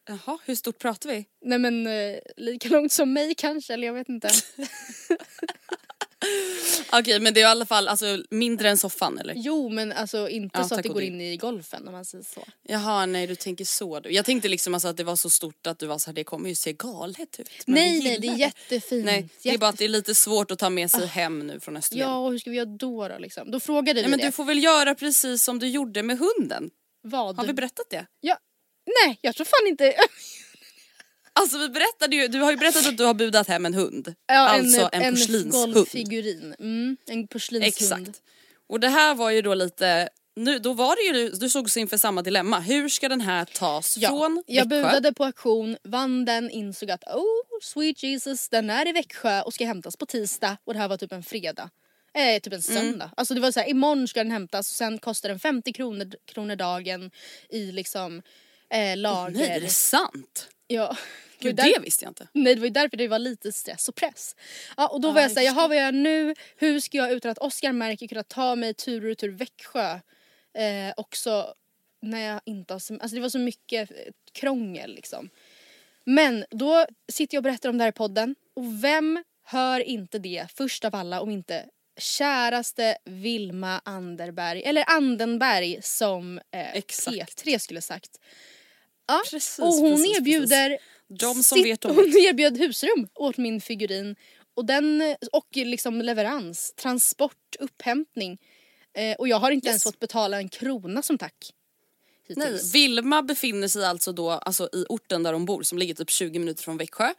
Jaha, 0.08 0.38
hur 0.44 0.54
stort 0.54 0.78
pratar 0.78 1.10
vi? 1.10 1.24
Nej 1.40 1.58
men 1.58 1.86
eh, 1.86 2.18
lika 2.36 2.68
långt 2.68 2.92
som 2.92 3.12
mig 3.12 3.34
kanske, 3.34 3.74
eller 3.74 3.86
jag 3.86 3.94
vet 3.94 4.08
inte. 4.08 4.28
Okej 6.92 7.20
men 7.20 7.34
det 7.34 7.40
är 7.40 7.42
i 7.42 7.44
alla 7.44 7.66
fall 7.66 7.88
alltså, 7.88 8.22
mindre 8.30 8.70
än 8.70 8.78
soffan 8.78 9.18
eller? 9.18 9.34
jo 9.36 9.68
men 9.68 9.92
alltså 9.92 10.28
inte 10.28 10.58
Ja, 10.58 10.68
så 10.68 10.74
att 10.74 10.82
det 10.82 10.88
går 10.88 11.02
in 11.02 11.20
i 11.20 11.36
golfen 11.36 11.88
om 11.88 11.92
man 11.92 12.04
säger 12.04 12.24
så. 12.24 12.44
Jaha 12.62 13.06
nej 13.06 13.26
du 13.26 13.34
tänker 13.36 13.64
så 13.64 14.00
du. 14.00 14.10
Jag 14.10 14.24
tänkte 14.24 14.48
liksom 14.48 14.74
alltså 14.74 14.88
att 14.88 14.96
det 14.96 15.04
var 15.04 15.16
så 15.16 15.30
stort 15.30 15.66
att 15.66 15.78
du 15.78 15.86
var 15.86 15.98
så 15.98 16.10
här, 16.10 16.14
det 16.14 16.24
kommer 16.24 16.48
ju 16.48 16.54
se 16.54 16.72
galet 16.72 17.40
ut. 17.40 17.50
Nej 17.66 18.02
nej 18.02 18.18
det 18.18 18.28
är 18.28 18.36
jättefint. 18.36 19.04
Nej 19.04 19.28
det 19.42 19.50
är 19.50 19.58
bara 19.58 19.70
att 19.70 19.78
det 19.78 19.84
är 19.84 19.88
lite 19.88 20.14
svårt 20.14 20.50
att 20.50 20.58
ta 20.58 20.70
med 20.70 20.90
sig 20.90 21.06
hem 21.06 21.46
nu 21.46 21.60
från 21.60 21.76
Österlen. 21.76 22.08
Ja 22.08 22.18
och 22.18 22.30
hur 22.30 22.38
ska 22.38 22.50
vi 22.50 22.56
göra 22.56 22.66
då 22.66 23.08
då 23.08 23.18
liksom? 23.18 23.50
Då 23.50 23.60
frågade 23.60 23.94
Nej, 23.94 24.04
vi 24.04 24.10
men 24.10 24.18
det. 24.18 24.26
du 24.26 24.32
får 24.32 24.44
väl 24.44 24.64
göra 24.64 24.94
precis 24.94 25.44
som 25.44 25.58
du 25.58 25.68
gjorde 25.68 26.02
med 26.02 26.18
hunden. 26.18 26.70
Vad? 27.02 27.36
Har 27.36 27.46
vi 27.46 27.52
berättat 27.52 27.86
det? 27.90 28.06
Ja. 28.20 28.38
Nej 29.04 29.18
jag 29.22 29.34
tror 29.36 29.44
fan 29.44 29.68
inte... 29.68 29.94
Alltså 31.40 31.58
vi 31.58 31.68
berättade 31.68 32.16
ju, 32.16 32.28
du 32.28 32.40
har 32.40 32.50
ju 32.50 32.56
berättat 32.56 32.86
att 32.86 32.96
du 32.96 33.04
har 33.04 33.14
budat 33.14 33.48
hem 33.48 33.66
en 33.66 33.74
hund. 33.74 34.14
Ja, 34.26 34.34
alltså 34.48 34.88
en, 34.92 35.02
en 35.02 35.14
porslinshund. 35.14 35.74
golffigurin. 35.74 36.54
Mm, 36.58 36.96
en 37.06 37.28
porslinshund. 37.28 37.68
Exakt. 37.68 38.22
Och 38.68 38.80
det 38.80 38.88
här 38.88 39.14
var 39.14 39.30
ju 39.30 39.42
då 39.42 39.54
lite, 39.54 40.08
nu, 40.36 40.58
då 40.58 40.72
var 40.72 40.96
det 40.96 41.18
ju, 41.18 41.30
du 41.30 41.48
såg 41.48 41.68
inför 41.76 41.96
samma 41.96 42.22
dilemma. 42.22 42.60
Hur 42.60 42.88
ska 42.88 43.08
den 43.08 43.20
här 43.20 43.44
tas 43.44 43.96
Ja, 43.98 44.08
från 44.08 44.42
jag 44.46 44.68
Växjö? 44.68 44.82
budade 44.88 45.12
på 45.14 45.24
auktion, 45.24 45.76
vann 45.84 46.24
den, 46.24 46.50
insåg 46.50 46.90
att 46.90 47.04
oh 47.04 47.60
sweet 47.62 48.02
Jesus 48.02 48.48
den 48.48 48.70
är 48.70 48.88
i 48.88 48.92
Växjö 48.92 49.42
och 49.42 49.54
ska 49.54 49.66
hämtas 49.66 49.96
på 49.96 50.06
tisdag 50.06 50.56
och 50.64 50.72
det 50.74 50.80
här 50.80 50.88
var 50.88 50.96
typ 50.96 51.12
en 51.12 51.22
fredag. 51.22 51.70
Eh, 52.14 52.40
typ 52.40 52.52
en 52.52 52.62
söndag. 52.62 53.10
Alltså 53.16 53.34
det 53.34 53.40
var 53.40 53.52
så 53.52 53.60
här, 53.60 53.68
imorgon 53.68 54.08
ska 54.08 54.20
den 54.20 54.32
hämtas 54.32 54.70
och 54.70 54.76
sen 54.76 54.98
kostar 54.98 55.28
den 55.28 55.38
50 55.38 55.72
kronor, 55.72 56.10
kronor 56.32 56.56
dagen 56.56 57.10
i 57.48 57.72
liksom 57.72 58.22
eh, 58.70 58.96
lager. 58.96 59.38
Nej, 59.38 59.48
är 59.50 59.60
det 59.60 59.68
sant? 59.68 60.48
Ja. 60.68 60.96
Gud, 61.40 61.56
Det 61.56 61.62
det 61.62 61.80
visste 61.82 62.04
jag 62.04 62.10
inte. 62.10 62.28
Nej 62.32 62.54
det 62.54 62.60
var 62.60 62.66
ju 62.66 62.72
därför 62.72 62.96
det 62.96 63.08
var 63.08 63.18
lite 63.18 63.52
stress 63.52 63.88
och 63.88 63.94
press. 63.94 64.36
Ja, 64.76 64.88
och 64.88 65.00
då 65.00 65.12
var 65.12 65.20
jag 65.20 65.32
såhär, 65.32 65.46
jaha 65.46 65.68
vad 65.68 65.76
gör 65.76 65.84
jag 65.84 65.94
nu? 65.94 66.34
Hur 66.56 66.80
ska 66.80 66.98
jag 66.98 67.12
utan 67.12 67.30
att 67.30 67.38
Oskar 67.38 67.72
märker 67.72 68.06
kunna 68.08 68.22
ta 68.22 68.56
mig 68.56 68.74
tur 68.74 69.02
och 69.02 69.08
retur 69.08 69.28
Växjö? 69.28 70.00
Eh, 70.54 70.92
också 70.96 71.54
när 72.02 72.26
jag 72.26 72.40
inte 72.44 72.74
har 72.74 72.82
Alltså 73.00 73.14
det 73.14 73.20
var 73.20 73.28
så 73.28 73.38
mycket 73.38 73.90
eh, 73.90 73.96
krångel 74.32 74.94
liksom. 74.94 75.30
Men 76.04 76.44
då 76.50 76.86
sitter 77.12 77.36
jag 77.36 77.40
och 77.40 77.44
berättar 77.44 77.68
om 77.68 77.78
det 77.78 77.84
här 77.84 77.88
i 77.88 77.92
podden 77.92 78.34
och 78.54 78.84
vem 78.84 79.24
hör 79.44 79.80
inte 79.80 80.18
det 80.18 80.46
först 80.54 80.84
av 80.84 80.94
alla 80.94 81.20
om 81.20 81.30
inte 81.30 81.64
käraste 81.98 82.98
Vilma 83.04 83.80
Anderberg, 83.84 84.62
eller 84.62 84.84
Andenberg 84.86 85.78
som 85.82 86.38
eh, 86.38 86.76
Exakt. 86.76 87.44
P3 87.44 87.58
skulle 87.58 87.80
sagt. 87.80 88.20
Ja, 89.08 89.22
Precis, 89.30 89.58
och 89.58 89.66
hon 89.72 89.96
precis, 89.96 90.16
erbjuder 90.18 90.78
De 91.08 91.34
som 91.34 91.42
sitt- 91.58 91.66
vet, 91.66 91.80
de 91.80 91.96
Hon 91.96 92.04
erbjöd 92.16 92.58
husrum 92.58 93.08
åt 93.14 93.36
min 93.36 93.60
figurin. 93.60 94.16
Och, 94.54 94.64
den, 94.64 95.02
och 95.32 95.46
liksom 95.52 96.00
leverans, 96.02 96.72
transport, 96.76 97.56
upphämtning. 97.58 98.38
Eh, 98.94 99.16
och 99.16 99.28
jag 99.28 99.36
har 99.38 99.50
inte 99.50 99.68
ens 99.68 99.76
Yes. 99.76 99.82
fått 99.92 99.98
betala 100.00 100.36
en 100.38 100.48
krona 100.48 101.02
som 101.02 101.18
tack. 101.18 101.52
Nej, 102.28 102.46
Hittills. 102.46 102.74
Vilma 102.74 103.22
befinner 103.22 103.68
sig 103.68 103.84
alltså 103.84 104.12
då 104.12 104.30
alltså 104.30 104.68
i 104.72 104.84
orten 104.88 105.22
där 105.22 105.32
hon 105.32 105.44
bor 105.44 105.62
som 105.62 105.78
ligger 105.78 105.94
typ 105.94 106.10
20 106.10 106.38
minuter 106.38 106.62
från 106.62 106.76
Växjö. 106.76 107.14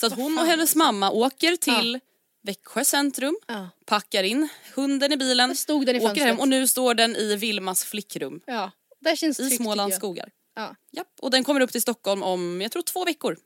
Så 0.00 0.06
att 0.06 0.12
hon 0.12 0.38
och 0.38 0.46
hennes 0.46 0.74
mamma 0.74 1.10
åker 1.10 1.56
till 1.56 2.00
Växjö 2.42 2.84
centrum, 2.84 3.36
Ja. 3.46 3.68
packar 3.86 4.22
in 4.24 4.48
hunden 4.74 5.12
i 5.12 5.16
bilen, 5.16 5.50
åker 5.50 6.24
hem 6.26 6.40
och 6.40 6.48
nu 6.48 6.66
står 6.68 6.94
den 6.94 7.16
i 7.16 7.36
Vilmas 7.36 7.84
flickrum 7.84 8.40
Ja, 8.46 8.70
där 9.00 9.16
känns 9.16 9.40
i 9.40 9.42
tryggt 9.42 9.56
Smålands 9.62 9.96
skogar. 9.96 10.30
Ja. 10.58 10.76
Japp. 10.90 11.08
Och 11.20 11.30
den 11.30 11.44
kommer 11.44 11.60
upp 11.60 11.72
till 11.72 11.82
Stockholm 11.82 12.22
om, 12.22 12.60
jag 12.60 12.72
tror 12.72 12.82
två 12.82 13.04
veckor. 13.04 13.36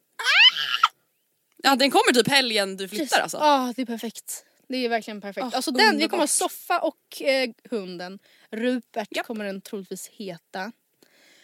Ja 1.65 1.77
den 1.77 1.91
kommer 1.91 2.13
typ 2.13 2.29
helgen 2.29 2.77
du 2.77 2.89
flyttar 2.89 3.21
alltså. 3.21 3.37
Ja, 3.37 3.73
det 3.77 3.83
är 3.83 3.87
perfekt. 3.87 4.45
Det 4.69 4.77
är 4.77 4.89
verkligen 4.89 5.21
perfekt. 5.21 5.45
Ah, 5.45 5.51
alltså 5.57 5.71
den, 5.71 5.99
vi 5.99 6.09
kommer 6.09 6.23
ha 6.23 6.27
soffa 6.27 6.79
och 6.79 7.23
eh, 7.23 7.51
hunden. 7.71 8.19
Rupert 8.51 9.09
Japp. 9.11 9.27
kommer 9.27 9.45
den 9.45 9.61
troligtvis 9.61 10.09
heta. 10.09 10.73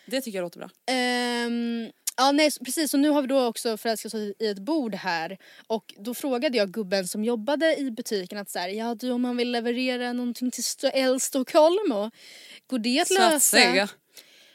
Det 0.06 0.20
tycker 0.20 0.38
jag 0.38 0.42
låter 0.42 0.58
bra. 0.58 0.70
Ehm, 0.86 1.90
ja 2.16 2.32
nej 2.32 2.50
precis, 2.64 2.94
och 2.94 3.00
nu 3.00 3.08
har 3.08 3.22
vi 3.22 3.28
då 3.28 3.46
också 3.46 3.76
förälskat 3.76 4.14
oss 4.14 4.20
i 4.20 4.34
ett 4.46 4.58
bord 4.58 4.94
här. 4.94 5.38
Och 5.66 5.94
då 5.98 6.14
frågade 6.14 6.58
jag 6.58 6.70
gubben 6.70 7.08
som 7.08 7.24
jobbade 7.24 7.76
i 7.76 7.90
butiken 7.90 8.38
att 8.38 8.50
så 8.50 8.58
här, 8.58 8.68
ja 8.68 8.94
du 8.94 9.10
om 9.10 9.22
man 9.22 9.36
vill 9.36 9.50
leverera 9.52 10.12
någonting 10.12 10.50
till 10.50 10.62
Sto- 10.64 10.90
El 10.94 11.20
Stockholm 11.20 11.92
och 11.92 12.10
går 12.66 12.78
det 12.78 13.00
att 13.00 13.10
lösa? 13.10 13.40
säga. 13.40 13.88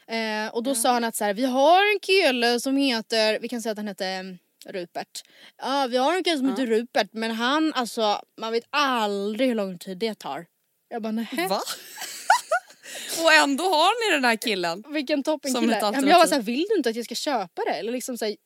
Eh, 0.06 0.54
och 0.54 0.62
då 0.62 0.74
sa 0.74 0.92
han 0.92 1.04
att 1.04 1.16
så 1.16 1.24
här, 1.24 1.34
vi 1.34 1.44
har 1.44 1.92
en 1.94 2.00
kille 2.00 2.60
som 2.60 2.76
heter, 2.76 3.38
vi 3.38 3.48
kan 3.48 3.62
säga 3.62 3.70
att 3.72 3.78
han 3.78 3.88
heter 3.88 4.20
mm, 4.20 4.38
Rupert. 4.66 5.22
Ja 5.58 5.86
vi 5.90 5.96
har 5.96 6.16
en 6.16 6.24
kille 6.24 6.38
som 6.38 6.48
heter 6.48 6.66
Rupert 6.66 7.08
men 7.12 7.30
han 7.30 7.72
alltså 7.74 8.20
man 8.40 8.52
vet 8.52 8.64
aldrig 8.70 9.48
hur 9.48 9.54
lång 9.54 9.78
tid 9.78 9.98
det 9.98 10.14
tar. 10.14 10.46
Jag 10.88 11.02
bara 11.02 11.12
nähä. 11.12 11.48
Va? 11.48 11.60
och 13.22 13.32
ändå 13.32 13.64
har 13.64 14.10
ni 14.10 14.14
den 14.14 14.24
här 14.24 14.36
killen. 14.36 14.84
Vilken 14.88 15.22
toppen 15.22 15.52
Som 15.52 15.60
kille. 15.60 15.72
Ja, 15.72 15.78
jag 15.78 15.92
var 15.92 15.98
alternativ. 15.98 16.28
såhär, 16.28 16.42
vill 16.42 16.66
du 16.68 16.76
inte 16.76 16.90
att 16.90 16.96
jag 16.96 17.04
ska 17.04 17.14
köpa 17.14 17.62
det? 17.66 17.72
Eller 17.72 17.92
liksom 17.92 18.18
såhär, 18.18 18.36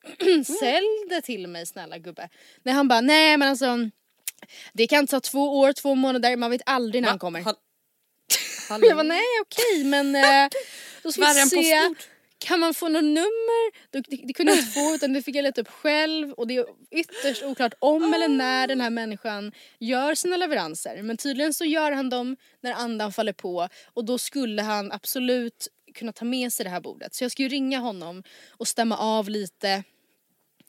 sälj 0.59 1.09
det 1.09 1.21
till 1.21 1.47
mig 1.47 1.65
snälla 1.65 1.97
gubbe. 1.97 2.29
Nej 2.63 2.73
han 2.73 2.87
bara, 2.87 3.01
nej 3.01 3.37
men 3.37 3.49
alltså 3.49 3.77
det 4.73 4.87
kan 4.87 5.07
ta 5.07 5.19
två 5.19 5.59
år, 5.59 5.73
två 5.73 5.95
månader, 5.95 6.37
man 6.37 6.51
vet 6.51 6.61
aldrig 6.65 7.01
när 7.01 7.09
han 7.09 7.19
kommer. 7.19 7.43
Men 8.69 8.81
jag 8.81 8.95
bara, 8.95 9.03
nej 9.03 9.25
okej 9.41 9.83
men 9.83 10.15
eh, 10.15 10.49
då 11.03 11.11
ska 11.11 11.21
vi 11.21 11.49
se. 11.49 11.93
Kan 12.39 12.59
man 12.59 12.73
få 12.73 12.89
något 12.89 13.03
nummer? 13.03 13.91
Det, 13.91 14.01
det, 14.07 14.23
det 14.23 14.33
kunde 14.33 14.51
jag 14.51 14.59
inte 14.59 14.71
få 14.71 14.95
utan 14.95 15.13
det 15.13 15.21
fick 15.21 15.35
jag 15.35 15.43
leta 15.43 15.61
upp 15.61 15.67
själv 15.67 16.31
och 16.31 16.47
det 16.47 16.57
är 16.57 16.65
ytterst 16.91 17.43
oklart 17.43 17.73
om 17.79 18.13
eller 18.13 18.27
när 18.27 18.67
den 18.67 18.81
här 18.81 18.89
människan 18.89 19.51
gör 19.79 20.15
sina 20.15 20.37
leveranser. 20.37 21.03
Men 21.03 21.17
tydligen 21.17 21.53
så 21.53 21.65
gör 21.65 21.91
han 21.91 22.09
dem 22.09 22.37
när 22.61 22.73
andan 22.73 23.13
faller 23.13 23.33
på 23.33 23.69
och 23.85 24.05
då 24.05 24.17
skulle 24.17 24.61
han 24.61 24.91
absolut 24.91 25.67
kunna 25.93 26.11
ta 26.11 26.25
med 26.25 26.53
sig 26.53 26.63
det 26.63 26.69
här 26.69 26.81
bordet. 26.81 27.13
Så 27.13 27.23
jag 27.23 27.31
ska 27.31 27.43
ju 27.43 27.49
ringa 27.49 27.79
honom 27.79 28.23
och 28.49 28.67
stämma 28.67 28.97
av 28.97 29.29
lite 29.29 29.83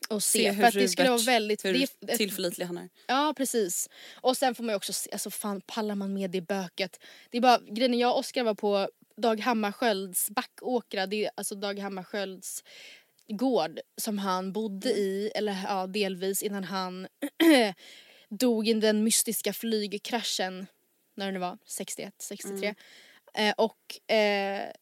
och 0.08 0.22
se, 0.22 0.38
Se 0.38 0.54
för 0.54 0.62
att 0.62 0.74
det 0.74 0.88
skulle 0.88 1.10
vara 1.10 1.22
väldigt... 1.22 1.64
hur 1.64 1.86
det 2.00 2.16
tillförlitlig 2.16 2.66
han 2.66 2.78
är. 2.78 2.88
Ja 3.06 3.34
precis. 3.36 3.88
Och 4.14 4.36
sen 4.36 4.54
får 4.54 4.64
man 4.64 4.72
ju 4.72 4.76
också 4.76 4.92
se, 4.92 5.10
alltså 5.12 5.30
fan 5.30 5.60
pallar 5.60 5.94
man 5.94 6.12
med 6.14 6.30
det 6.30 6.40
böket? 6.40 7.00
Det 7.30 7.38
är 7.38 7.42
bara, 7.42 7.58
grejen 7.58 7.98
jag 7.98 8.10
och 8.10 8.18
Oskar 8.18 8.44
var 8.44 8.54
på 8.54 8.88
Dag 9.20 9.40
Hammarskjölds 9.40 10.30
Backåkra, 10.30 11.06
det 11.06 11.24
är 11.24 11.30
alltså 11.34 11.54
Dag 11.54 11.78
Hammarskjölds 11.78 12.64
gård 13.28 13.80
som 13.96 14.18
han 14.18 14.52
bodde 14.52 14.88
i, 14.88 15.30
eller 15.34 15.56
ja 15.64 15.86
delvis 15.86 16.42
innan 16.42 16.64
han 16.64 17.08
dog 18.28 18.68
i 18.68 18.74
den 18.74 19.04
mystiska 19.04 19.52
flygkraschen 19.52 20.66
när 21.16 21.26
det 21.26 21.32
nu 21.32 21.38
var, 21.38 21.58
61, 21.66 22.14
63. 22.18 22.74
Eh, 23.34 23.54
och 23.56 24.10
eh, 24.14 24.72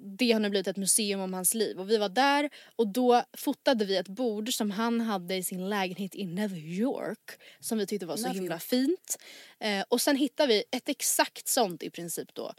det 0.00 0.32
har 0.32 0.40
nu 0.40 0.50
blivit 0.50 0.68
ett 0.68 0.76
museum 0.76 1.20
om 1.20 1.34
hans 1.34 1.54
liv. 1.54 1.80
Och 1.80 1.90
vi 1.90 1.96
var 1.96 2.08
där 2.08 2.50
och 2.76 2.88
då 2.88 3.22
fotade 3.36 3.84
vi 3.84 3.96
ett 3.96 4.08
bord 4.08 4.54
som 4.54 4.70
han 4.70 5.00
hade 5.00 5.34
i 5.34 5.42
sin 5.42 5.68
lägenhet 5.68 6.14
i 6.14 6.26
New 6.26 6.56
York 6.56 7.40
som 7.60 7.78
vi 7.78 7.86
tyckte 7.86 8.06
var 8.06 8.16
så 8.16 8.26
New 8.28 8.34
himla 8.34 8.58
fint. 8.58 9.18
Eh, 9.60 9.84
och 9.88 10.00
sen 10.00 10.16
hittade 10.16 10.48
vi 10.48 10.64
ett 10.70 10.88
exakt 10.88 11.48
sånt 11.48 11.82
i 11.82 11.90
princip 11.90 12.34
då 12.34 12.54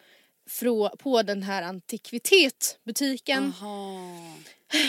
frå, 0.50 0.90
på 0.90 1.24
den 1.24 1.44
här 1.44 1.64
antikvitetbutiken 1.64 3.54
Aha. 3.62 4.02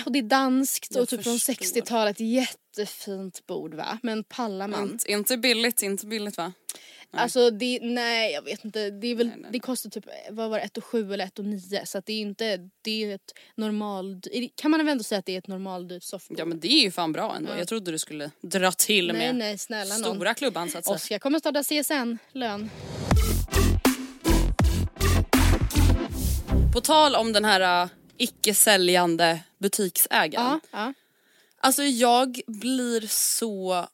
och 0.06 0.12
det 0.12 0.18
är 0.18 0.22
danskt 0.22 0.94
Jag 0.94 1.02
och 1.02 1.08
typ 1.08 1.22
från 1.22 1.38
förstår. 1.38 1.80
60-talet 1.80 2.20
jättefint 2.20 3.46
bord 3.46 3.74
va 3.74 3.98
men 4.02 4.24
pallar 4.24 4.68
man? 4.68 4.90
Inte, 4.90 5.12
inte 5.12 5.36
billigt, 5.36 5.82
inte 5.82 6.06
billigt 6.06 6.36
va? 6.36 6.52
Nej. 7.12 7.22
Alltså 7.22 7.50
det, 7.50 7.78
nej 7.82 8.32
jag 8.32 8.42
vet 8.42 8.64
inte. 8.64 8.90
Det, 8.90 9.06
är 9.06 9.14
väl, 9.14 9.26
Nej, 9.26 9.36
nej, 9.38 9.50
det 9.52 9.60
kostar 9.60 9.90
typ, 9.90 10.04
vad 10.30 10.50
var 10.50 10.58
det, 10.58 10.64
1 10.64 10.76
och 10.76 10.84
7 10.84 11.12
eller 11.12 11.24
1 11.24 11.38
och 11.38 11.44
9 11.44 11.86
så 11.86 12.02
det 12.06 12.12
är 12.12 12.20
inte, 12.20 12.70
det 12.82 13.04
är 13.04 13.14
ett 13.14 13.34
normal, 13.54 14.20
kan 14.54 14.70
man 14.70 14.80
väl 14.80 14.88
ändå 14.88 15.04
säga 15.04 15.18
att 15.18 15.26
det 15.26 15.34
är 15.34 15.38
ett 15.38 15.46
normaldyrt 15.46 16.02
soffbord? 16.02 16.38
Ja 16.38 16.44
men 16.44 16.60
det 16.60 16.68
är 16.68 16.82
ju 16.82 16.90
fan 16.90 17.12
bra 17.12 17.36
ändå. 17.36 17.50
Ja. 17.52 17.58
Jag 17.58 17.68
trodde 17.68 17.90
du 17.90 17.98
skulle 17.98 18.30
dra 18.42 18.72
till 18.72 19.12
med 19.12 19.60
snälla 19.60 19.98
någon. 19.98 20.14
stora 20.14 20.34
klubban 20.34 20.70
så 20.70 20.78
att 20.78 20.84
säga. 20.84 20.94
Oskar 20.94 21.18
kommer 21.18 21.38
starta 21.38 21.62
CSN-lön. 21.62 22.70
På 26.72 26.80
tal 26.80 27.14
om 27.16 27.32
den 27.32 27.44
här 27.44 27.84
uh, 27.84 27.90
icke-säljande 28.16 29.40
butiksägaren. 29.58 30.60
Ja, 30.70 30.78
ja. 30.78 30.92
Alltså 31.60 31.82
jag 31.82 32.40
blir 32.46 33.06
så 33.08 33.86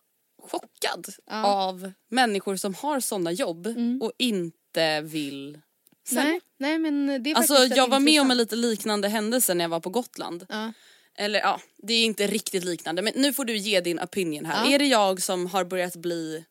chockad 0.42 1.06
Ja. 1.26 1.44
av 1.46 1.92
människor 2.08 2.56
som 2.56 2.74
har 2.74 3.00
sådana 3.00 3.32
jobb 3.32 3.66
och 4.00 4.12
inte 4.18 5.00
vill 5.00 5.60
sälja. 6.08 6.24
Nej, 6.24 6.40
nej 6.58 6.78
men 6.78 7.22
det 7.22 7.30
är 7.30 7.34
Alltså 7.34 7.54
jag 7.64 7.88
var 7.88 8.00
med 8.00 8.20
om 8.20 8.30
en 8.30 8.40
intressant. 8.40 8.52
lite 8.52 8.56
liknande 8.56 9.08
händelse 9.08 9.54
när 9.54 9.64
jag 9.64 9.68
var 9.68 9.80
på 9.80 9.90
Gotland. 9.90 10.46
Ja. 10.48 10.72
Eller 11.14 11.38
ja, 11.40 11.60
det 11.76 11.92
är 11.94 12.04
inte 12.04 12.26
riktigt 12.26 12.64
liknande 12.64 13.02
men 13.02 13.12
nu 13.16 13.32
får 13.32 13.44
du 13.44 13.56
ge 13.56 13.80
din 13.80 14.00
opinion 14.00 14.44
här. 14.44 14.64
Ja. 14.64 14.70
Är 14.74 14.78
det 14.78 14.86
jag 14.86 15.22
som 15.22 15.46
har 15.46 15.64
börjat 15.64 15.96
bli 15.96 16.44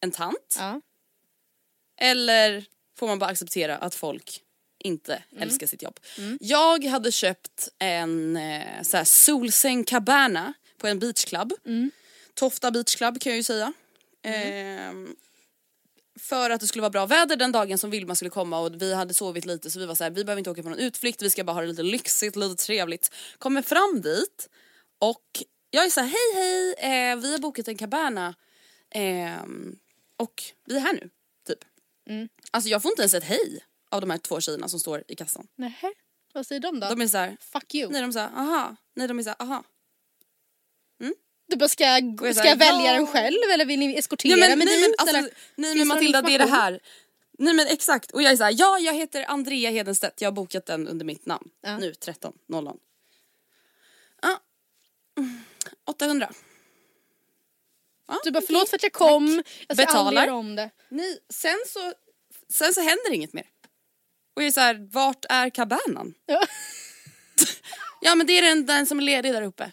en 0.00 0.10
tant? 0.10 0.58
Eller 2.00 2.64
får 2.98 3.06
man 3.06 3.18
bara 3.18 3.30
acceptera 3.30 3.76
att 3.76 3.94
folk 3.94 4.40
inte 4.78 5.22
Mm. 5.30 5.42
älskar 5.42 5.66
sitt 5.66 5.82
jobb? 5.82 6.00
Jag 6.40 6.84
hade 6.84 7.12
köpt 7.12 7.68
en 7.78 8.36
eh, 8.36 8.82
så 8.82 8.96
här 8.96 9.04
solsäng 9.04 9.84
cabana 9.84 10.54
på 10.78 10.86
en 10.86 10.98
beachclub. 10.98 11.52
Mm. 11.66 11.90
Tofta 12.34 12.70
beach 12.70 12.96
club 12.96 13.20
kan 13.20 13.30
jag 13.32 13.36
ju 13.36 13.42
säga. 13.42 13.72
Ehm, 14.22 15.16
för 16.20 16.50
att 16.50 16.60
det 16.60 16.66
skulle 16.66 16.82
vara 16.82 16.90
bra 16.90 17.06
väder 17.06 17.36
den 17.36 17.52
dagen 17.52 17.78
som 17.78 17.90
Vilma 17.90 18.14
skulle 18.14 18.30
komma 18.30 18.58
och 18.60 18.82
vi 18.82 18.94
hade 18.94 19.14
sovit 19.14 19.44
lite 19.46 19.70
så 19.70 19.78
vi 19.78 19.86
var 19.86 19.94
så 19.94 20.04
här, 20.04 20.10
vi 20.10 20.24
behöver 20.24 20.38
inte 20.38 20.50
åka 20.50 20.62
på 20.62 20.68
någon 20.68 20.78
utflykt, 20.78 21.22
vi 21.22 21.30
ska 21.30 21.44
bara 21.44 21.52
ha 21.52 21.60
det 21.60 21.66
lite 21.66 21.82
lyxigt, 21.82 22.36
lite 22.36 22.64
trevligt. 22.64 23.14
Kommer 23.38 23.62
fram 23.62 24.00
dit 24.00 24.48
och 24.98 25.42
jag 25.70 25.84
är 25.84 25.90
så 25.90 26.00
här, 26.00 26.08
hej 26.08 26.34
hej, 26.34 27.10
eh, 27.10 27.16
vi 27.16 27.32
har 27.32 27.38
bokat 27.38 27.68
en 27.68 27.76
cabana 27.76 28.34
ehm, 28.90 29.76
och 30.16 30.42
vi 30.66 30.76
är 30.76 30.80
här 30.80 30.92
nu, 30.92 31.10
typ. 31.46 31.58
Mm. 32.10 32.28
Alltså 32.50 32.70
jag 32.70 32.82
får 32.82 32.90
inte 32.90 33.02
ens 33.02 33.14
ett 33.14 33.24
hej 33.24 33.64
av 33.96 34.00
de 34.00 34.10
här 34.10 34.18
två 34.18 34.40
tjejerna 34.40 34.68
som 34.68 34.80
står 34.80 35.04
i 35.08 35.14
kassan. 35.16 35.46
Nähä, 35.56 35.92
vad 36.34 36.46
säger 36.46 36.60
de 36.60 36.80
då? 36.80 36.88
De 36.88 37.00
är 37.00 37.06
så 37.06 37.18
här, 37.18 37.36
Fuck 37.40 37.74
you. 37.74 37.90
nej 37.92 38.02
de 38.02 38.12
säger 38.12 38.26
aha, 38.28 38.76
nej 38.96 39.08
de 39.08 39.18
är 39.18 39.22
så 39.22 39.28
här, 39.28 39.42
aha. 39.42 39.64
Du 41.48 41.56
bara, 41.56 41.68
ska 41.68 41.84
jag, 41.84 42.20
Och 42.20 42.28
jag 42.28 42.34
ska 42.36 42.42
säger, 42.42 42.54
jag 42.56 42.58
välja 42.72 42.86
ja. 42.90 42.92
den 42.92 43.06
själv 43.06 43.36
eller 43.54 43.64
vill 43.64 43.78
ni 43.78 43.94
eskortera 43.98 44.36
Nej 44.36 44.48
men, 44.48 44.58
mig 44.58 44.66
nej, 44.66 44.76
dit? 44.76 44.84
men, 44.88 44.94
alltså, 44.98 45.16
eller? 45.16 45.30
nej 45.54 45.72
Finns 45.74 45.78
men 45.78 45.78
det 45.78 45.84
någon 45.84 45.88
Matilda 45.88 46.22
det 46.22 46.34
är 46.34 46.38
det 46.38 46.44
information? 46.44 46.62
här. 46.62 46.80
Nej 47.38 47.54
men 47.54 47.66
exakt 47.66 48.10
och 48.10 48.22
jag 48.22 48.32
är 48.32 48.36
såhär, 48.36 48.54
ja 48.58 48.78
jag 48.78 48.94
heter 48.94 49.24
Andrea 49.28 49.70
Hedenstedt, 49.70 50.20
jag 50.20 50.26
har 50.26 50.32
bokat 50.32 50.66
den 50.66 50.88
under 50.88 51.04
mitt 51.04 51.26
namn. 51.26 51.50
Ja. 51.60 51.78
Nu 51.78 51.92
13.00. 51.92 52.78
Ja. 54.22 54.40
Mm, 55.18 55.40
800. 55.86 56.30
Ja, 58.08 58.20
Du 58.24 58.30
bara, 58.30 58.38
okej. 58.38 58.46
förlåt 58.46 58.68
för 58.68 58.76
att 58.76 58.82
jag 58.82 58.92
kom, 58.92 59.26
jag 59.68 59.76
ska 59.76 59.84
aldrig 59.84 59.86
Betalar. 59.88 60.22
göra 60.26 60.34
om 60.34 60.56
det. 60.56 60.70
Nej, 60.88 61.18
sen 61.30 61.56
så, 61.66 61.92
sen 62.52 62.74
så 62.74 62.80
händer 62.80 63.12
inget 63.12 63.32
mer. 63.32 63.46
Och 64.36 64.42
jag 64.42 64.46
är 64.46 64.50
såhär, 64.52 64.88
vart 64.92 65.24
är 65.28 65.50
kabanan? 65.50 66.14
Ja. 66.26 66.42
Ja 68.00 68.14
men 68.14 68.26
det 68.26 68.38
är 68.38 68.42
den, 68.42 68.66
den 68.66 68.86
som 68.86 68.98
är 68.98 69.02
ledig 69.02 69.32
där 69.32 69.42
uppe. 69.42 69.72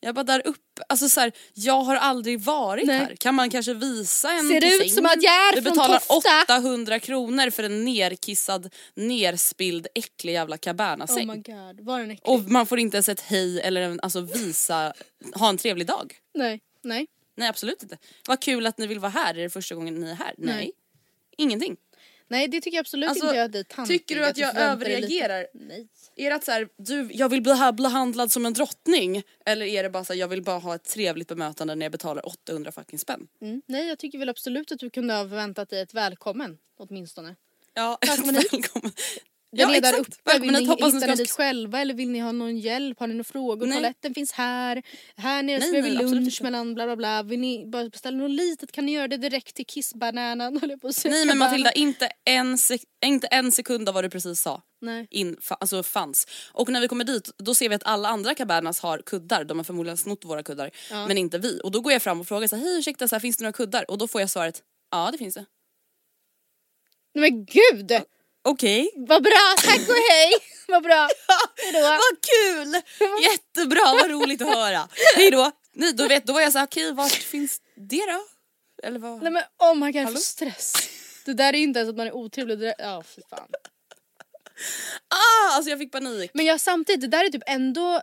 Jag 0.00 0.14
bara 0.14 0.24
där 0.24 0.46
uppe, 0.46 0.82
alltså 0.88 1.08
så 1.08 1.20
här, 1.20 1.32
jag 1.54 1.80
har 1.82 1.96
aldrig 1.96 2.40
varit 2.40 2.86
Nej. 2.86 2.98
här. 2.98 3.16
Kan 3.16 3.34
man 3.34 3.50
kanske 3.50 3.74
visa 3.74 4.32
en 4.32 4.48
Ser 4.48 4.60
det 4.60 4.74
ut 4.84 4.92
som 4.92 5.06
att 5.06 5.22
jag 5.22 5.32
är 5.34 5.56
Du 5.56 5.62
från 5.62 5.72
betalar 5.72 5.98
Tofta? 5.98 6.56
800 6.56 6.98
kronor 7.00 7.50
för 7.50 7.62
en 7.62 7.84
nerkissad, 7.84 8.74
nerspild, 8.94 9.86
äcklig 9.94 10.32
jävla 10.32 10.56
Oh 10.56 10.58
cabana-säng. 10.58 11.26
my 11.28 11.36
god, 11.36 11.80
var 11.80 12.00
den 12.00 12.10
äcklig? 12.10 12.28
och 12.34 12.40
man 12.50 12.66
får 12.66 12.78
inte 12.78 12.96
ens 12.96 13.08
ett 13.08 13.20
hej 13.20 13.60
eller 13.60 13.80
en, 13.80 14.00
alltså 14.00 14.20
visa, 14.20 14.92
ha 15.34 15.48
en 15.48 15.56
trevlig 15.58 15.86
dag. 15.86 16.14
Nej, 16.34 16.60
nej. 16.82 17.06
Nej 17.36 17.48
absolut 17.48 17.82
inte. 17.82 17.98
Vad 18.28 18.42
kul 18.42 18.66
att 18.66 18.78
ni 18.78 18.86
vill 18.86 18.98
vara 18.98 19.10
här, 19.12 19.34
är 19.34 19.42
det 19.42 19.50
första 19.50 19.74
gången 19.74 19.94
ni 19.94 20.10
är 20.10 20.14
här? 20.14 20.34
Nej. 20.38 20.54
Nej. 20.54 20.72
Ingenting. 21.36 21.76
Nej 22.32 22.48
det 22.48 22.60
tycker 22.60 22.76
jag 22.76 22.80
absolut 22.80 23.08
Alltså, 23.08 23.24
inte 23.24 23.36
jag 23.36 23.44
att 23.44 23.52
det 23.52 23.58
är 23.58 23.62
tantig. 23.64 23.98
tycker 24.00 24.16
du 24.16 24.24
att 24.26 24.36
jag 24.38 24.54
dig 24.54 24.62
överreagerar? 24.64 25.46
Nej. 25.54 25.88
Är 26.16 26.30
det 26.30 26.36
att 26.36 26.44
så 26.44 26.50
här, 26.52 26.68
du, 26.76 27.10
jag 27.12 27.28
vill 27.28 27.42
bli 27.42 27.52
här 27.52 27.72
behandlad 27.72 28.32
som 28.32 28.46
en 28.46 28.52
drottning? 28.52 29.22
Eller 29.46 29.66
är 29.66 29.82
det 29.82 29.90
bara 29.90 30.04
så 30.04 30.12
här, 30.12 30.20
jag 30.20 30.28
vill 30.28 30.42
bara 30.42 30.58
ha 30.58 30.74
ett 30.74 30.84
trevligt 30.84 31.28
bemötande 31.28 31.74
när 31.74 31.84
jag 31.86 31.92
betalar 31.92 32.26
800 32.26 32.72
fucking 32.72 32.98
spänn? 32.98 33.26
Mm. 33.42 33.62
Nej 33.66 33.88
jag 33.88 33.98
tycker 33.98 34.18
väl 34.18 34.28
absolut 34.28 34.72
att 34.72 34.78
du 34.78 34.90
kunde 34.90 35.14
ha 35.14 35.28
förväntat 35.28 35.70
dig 35.70 35.80
ett 35.80 35.94
välkommen 35.94 36.58
åtminstone. 36.78 37.36
Ja, 37.74 37.98
Välkommen 38.06 38.34
hit. 38.36 38.52
välkommen. 38.52 38.92
Ja 39.54 39.66
där 39.66 39.74
exakt, 39.78 39.98
uppe, 39.98 40.08
vill 40.08 40.14
välkommen 40.24 40.54
ni 40.54 40.60
hit. 40.60 40.68
Hoppas 40.68 40.92
ni 40.92 40.98
hitta 41.00 41.06
ska... 41.06 41.10
ni 41.10 41.16
dit 41.22 41.30
själva 41.30 41.80
eller 41.80 41.94
vill 41.94 42.10
ni 42.10 42.18
ha 42.18 42.32
någon 42.32 42.58
hjälp? 42.58 43.00
Har 43.00 43.06
ni 43.06 43.14
några 43.14 43.24
frågor? 43.24 43.66
Nej. 43.66 43.76
Toaletten 43.78 44.14
finns 44.14 44.32
här. 44.32 44.82
Här 45.16 45.42
nere 45.42 45.60
serverar 45.60 45.82
vi 45.82 45.90
lunch 45.90 46.42
mellan 46.42 46.74
bla 46.74 46.84
bla 46.86 46.96
bla. 46.96 47.22
Vill 47.22 47.40
ni 47.40 47.66
bara 47.66 47.88
beställa 47.88 48.16
något 48.16 48.30
litet 48.30 48.72
kan 48.72 48.86
ni 48.86 48.92
göra 48.92 49.08
det 49.08 49.16
direkt 49.16 49.56
till 49.56 49.66
kissbananan 49.66 50.56
höll 50.60 50.70
jag 50.70 50.80
på 50.80 50.88
att 50.88 50.94
säga. 50.96 51.14
Nej 51.14 51.26
men. 51.26 51.38
Matilda, 51.38 51.72
inte 51.72 52.08
en, 52.24 52.56
sek- 52.56 52.84
inte 53.04 53.26
en 53.26 53.52
sekund 53.52 53.88
av 53.88 53.94
vad 53.94 54.04
du 54.04 54.10
precis 54.10 54.40
sa 54.40 54.62
Nej. 54.80 55.06
in, 55.10 55.36
fa- 55.36 55.56
alltså 55.60 55.82
fanns. 55.82 56.26
Och 56.52 56.68
när 56.68 56.80
vi 56.80 56.88
kommer 56.88 57.04
dit 57.04 57.30
då 57.38 57.54
ser 57.54 57.68
vi 57.68 57.74
att 57.74 57.84
alla 57.84 58.08
andra 58.08 58.34
cabanas 58.34 58.80
har 58.80 58.98
kuddar, 58.98 59.44
de 59.44 59.58
har 59.58 59.64
förmodligen 59.64 59.96
snott 59.96 60.24
våra 60.24 60.42
kuddar. 60.42 60.70
Men 60.90 61.18
inte 61.18 61.38
vi. 61.38 61.60
Och 61.64 61.70
då 61.70 61.80
går 61.80 61.92
jag 61.92 62.02
fram 62.02 62.20
och 62.20 62.28
frågar 62.28 62.48
så 62.48 62.56
här, 62.56 62.62
hej 62.64 62.78
ursäkta, 62.78 63.08
så 63.08 63.14
här, 63.14 63.20
finns 63.20 63.36
det 63.36 63.44
några 63.44 63.52
kuddar? 63.52 63.90
Och 63.90 63.98
då 63.98 64.08
får 64.08 64.20
jag 64.20 64.30
svaret, 64.30 64.62
ja 64.90 65.08
det 65.12 65.18
finns 65.18 65.34
det. 65.34 65.44
Nej 67.14 67.30
men 67.30 67.44
gud! 67.44 67.92
Okej. 68.44 68.90
Vad 68.96 69.22
bra, 69.22 69.54
tack 69.64 69.88
och 69.88 69.94
hej! 70.10 70.32
Vad 70.68 70.82
bra. 70.82 71.08
Hejdå. 71.56 71.80
Vad 71.80 72.20
kul! 72.20 72.74
Jättebra, 73.22 73.82
vad 73.84 74.10
roligt 74.10 74.42
att 74.42 74.54
höra. 74.54 74.88
Hej 75.16 75.30
då. 75.30 75.50
Nej, 75.74 75.92
då, 75.92 76.08
vet, 76.08 76.26
då 76.26 76.32
var 76.32 76.40
jag 76.40 76.52
såhär, 76.52 76.66
okej 76.66 76.92
vart 76.92 77.12
finns 77.12 77.60
det 77.76 78.06
då? 78.06 78.24
Eller 78.82 78.98
vad? 78.98 79.22
Nej 79.22 79.32
men 79.32 79.42
oh 79.58 79.74
my 79.74 79.92
god 79.92 80.02
Hallå? 80.02 80.18
stress. 80.18 80.72
Det 81.24 81.32
där 81.32 81.52
är 81.52 81.58
ju 81.58 81.64
inte 81.64 81.78
ens 81.78 81.90
att 81.90 81.96
man 81.96 82.06
är 82.06 82.14
otrevlig. 82.14 82.58
Det 82.58 82.64
där... 82.64 82.74
Ja 82.78 83.02
fy 83.02 83.22
fan. 83.30 83.48
Ah, 85.08 85.56
alltså 85.56 85.70
jag 85.70 85.78
fick 85.78 85.92
panik. 85.92 86.30
Men 86.34 86.46
jag 86.46 86.60
samtidigt, 86.60 87.00
det 87.00 87.16
där 87.16 87.24
är 87.24 87.28
typ 87.28 87.42
ändå 87.46 88.02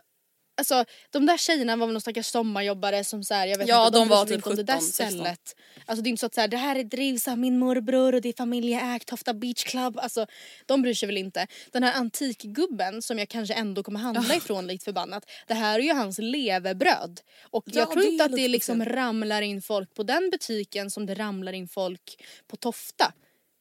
Alltså 0.60 0.84
de 1.10 1.26
där 1.26 1.36
tjejerna 1.36 1.76
var 1.76 1.86
väl 1.86 1.92
någon 1.94 2.00
stackars 2.00 2.26
sommarjobbare 2.26 3.04
som 3.04 3.24
så 3.24 3.34
här, 3.34 3.46
jag 3.46 3.58
vet 3.58 3.68
Ja, 3.68 3.86
inte, 3.86 3.98
de 3.98 4.08
bryr 4.08 4.16
var 4.16 4.24
typ 4.26 4.34
inte 4.34 4.48
om 4.48 4.56
det 4.56 4.62
där 4.62 4.74
17, 4.74 4.86
16. 4.86 5.10
stället. 5.10 5.56
Alltså 5.86 6.02
det 6.02 6.08
är 6.08 6.10
inte 6.10 6.20
så 6.20 6.26
att 6.26 6.34
så 6.34 6.40
här, 6.40 6.48
det 6.48 6.56
här 6.56 6.76
är 6.76 6.84
drivs 6.84 7.28
av 7.28 7.38
min 7.38 7.58
morbror 7.58 8.14
och 8.14 8.20
det 8.20 8.28
är 8.28 8.32
familjeägt 8.32 9.08
Tofta 9.08 9.34
Beach 9.34 9.64
Club. 9.64 9.98
Alltså 9.98 10.26
de 10.66 10.82
bryr 10.82 10.94
sig 10.94 11.06
väl 11.06 11.16
inte. 11.18 11.46
Den 11.72 11.82
här 11.82 11.92
antikgubben 11.94 13.02
som 13.02 13.18
jag 13.18 13.28
kanske 13.28 13.54
ändå 13.54 13.82
kommer 13.82 14.00
handla 14.00 14.34
ifrån 14.34 14.66
likt 14.66 14.84
förbannat. 14.84 15.30
Det 15.46 15.54
här 15.54 15.78
är 15.78 15.82
ju 15.82 15.92
hans 15.92 16.18
levebröd. 16.18 17.20
Och 17.42 17.64
Ja, 17.66 17.80
jag 17.80 17.90
tror 17.90 18.02
det 18.02 18.08
inte 18.08 18.24
att 18.24 18.30
det 18.30 18.36
lite 18.36 18.48
liksom 18.48 18.76
speciellt. 18.76 18.96
ramlar 18.96 19.42
in 19.42 19.62
folk 19.62 19.94
på 19.94 20.02
den 20.02 20.30
butiken 20.30 20.90
som 20.90 21.06
det 21.06 21.14
ramlar 21.14 21.52
in 21.52 21.68
folk 21.68 22.24
på 22.46 22.56
Tofta. 22.56 23.12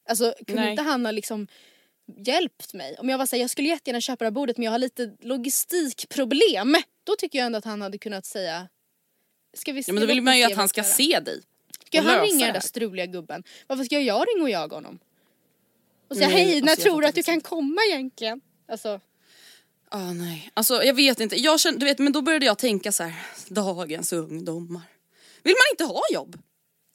Alltså 0.10 0.34
kunde 0.48 0.62
Nej. 0.62 0.72
inte 0.72 0.84
han 0.84 1.06
ha 1.06 1.12
liksom 1.12 1.48
hjälpt 2.18 2.74
mig. 2.74 2.96
Om 3.00 3.10
jag 3.10 3.18
var 3.18 3.26
såhär, 3.26 3.42
jag 3.42 3.50
skulle 3.50 3.68
jättegärna 3.68 4.02
köpa 4.02 4.24
det 4.24 4.26
här 4.26 4.32
bordet 4.32 4.58
men 4.58 4.64
jag 4.64 4.72
har 4.72 4.80
lite 4.80 5.16
logistikproblem. 5.22 6.76
Då 7.04 7.16
tycker 7.16 7.40
jag 7.40 7.46
ändå 7.46 7.58
att 7.58 7.66
han 7.66 7.82
hade 7.82 7.98
kunnat 7.98 8.26
säga 8.26 8.68
Ska 9.54 9.74
vi 9.74 9.84
se, 9.84 9.90
Ja, 9.90 9.94
men 9.94 10.02
då 10.02 10.08
vill 10.08 10.22
man 10.22 10.38
ju 10.38 10.44
att 10.44 10.56
han 10.56 10.70
ska 10.70 10.82
göra. 10.82 10.92
se 10.92 11.20
dig. 11.20 11.42
Ska 11.86 12.02
han 12.02 12.22
ringa 12.26 12.46
den 12.46 12.54
där 12.54 12.62
struliga 12.62 13.06
gubben? 13.06 13.44
Varför 13.68 13.84
ska 13.84 14.00
jag 14.00 14.26
ringa 14.36 14.44
och 14.44 14.50
jaga 14.50 14.76
honom? 14.76 15.00
Och 16.08 16.16
säga 16.16 16.28
Nej, 16.28 16.38
hej, 16.38 16.62
när 16.62 16.72
alltså, 16.72 16.88
jag 16.88 16.92
tror 16.94 17.02
du 17.02 17.08
att 17.08 17.16
du 17.16 17.24
kan 17.24 17.42
komma 17.42 17.82
egentligen? 17.90 18.42
Alltså, 18.68 19.00
Ah, 19.92 20.14
nej. 20.14 20.52
Alltså 20.54 20.84
jag 20.84 20.94
vet 20.94 21.20
inte, 21.20 21.36
jag 21.36 21.60
kände, 21.60 21.80
du 21.80 21.86
vet 21.86 22.00
men 22.00 22.12
då 22.12 22.22
började 22.22 22.46
jag 22.46 22.58
tänka 22.58 22.92
så 22.92 23.04
här: 23.04 23.14
dagens 23.48 24.14
ungdomar. 24.14 24.82
Vill 25.44 25.54
man 25.54 25.72
inte 25.72 25.94
ha 25.94 26.02
jobb? 26.14 26.38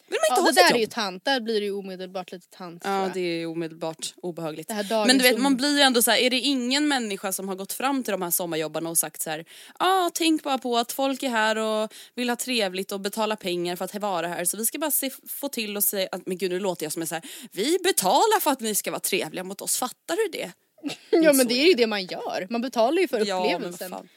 Vill 0.09 0.18
man 0.20 0.38
inte 0.38 0.40
ja, 0.40 0.44
ha 0.44 0.50
det 0.50 0.68
där 0.68 0.74
är 0.74 0.78
ju 0.78 0.82
jobb? 0.82 0.90
tant, 0.90 1.24
där 1.24 1.40
blir 1.40 1.61
det 1.61 1.66
ju 1.66 1.72
omedelbart 1.72 2.32
lite 2.32 2.46
tant 2.57 2.82
Ja 2.84 3.11
det 3.14 3.20
är 3.20 3.46
omedelbart 3.46 4.14
obehagligt. 4.16 4.70
Men 4.90 5.18
du 5.18 5.22
vet 5.22 5.38
man 5.38 5.57
blir 5.57 5.76
ju 5.76 5.80
ändå 5.80 6.02
så 6.02 6.11
här, 6.11 6.18
är 6.18 6.30
det 6.30 6.40
ingen 6.40 6.88
människa 6.88 7.32
som 7.32 7.48
har 7.48 7.57
gått 7.57 7.72
fram 7.72 8.02
till 8.02 8.12
de 8.12 8.22
här 8.22 8.30
sommarjobbarna 8.30 8.90
och 8.90 8.98
sagt 8.98 9.22
så 9.22 9.30
här, 9.30 9.38
ja 9.78 10.07
ah, 10.07 10.11
tänk 10.14 10.42
bara 10.42 10.59
på 10.59 10.78
att 10.78 10.92
folk 10.92 11.22
är 11.22 11.28
här 11.28 11.57
och 11.59 11.92
vill 12.14 12.28
ha 12.28 12.36
trevligt 12.36 12.92
och 12.92 13.00
betala 13.00 13.36
pengar 13.36 13.76
för 13.76 13.84
att 13.84 13.94
vara 13.94 14.28
här 14.28 14.44
så 14.44 14.57
vi 14.57 14.66
ska 14.66 14.78
bara 14.78 14.90
se, 14.90 15.11
få 15.28 15.48
till 15.48 15.76
och 15.76 15.84
säga 15.84 16.09
att 16.12 16.26
men 16.26 16.38
gud 16.38 16.50
nu 16.50 16.61
låter 16.61 16.84
jag 16.86 16.92
som 16.92 17.02
en 17.02 17.09
så 17.09 17.14
här, 17.14 17.24
vi 17.52 17.78
betalar 17.84 18.40
för 18.40 18.50
att 18.50 18.61
ni 18.61 18.74
ska 18.74 18.90
vara 18.90 19.00
trevliga 19.00 19.44
mot 19.44 19.61
oss, 19.61 19.76
fattar 19.76 20.16
du 20.16 20.38
det? 20.38 20.52
Ja 21.11 21.32
men 21.32 21.48
det 21.48 21.55
är 21.55 21.66
ju 21.66 21.74
det 21.74 21.86
man 21.86 22.07
gör, 22.07 22.46
man 22.50 22.61
betalar 22.62 23.02
ju 23.02 23.09
för 23.09 23.26
Ja 23.26 23.40
upplevelsen. 23.40 23.90
fan. 23.90 24.09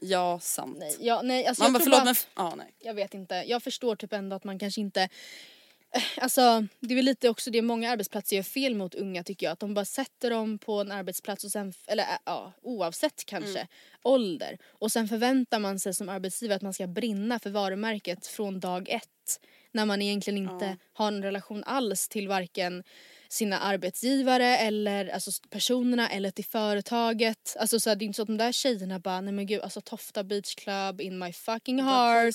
Ja 0.00 0.38
sant. 0.40 0.76
nej, 0.78 0.96
ja, 1.00 1.22
nej, 1.22 1.46
alltså 1.46 1.62
Man 1.62 1.72
jag 1.72 1.80
bara 1.80 1.84
förlåt 1.84 1.98
bara 1.98 2.04
men, 2.04 2.10
att- 2.12 2.16
f- 2.18 2.30
ja 2.36 2.54
nej. 2.56 2.74
jag 2.78 2.94
vet 2.94 3.14
inte, 3.14 3.34
jag 3.46 3.62
förstår 3.62 3.96
typ 3.96 4.12
ändå 4.12 4.36
att 4.36 4.44
man 4.44 4.58
kanske 4.58 4.80
inte 4.80 5.02
eh, 5.02 6.02
Alltså 6.16 6.66
det 6.80 6.94
är 6.94 6.96
väl 6.96 7.04
lite 7.04 7.28
också 7.28 7.50
det 7.50 7.62
många 7.62 7.90
arbetsplatser 7.90 8.36
gör 8.36 8.42
fel 8.42 8.74
mot 8.74 8.94
unga 8.94 9.24
tycker 9.24 9.46
jag. 9.46 9.52
Att 9.52 9.60
de 9.60 9.74
bara 9.74 9.84
sätter 9.84 10.30
dem 10.30 10.58
på 10.58 10.80
en 10.80 10.92
arbetsplats 10.92 11.44
och 11.44 11.50
sen, 11.50 11.72
eller 11.86 12.02
äh, 12.02 12.08
ja 12.24 12.52
oavsett 12.62 13.24
kanske 13.26 13.66
ålder. 14.02 14.58
Och 14.66 14.92
sen 14.92 15.08
förväntar 15.08 15.58
man 15.58 15.80
sig 15.80 15.94
som 15.94 16.08
arbetsgivare 16.08 16.56
att 16.56 16.62
man 16.62 16.74
ska 16.74 16.86
brinna 16.86 17.38
för 17.38 17.50
varumärket 17.50 18.26
från 18.26 18.60
dag 18.60 18.88
ett. 18.88 19.40
När 19.72 19.86
man 19.86 20.02
egentligen 20.02 20.38
inte 20.50 20.76
har 20.92 21.08
en 21.08 21.22
relation 21.22 21.64
alls 21.64 22.08
till 22.08 22.28
varken 22.28 22.84
sina 23.28 23.58
arbetsgivare 23.58 24.56
eller 24.58 25.08
alltså 25.08 25.30
personerna 25.50 26.08
eller 26.10 26.30
till 26.30 26.44
företaget. 26.44 27.56
Alltså 27.58 27.80
så 27.80 27.90
här, 27.90 27.96
det 27.96 28.04
är 28.04 28.06
inte 28.06 28.16
så 28.16 28.22
att 28.22 28.28
de 28.28 28.36
där 28.36 28.52
tjejerna 28.52 28.98
bara 28.98 29.20
nej 29.20 29.32
men 29.34 29.46
gud 29.46 29.60
alltså 29.62 29.80
Tofta 29.80 30.24
Beach 30.24 30.54
Club 30.54 31.00
in 31.00 31.18
my 31.18 31.32
fucking 31.32 31.82
heart. 31.82 32.34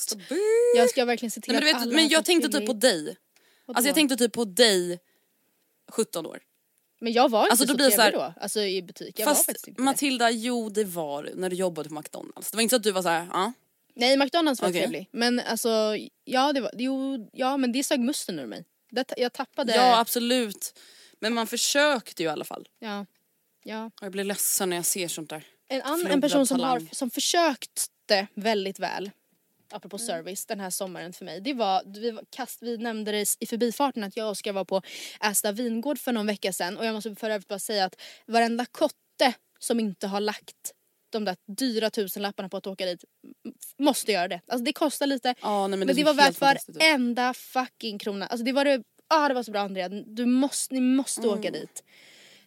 Jag 0.75 0.89
ska 0.89 1.05
verkligen 1.05 1.31
se 1.31 1.41
till 1.41 1.53
Nej, 1.53 1.63
men, 1.63 1.75
att 1.75 1.81
alla 1.81 1.95
men 1.95 2.07
jag 2.07 2.19
fått 2.19 2.25
tänkte 2.25 2.49
typ 2.49 2.65
på 2.67 2.73
dig. 2.73 3.17
Alltså 3.67 3.87
jag 3.87 3.95
tänkte 3.95 4.17
typ 4.17 4.33
på 4.33 4.45
dig 4.45 4.99
17 5.91 6.25
år. 6.25 6.39
Men 6.99 7.13
jag 7.13 7.29
var 7.29 7.39
inte 7.41 7.51
Alltså, 7.51 7.67
så 7.67 7.73
trevlig 7.73 7.95
så 7.95 8.01
här- 8.01 8.11
då, 8.11 8.33
alltså 8.41 8.61
i 8.61 8.81
butik. 8.81 9.19
Jag 9.19 9.25
Fast 9.27 9.49
inte 9.49 9.71
det. 9.71 9.81
Matilda, 9.81 10.31
jo 10.31 10.69
det 10.69 10.83
var 10.83 11.29
när 11.35 11.49
du 11.49 11.55
jobbade 11.55 11.89
på 11.89 11.95
McDonalds. 11.95 12.51
Det 12.51 12.57
var 12.57 12.61
inte 12.61 12.73
så 12.73 12.75
att 12.77 12.83
du 12.83 12.91
var 12.91 13.01
så 13.01 13.09
här, 13.09 13.27
ja. 13.33 13.53
Nej 13.95 14.17
McDonalds 14.17 14.61
var 14.61 14.69
Okej. 14.69 14.81
trevlig. 14.81 15.09
Men 15.11 15.39
alltså, 15.39 15.97
ja 16.23 16.53
det 16.53 16.61
var, 16.61 16.71
jo, 16.73 17.29
ja 17.33 17.57
men 17.57 17.71
det 17.71 17.83
sög 17.83 17.99
musten 17.99 18.39
ur 18.39 18.45
mig. 18.45 18.65
Det, 18.91 19.13
jag 19.17 19.33
tappade, 19.33 19.75
Ja 19.75 19.99
absolut. 19.99 20.79
Men 21.19 21.33
man 21.33 21.47
försökte 21.47 22.23
ju 22.23 22.29
i 22.29 22.31
alla 22.31 22.45
fall. 22.45 22.67
ja. 22.79 23.05
ja. 23.63 23.85
Och 23.85 24.05
jag 24.05 24.11
blir 24.11 24.23
ledsen 24.23 24.69
när 24.69 24.75
jag 24.75 24.85
ser 24.85 25.07
sånt 25.07 25.29
där. 25.29 25.43
En, 25.67 25.81
annan, 25.81 26.07
en 26.07 26.21
person 26.21 26.47
som, 26.47 26.59
har, 26.59 26.87
som 26.91 27.09
försökte 27.11 28.27
väldigt 28.33 28.79
väl, 28.79 29.11
apropå 29.71 29.97
Mm. 29.97 30.07
service, 30.07 30.45
den 30.45 30.59
här 30.59 30.69
sommaren 30.69 31.13
för 31.13 31.25
mig. 31.25 31.41
Det 31.41 31.53
var, 31.53 31.83
vi, 31.85 32.11
var 32.11 32.23
kast, 32.29 32.61
vi 32.61 32.77
nämnde 32.77 33.11
det 33.11 33.35
i 33.39 33.45
förbifarten 33.45 34.03
att 34.03 34.17
jag 34.17 34.25
och 34.25 34.31
Oskar 34.31 34.53
var 34.53 34.65
på 34.65 34.81
Ästa 35.21 35.51
vingård 35.51 35.99
för 35.99 36.11
någon 36.11 36.27
vecka 36.27 36.53
sedan 36.53 36.77
och 36.77 36.85
jag 36.85 36.93
måste 36.93 37.15
för 37.15 37.29
övrigt 37.29 37.47
bara 37.47 37.59
säga 37.59 37.85
att 37.85 38.01
varenda 38.25 38.65
kotte 38.65 39.33
som 39.59 39.79
inte 39.79 40.07
har 40.07 40.19
lagt 40.19 40.73
de 41.11 41.25
där 41.25 41.35
dyra 41.57 41.89
tusenlapparna 41.89 42.49
på 42.49 42.57
att 42.57 42.67
åka 42.67 42.85
dit 42.85 43.03
måste 43.79 44.11
göra 44.11 44.27
det. 44.27 44.41
Alltså 44.47 44.63
det 44.63 44.73
kostar 44.73 45.07
lite 45.07 45.35
Ja, 45.41 45.67
nej, 45.67 45.69
men 45.69 45.79
men 45.79 45.87
det 45.87 45.93
det, 45.93 45.97
ser 45.97 46.05
var 46.05 46.13
värt 46.13 46.41
varenda 46.41 47.33
fucking 47.33 47.99
krona. 47.99 48.27
Alltså 48.27 48.45
det 48.45 48.51
var 48.51 48.65
det, 48.65 48.83
ah 49.07 49.27
det 49.27 49.33
var 49.33 49.43
så 49.43 49.51
bra 49.51 49.61
Andrea, 49.61 49.89
du 49.89 50.25
måste, 50.25 50.73
ni 50.73 50.81
måste 50.81 51.27
åka 51.27 51.51
dit. 51.51 51.83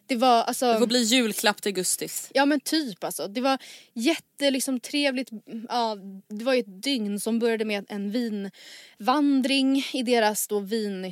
Det 0.07 0.15
var 0.15 0.43
alltså... 0.43 0.73
Det 0.73 0.79
får 0.79 0.87
bli 0.87 1.03
julklapp 1.03 1.61
till 1.61 1.71
Gustis. 1.71 2.29
Ja 2.33 2.45
men 2.45 2.59
typ 2.59 3.03
alltså. 3.03 3.27
Det 3.27 3.41
var 3.41 3.57
jätte 3.93 4.51
liksom 4.51 4.79
trevligt. 4.79 5.29
Ja, 5.69 5.97
det 6.29 6.45
var 6.45 6.53
ju 6.53 6.59
ett 6.59 6.83
dygn 6.83 7.19
som 7.19 7.39
började 7.39 7.65
med 7.65 7.85
en 7.89 8.11
vinvandring 8.11 9.85
i 9.93 10.03
deras 10.03 10.47
då 10.47 10.59
vin, 10.59 11.05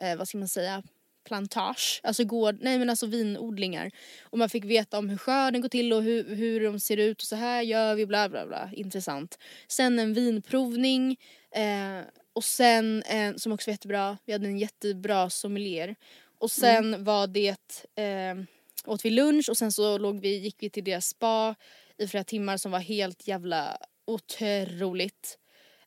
eh, 0.00 0.16
vad 0.16 0.28
ska 0.28 0.38
man 0.38 0.48
säga, 0.48 0.82
plantage. 1.24 2.00
Alltså 2.02 2.24
gård, 2.24 2.56
nej 2.60 2.78
men 2.78 2.90
alltså 2.90 3.06
vinodlingar. 3.06 3.90
Och 4.22 4.38
man 4.38 4.48
fick 4.48 4.64
veta 4.64 4.98
om 4.98 5.08
hur 5.08 5.16
skörden 5.16 5.60
går 5.60 5.68
till 5.68 5.92
och 5.92 6.02
hur, 6.02 6.36
hur 6.36 6.64
de 6.64 6.80
ser 6.80 6.96
ut 6.96 7.22
och 7.22 7.26
så 7.26 7.36
här 7.36 7.62
gör 7.62 7.94
vi 7.94 8.06
bla 8.06 8.28
bla 8.28 8.46
bla. 8.46 8.70
Intressant. 8.72 9.38
Sen 9.68 9.98
en 9.98 10.14
vinprovning. 10.14 11.16
Eh, 11.54 12.04
och 12.32 12.44
sen, 12.44 13.02
en, 13.06 13.38
som 13.38 13.52
också 13.52 13.70
var 13.70 13.72
jättebra, 13.72 14.18
vi 14.24 14.32
hade 14.32 14.46
en 14.46 14.58
jättebra 14.58 15.30
sommelier. 15.30 15.96
Och 16.38 16.50
sen 16.50 17.04
var 17.04 17.26
det, 17.26 17.86
eh, 17.98 18.44
åt 18.86 19.04
vi 19.04 19.10
lunch 19.10 19.48
och 19.48 19.56
sen 19.56 19.72
så 19.72 19.98
låg 19.98 20.20
vi, 20.20 20.38
gick 20.38 20.56
vi 20.58 20.70
till 20.70 20.84
deras 20.84 21.06
spa 21.06 21.54
i 21.98 22.08
flera 22.08 22.24
timmar 22.24 22.56
som 22.56 22.72
var 22.72 22.78
helt 22.78 23.28
jävla 23.28 23.78
otroligt. 24.06 25.39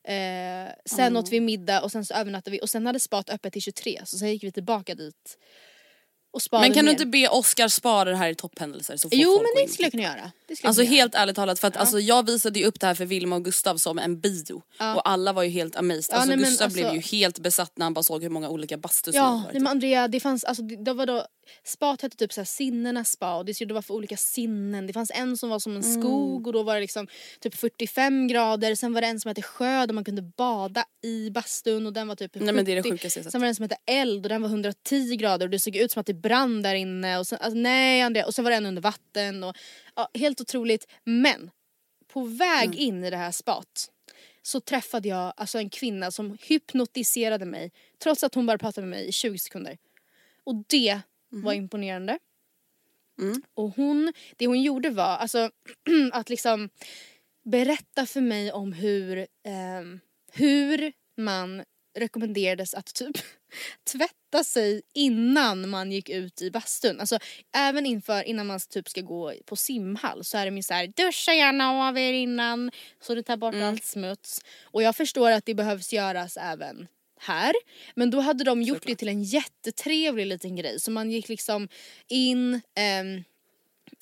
Eh, 0.08 0.72
sen 0.86 1.16
åt 1.16 1.28
vi 1.32 1.40
middag 1.40 1.80
och 1.82 1.92
sen 1.92 2.04
så 2.04 2.14
övernattade 2.14 2.50
vi 2.56 2.60
och 2.62 2.70
sen 2.70 2.86
hade 2.86 3.00
spat 3.00 3.30
öppet 3.30 3.52
till 3.52 3.62
23 3.62 4.02
så 4.04 4.18
sen 4.18 4.28
gick 4.28 4.44
vi 4.44 4.52
tillbaka 4.52 4.94
dit. 4.94 5.38
Och 6.32 6.42
sparade 6.42 6.68
Men 6.68 6.74
kan 6.74 6.84
du 6.84 6.88
mer. 6.88 6.92
inte 6.92 7.06
be 7.06 7.28
Oscar 7.28 7.68
spara 7.68 8.10
det 8.10 8.16
här 8.16 8.28
i 8.28 8.34
topphändelser 8.34 8.96
så 8.96 9.10
får 9.10 9.18
Jo 9.18 9.30
folk 9.30 9.42
men 9.42 9.50
det 9.56 9.62
in 9.62 9.68
skulle 9.68 9.86
jag 9.86 9.90
kunna 9.92 10.02
göra. 10.02 10.32
Alltså 10.64 10.82
göra. 10.82 10.90
helt 10.90 11.14
ärligt 11.14 11.36
talat 11.36 11.58
för 11.58 11.68
att 11.68 11.76
alltså, 11.76 12.00
jag 12.00 12.26
visade 12.26 12.58
ju 12.58 12.64
upp 12.64 12.80
det 12.80 12.86
här 12.86 12.94
för 12.94 13.04
Vilma 13.04 13.36
och 13.36 13.44
Gustav 13.44 13.76
som 13.76 13.98
en 13.98 14.20
bio 14.20 14.62
och 14.94 15.08
alla 15.08 15.32
var 15.32 15.42
ju 15.42 15.48
helt 15.50 15.76
amazed. 15.76 16.04
Ja, 16.08 16.14
Alltså 16.16 16.28
nej, 16.36 16.38
Gustav 16.38 16.64
alltså- 16.64 16.80
blev 16.80 16.94
ju 16.94 17.00
helt 17.00 17.38
besatt 17.38 17.72
när 17.76 17.86
han 17.86 17.94
bara 17.94 18.02
såg 18.02 18.22
hur 18.22 18.30
många 18.30 18.48
olika 18.48 18.76
bastus 18.76 19.14
Ja, 19.14 19.22
det 19.52 19.54
var. 19.58 19.60
men 19.60 19.66
Andrea 19.66 20.08
det 20.08 20.20
fanns, 20.20 20.44
alltså 20.44 20.62
det, 20.62 20.84
det 20.84 20.92
var 20.92 21.06
då 21.06 21.26
spat 21.64 22.02
hette 22.02 22.16
typ 22.16 22.32
så 22.32 22.40
här 22.40 22.46
sinnenas 22.46 23.10
spa 23.10 23.36
och 23.36 23.44
det 23.44 23.54
skulle 23.54 23.74
vara 23.74 23.82
för 23.82 23.94
olika 23.94 24.16
sinnen. 24.16 24.86
Det 24.86 24.92
fanns 24.92 25.10
en 25.14 25.36
som 25.36 25.50
var 25.50 25.58
som 25.58 25.76
en 25.76 25.82
skog 25.82 26.46
och 26.46 26.52
då 26.52 26.62
var 26.62 26.74
det 26.74 26.80
liksom 26.80 27.06
typ 27.40 27.54
45 27.54 28.28
grader. 28.28 28.74
Sen 28.74 28.92
var 28.92 29.00
det 29.00 29.06
en 29.06 29.20
som 29.20 29.28
hette 29.28 29.42
sjö 29.42 29.86
där 29.86 29.94
man 29.94 30.04
kunde 30.04 30.22
bada 30.22 30.84
i 31.02 31.30
bastun 31.30 31.86
och 31.86 31.92
den 31.92 32.08
var 32.08 32.16
typ 32.16 32.32
70. 32.34 32.44
Nej 32.44 32.54
men 32.54 32.64
det 32.64 32.72
är 32.72 32.76
det 32.76 32.90
sjukaste. 32.90 33.30
Sen 33.30 33.40
var 33.40 33.46
det 33.46 33.50
en 33.50 33.54
som 33.54 33.62
hette 33.62 33.76
eld 33.86 34.24
och 34.26 34.28
den 34.28 34.42
var 34.42 34.48
110 34.48 35.16
grader 35.16 35.46
och 35.46 35.50
det 35.50 35.58
såg 35.58 35.76
ut 35.76 35.92
som 35.92 36.00
att 36.00 36.06
det 36.06 36.14
brann 36.14 36.62
där 36.62 36.74
inne. 36.74 37.18
Och 37.18 37.26
sen, 37.26 37.38
alltså, 37.42 37.58
nej 37.58 38.02
Andrea. 38.02 38.26
Och 38.26 38.34
sen 38.34 38.44
var 38.44 38.50
det 38.50 38.56
en 38.56 38.66
under 38.66 38.82
vatten. 38.82 39.44
Och, 39.44 39.56
ja, 39.96 40.08
helt 40.14 40.40
otroligt. 40.40 40.86
Men 41.04 41.50
på 42.12 42.24
väg 42.24 42.64
Mm. 42.68 42.78
in 42.78 43.04
i 43.04 43.10
det 43.10 43.16
här 43.16 43.30
spat 43.32 43.90
så 44.42 44.60
träffade 44.60 45.08
jag 45.08 45.32
alltså 45.36 45.58
en 45.58 45.70
kvinna 45.70 46.10
som 46.10 46.38
hypnotiserade 46.42 47.44
mig 47.44 47.72
trots 48.02 48.24
att 48.24 48.34
hon 48.34 48.46
bara 48.46 48.58
pratade 48.58 48.86
med 48.86 48.98
mig 48.98 49.08
i 49.08 49.12
20 49.12 49.38
sekunder. 49.38 49.78
Och 50.44 50.54
det 50.66 51.00
var 51.42 51.52
imponerande. 51.52 52.18
Mm. 53.18 53.42
Och 53.54 53.70
hon, 53.76 54.12
det 54.36 54.46
hon 54.46 54.62
gjorde 54.62 54.90
var 54.90 55.16
alltså 55.16 55.50
att 56.12 56.30
liksom 56.30 56.70
berätta 57.44 58.06
för 58.06 58.20
mig 58.20 58.52
om 58.52 58.72
hur, 58.72 59.26
ehm, 59.44 60.00
hur 60.32 60.92
man 61.16 61.64
rekommenderades 61.98 62.74
att 62.74 62.94
typ 62.94 63.16
tvätta 63.92 64.44
sig 64.44 64.82
innan 64.94 65.68
man 65.68 65.92
gick 65.92 66.08
ut 66.08 66.42
i 66.42 66.50
bastun. 66.50 67.00
Alltså 67.00 67.18
även 67.56 67.86
inför, 67.86 68.22
innan 68.22 68.46
man 68.46 68.60
typ 68.68 68.88
ska 68.88 69.00
gå 69.00 69.34
på 69.44 69.56
simhall 69.56 70.24
så 70.24 70.38
är 70.38 70.44
det 70.44 70.50
min 70.50 70.62
så 70.62 70.74
här 70.74 70.86
duscha 70.86 71.32
gärna 71.32 71.88
av 71.88 71.98
er 71.98 72.12
innan 72.12 72.70
så 73.00 73.14
det 73.14 73.22
tar 73.22 73.36
bort 73.36 73.54
allt 73.54 73.84
smuts. 73.84 74.40
Och 74.62 74.82
jag 74.82 74.96
förstår 74.96 75.30
att 75.30 75.46
det 75.46 75.54
behövs 75.54 75.92
göras 75.92 76.36
även 76.36 76.88
här. 77.24 77.54
Men 77.94 78.10
då 78.10 78.20
hade 78.20 78.44
de 78.44 78.62
gjort 78.62 78.86
det 78.86 78.96
till 78.96 79.08
en 79.08 79.22
jättetrevlig 79.22 80.26
liten 80.26 80.56
grej 80.56 80.80
så 80.80 80.90
man 80.90 81.10
gick 81.10 81.28
liksom 81.28 81.68
in 82.08 82.60
ehm, 82.74 83.24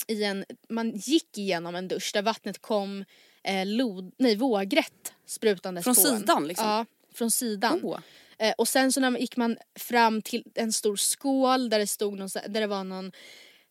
i 0.07 0.23
en, 0.23 0.45
man 0.69 0.91
gick 0.91 1.37
igenom 1.37 1.75
en 1.75 1.87
dusch 1.87 2.11
där 2.13 2.21
vattnet 2.21 2.61
kom 2.61 3.05
eh, 3.43 3.65
lod, 3.65 4.11
nej, 4.17 4.35
vågrätt 4.35 5.13
sprutandes 5.25 5.83
Från 5.83 5.95
på 5.95 6.01
sidan, 6.01 6.47
liksom? 6.47 6.67
Ja, 6.67 6.85
från 7.13 7.31
sidan. 7.31 7.95
Eh, 8.37 8.53
och 8.57 8.67
sen 8.67 8.91
så 8.91 8.99
när 8.99 9.09
man, 9.09 9.21
gick 9.21 9.37
man 9.37 9.57
fram 9.75 10.21
till 10.21 10.43
en 10.55 10.73
stor 10.73 10.95
skål 10.95 11.69
där 11.69 11.79
det 11.79 11.87
stod 11.87 12.17
någon, 12.17 12.29
där 12.47 12.61
det 12.61 12.67
var 12.67 12.83
någon 12.83 13.11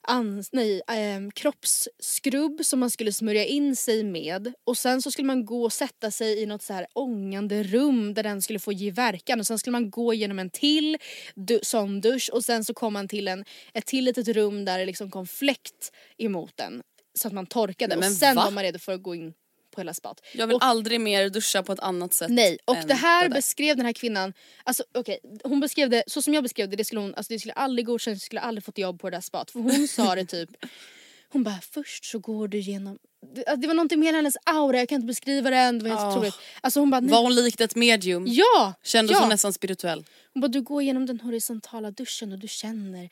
ans, 0.09 0.53
nej, 0.53 0.83
ehm, 0.89 1.31
kroppsskrubb 1.31 2.65
som 2.65 2.81
man 2.81 2.91
skulle 2.91 3.13
smörja 3.13 3.45
in 3.45 3.77
sig 3.77 4.05
med. 4.05 4.53
Och 4.65 4.79
sen 4.79 5.03
så 5.03 5.11
skulle 5.11 5.27
man 5.27 5.45
gå 5.45 5.65
och 5.65 5.73
sätta 5.73 6.11
sig 6.11 6.43
i 6.43 6.47
något 6.47 6.63
så 6.63 6.73
här 6.73 6.87
ångande 6.93 7.63
rum 7.63 8.15
där 8.15 8.23
den 8.23 8.43
skulle 8.43 8.59
få 8.59 8.73
ge 8.73 8.91
verkan. 8.91 9.41
Och 9.41 9.47
sen 9.47 9.59
skulle 9.59 9.73
man 9.73 9.91
gå 9.91 10.15
igenom 10.15 10.39
en 10.39 10.51
till 10.51 10.99
du, 11.35 11.61
dusch 12.03 12.31
och 12.33 12.45
sen 12.45 12.65
så 12.65 12.75
kom 12.75 12.93
man 12.93 13.09
till 13.09 13.29
en, 13.29 13.45
ett 13.75 13.87
till 13.87 14.05
litet 14.05 14.29
rum 14.29 14.65
där 14.65 14.79
det 14.79 14.87
liksom 14.87 15.11
kom 15.11 15.27
fläkt 15.27 15.93
emot 16.19 16.53
den 16.57 16.83
så 17.15 17.29
att 17.29 17.35
man 17.35 17.47
torkade. 17.47 17.89
Nej, 17.89 17.97
och 17.97 18.01
men 18.01 18.15
sen 18.15 18.37
va? 18.37 18.45
var 18.45 18.51
man 18.51 18.65
redo 18.65 18.79
för 18.79 18.93
att 18.93 19.03
gå 19.03 19.15
in 19.15 19.33
på 19.73 19.81
hela 19.81 19.95
spat. 19.95 20.21
Jag 20.35 20.47
vill 20.47 20.57
Och- 20.57 20.65
aldrig 20.65 21.01
mer 21.01 21.29
duscha 21.29 21.63
på 21.63 21.73
ett 21.73 21.81
annat 21.81 22.15
sätt. 22.15 22.31
Nej, 22.31 22.59
och 22.65 22.77
det 22.87 22.95
här 22.95 23.29
där. 23.29 23.35
beskrev 23.35 23.77
den 23.77 23.87
här 23.87 23.93
kvinnan, 23.93 24.33
alltså 24.65 24.85
okej, 24.95 25.19
hon 25.45 25.61
beskrev 25.61 25.91
det 25.91 26.03
så 26.07 26.23
som 26.23 26.35
jag 26.35 26.43
beskrev 26.43 26.69
det, 26.69 26.77
det 26.77 26.85
skulle 26.85 27.01
hon, 27.01 27.15
alltså 27.15 27.33
det 27.33 27.39
skulle 27.39 27.53
aldrig 27.53 27.87
godkännas, 27.87 28.17
jag 28.17 28.27
skulle 28.27 28.41
aldrig 28.41 28.65
fått 28.65 28.79
jobb 28.79 29.01
på 29.01 29.11
det 29.11 29.17
där 29.17 29.21
spat. 29.21 29.51
För 29.51 29.61
hon 29.61 29.89
sa 29.89 30.15
det 30.15 30.25
typ, 30.25 30.51
hon 31.33 31.43
bara 31.43 31.61
först 31.73 32.05
så 32.05 32.19
går 32.19 32.49
du 32.49 32.59
igenom, 32.59 32.99
det, 33.35 33.45
alltså, 33.47 33.61
det 33.61 33.67
var 33.67 33.75
någonting 33.75 34.01
med 34.01 34.15
hennes 34.15 34.35
aura, 34.45 34.79
jag 34.79 34.89
kan 34.89 34.97
inte 34.97 35.07
beskriva 35.07 35.51
den, 35.51 35.79
det 35.79 35.83
var 35.83 35.91
helt 35.91 36.01
Ah. 36.03 36.11
otroligt. 36.13 36.35
Alltså 36.61 36.81
hon 36.81 36.91
bara, 36.91 37.01
nej, 37.01 37.11
Var 37.11 37.23
hon 37.23 37.35
likt 37.35 37.61
ett 37.61 37.75
medium? 37.75 38.25
ja! 38.29 38.75
Kändes 38.85 39.15
ja. 39.15 39.21
hon 39.21 39.29
nästan 39.29 39.53
spirituell? 39.53 40.05
Hon 40.35 40.41
bara, 40.41 40.49
du 40.49 40.63
går 40.63 40.83
igenom 40.83 41.07
den 41.07 41.21
horisontala 41.21 41.91
duschen 41.91 42.33
och 42.33 42.39
du 42.39 42.49
känner 42.49 43.11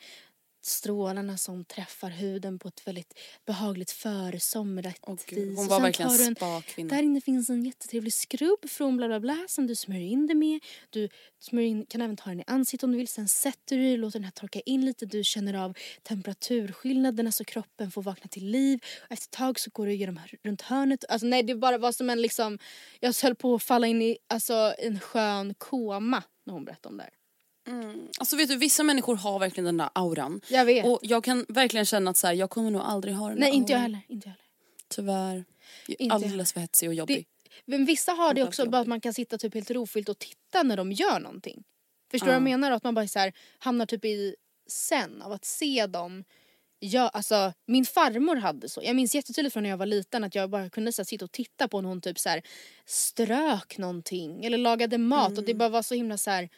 strålarna 0.61 1.37
som 1.37 1.65
träffar 1.65 2.09
huden 2.09 2.59
på 2.59 2.67
ett 2.67 2.87
väldigt 2.87 3.19
behagligt 3.45 3.91
försomrigt 3.91 4.99
Åh, 5.07 5.15
gud. 5.27 5.39
vis. 5.39 5.57
Hon 5.57 5.67
var 5.67 5.79
verkligen 5.79 6.11
en- 6.11 6.35
spa-kvinna. 6.35 6.95
Där 6.95 7.03
inne 7.03 7.21
finns 7.21 7.49
en 7.49 7.65
jättetrevlig 7.65 8.13
skrubb 8.13 8.69
från 8.69 8.97
bla 8.97 9.07
bla 9.07 9.19
bla 9.19 9.37
som 9.47 9.67
du 9.67 9.75
smörjer 9.75 10.07
in 10.07 10.27
det 10.27 10.35
med. 10.35 10.59
Du 10.89 11.09
in, 11.51 11.85
kan 11.85 12.01
även 12.01 12.17
ta 12.17 12.29
den 12.29 12.39
i 12.39 12.43
ansiktet 12.47 12.83
om 12.83 12.91
du 12.91 12.97
vill. 12.97 13.07
Sen 13.07 13.27
sätter 13.27 13.77
du 13.77 13.83
dig, 13.83 13.97
låter 13.97 14.19
den 14.19 14.23
här 14.23 14.31
torka 14.31 14.59
in 14.59 14.85
lite. 14.85 15.05
Du 15.05 15.23
känner 15.23 15.53
av 15.53 15.73
temperaturskillnaderna 16.03 17.31
så 17.31 17.43
kroppen 17.45 17.91
får 17.91 18.01
vakna 18.01 18.27
till 18.27 18.45
liv. 18.45 18.79
Och 19.05 19.11
efter 19.11 19.25
ett 19.27 19.31
tag 19.31 19.59
så 19.59 19.69
går 19.73 19.85
du 19.85 19.91
igenom 19.93 20.17
hör- 20.17 20.39
runt 20.43 20.61
hörnet. 20.61 21.05
Alltså 21.09 21.27
nej 21.27 21.43
det 21.43 21.55
bara 21.55 21.77
var 21.77 21.91
som 21.91 22.09
en 22.09 22.21
liksom, 22.21 22.59
jag 22.99 23.13
höll 23.23 23.35
på 23.35 23.55
att 23.55 23.63
falla 23.63 23.87
in 23.87 24.01
i 24.01 24.17
alltså, 24.27 24.73
en 24.77 24.99
skön 24.99 25.53
koma 25.57 26.23
när 26.45 26.53
hon 26.53 26.65
berättade 26.65 26.91
om 26.91 26.97
det 26.97 27.03
här. 27.03 27.13
Alltså 28.19 28.35
vet 28.35 28.49
du, 28.49 28.55
vissa 28.55 28.83
människor 28.83 29.15
har 29.15 29.39
verkligen 29.39 29.65
den 29.65 29.77
där 29.77 29.89
auran. 29.95 30.41
Jag 30.49 30.65
vet. 30.65 30.85
Och 30.85 30.99
jag 31.01 31.23
kan 31.23 31.45
verkligen 31.49 31.85
känna 31.85 32.11
att 32.11 32.17
så 32.17 32.27
här, 32.27 32.33
jag 32.33 32.49
kommer 32.49 32.71
nog 32.71 32.81
aldrig 32.81 33.15
ha 33.15 33.29
den 33.29 33.37
nej 33.39 33.49
där 33.51 33.57
inte 33.57 33.71
jag 33.73 33.79
auran. 33.79 33.93
heller. 33.93 34.05
Inte 34.07 34.27
jag 34.27 34.31
heller. 34.31 34.45
Tyvärr. 34.87 35.45
Inte 35.87 36.03
jag. 36.03 36.11
Alldeles 36.13 36.53
för 36.53 36.59
hetsig 36.59 36.89
och 36.89 36.95
jobbig. 36.95 37.27
Men 37.65 37.85
vissa 37.85 38.11
har 38.11 38.33
det 38.33 38.43
också 38.43 38.69
bara 38.69 38.81
att 38.81 38.87
man 38.87 39.01
kan 39.01 39.13
sitta 39.13 39.37
typ 39.37 39.53
helt 39.53 39.71
rofyllt 39.71 40.09
och 40.09 40.19
titta 40.19 40.63
när 40.63 40.77
de 40.77 40.91
gör 40.91 41.19
någonting. 41.19 41.63
Förstår 42.11 42.25
du 42.27 42.31
vad 42.31 42.35
jag 42.35 42.43
menar? 42.43 42.71
Att 42.71 42.83
man 42.83 42.93
bara 42.95 43.07
så 43.07 43.19
här, 43.19 43.33
hamnar 43.59 43.85
typ 43.85 44.05
i 44.05 44.35
sen 44.67 45.21
av 45.21 45.31
att 45.31 45.45
se 45.45 45.87
dem. 45.87 46.23
Ja, 46.79 47.09
alltså, 47.09 47.53
min 47.67 47.85
farmor 47.85 48.35
hade 48.35 48.69
så. 48.69 48.81
Jag 48.83 48.95
minns 48.95 49.15
jättetydligt 49.15 49.53
från 49.53 49.63
när 49.63 49.69
jag 49.69 49.77
var 49.77 49.85
liten 49.85 50.23
att 50.23 50.35
jag 50.35 50.49
bara 50.49 50.69
kunde 50.69 50.93
så 50.93 51.01
här, 51.01 51.05
sitta 51.05 51.25
och 51.25 51.31
titta 51.31 51.67
på 51.67 51.81
när 51.81 51.89
hon 51.89 52.01
typ 52.01 52.19
så 52.19 52.29
här, 52.29 52.41
strök 52.85 53.77
någonting 53.77 54.45
eller 54.45 54.57
lagade 54.57 54.97
mat 54.97 55.31
och 55.31 55.37
Mm. 55.37 55.45
det 55.45 55.53
bara 55.53 55.69
var 55.69 55.81
så 55.81 55.95
himla 55.95 56.17
så 56.17 56.31
här. 56.31 56.49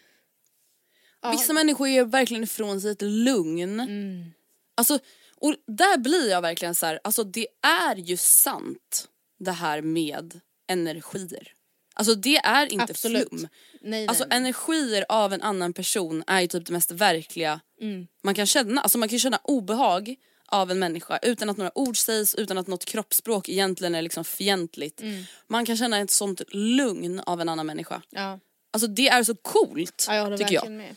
Ja. 1.24 1.32
Vissa 1.32 1.54
människor 1.54 1.88
ger 1.88 2.06
verkligen 2.06 2.44
ifrån 2.44 2.82
sig 2.82 2.92
ett 2.92 3.02
lugn. 3.02 3.80
Mm. 3.80 4.34
Alltså, 4.76 5.00
och 5.36 5.56
där 5.68 5.98
blir 5.98 6.30
jag 6.30 6.42
verkligen 6.42 6.76
så 6.76 6.86
här, 6.86 7.00
alltså 7.04 7.24
det 7.24 7.48
är 7.62 7.96
ju 7.96 8.18
sant 8.18 9.08
det 9.40 9.52
här 9.52 9.82
med 9.82 10.40
energier. 10.68 11.48
Alltså 11.96 12.16
det 12.16 12.38
är 12.38 12.74
inte 12.74 12.84
Absolut. 12.92 13.30
flum. 13.30 13.48
Nej, 13.82 14.08
Alltså 14.08 14.26
nej, 14.30 14.38
energier 14.38 15.06
av 15.10 15.34
en 15.34 15.42
annan 15.42 15.74
person 15.74 16.24
är 16.28 16.42
ju 16.42 16.48
typ 16.48 16.66
det 16.66 16.74
mest 16.74 16.92
verkliga 16.92 17.60
Mm. 17.82 18.08
man 18.24 18.36
kan 18.36 18.46
känna. 18.46 18.82
Alltså 18.82 18.98
man 18.98 19.10
kan 19.10 19.20
känna 19.20 19.40
obehag 19.44 20.16
av 20.48 20.72
en 20.72 20.80
människa 20.80 21.20
utan 21.22 21.50
att 21.50 21.58
några 21.58 21.78
ord 21.78 21.98
sägs, 21.98 22.36
utan 22.36 22.58
att 22.58 22.68
något 22.68 22.86
kroppsspråk 22.86 23.50
egentligen 23.50 23.96
är 23.96 24.02
liksom 24.02 24.24
fientligt. 24.24 25.02
Mm. 25.02 25.24
Man 25.48 25.66
kan 25.66 25.78
känna 25.78 26.00
ett 26.00 26.12
sånt 26.12 26.42
lugn 26.52 27.20
av 27.20 27.42
en 27.42 27.50
annan 27.50 27.66
människa. 27.66 28.02
Ja. 28.10 28.40
Alltså 28.72 28.88
det 28.88 29.08
är 29.08 29.24
så 29.24 29.36
coolt 29.36 30.06
ja, 30.08 30.16
jag 30.16 30.38
tycker 30.40 30.54
jag. 30.54 30.72
med. 30.72 30.96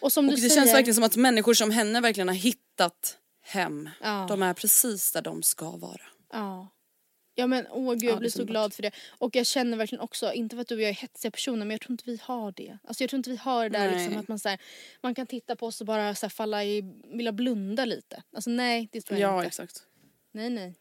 Och 0.00 0.12
som 0.12 0.24
Och 0.28 0.34
du 0.34 0.36
det 0.42 0.48
säger. 0.48 0.54
känns 0.54 0.74
verkligen 0.74 0.94
som 0.94 1.04
att 1.04 1.16
människor 1.16 1.54
som 1.54 1.70
henne 1.70 2.00
verkligen 2.00 2.28
har 2.28 2.34
hittat 2.34 3.18
hem. 3.42 3.90
Ja. 4.02 4.26
De 4.28 4.42
är 4.42 4.54
precis 4.54 5.12
där 5.12 5.22
de 5.22 5.42
ska 5.42 5.70
vara. 5.70 6.02
Ja. 6.32 6.68
Ja 7.38 7.46
men 7.46 7.66
åh 7.70 7.92
gud 7.92 8.02
Ja, 8.04 8.08
jag 8.10 8.18
blir 8.18 8.30
så 8.30 8.44
glad 8.44 8.74
för 8.74 8.82
det. 8.82 8.90
Och 9.18 9.36
jag 9.36 9.46
känner 9.46 9.76
verkligen 9.76 10.00
också, 10.02 10.32
inte 10.32 10.56
för 10.56 10.60
att 10.60 10.68
du 10.68 10.74
och 10.74 10.80
jag 10.82 10.88
är 10.88 10.94
hetsiga 10.94 11.30
personer 11.30 11.58
men 11.58 11.70
jag 11.70 11.80
tror 11.80 11.92
inte 11.92 12.04
vi 12.06 12.20
har 12.22 12.52
det. 12.52 12.78
Alltså 12.84 13.02
jag 13.02 13.10
tror 13.10 13.18
inte 13.18 13.30
vi 13.30 13.36
har 13.36 13.68
det 13.68 13.78
där 13.78 13.90
Nej. 13.90 13.98
liksom 14.04 14.20
att 14.20 14.28
man 14.28 14.38
så 14.38 14.48
här, 14.48 14.58
man 15.02 15.14
kan 15.14 15.26
titta 15.26 15.56
på 15.56 15.66
oss 15.66 15.80
och 15.80 15.86
bara 15.86 16.14
så 16.14 16.26
här, 16.26 16.30
falla 16.30 16.64
i, 16.64 16.82
vilja 17.14 17.32
blunda 17.32 17.84
lite. 17.84 18.22
Alltså 18.32 18.50
nej 18.50 18.88
det 18.92 19.00
tror 19.00 19.20
jag 19.20 19.30
Ja 19.32 19.36
inte. 19.36 19.46
exakt. 19.46 19.82
Nej 20.32 20.50
nej. 20.50 20.74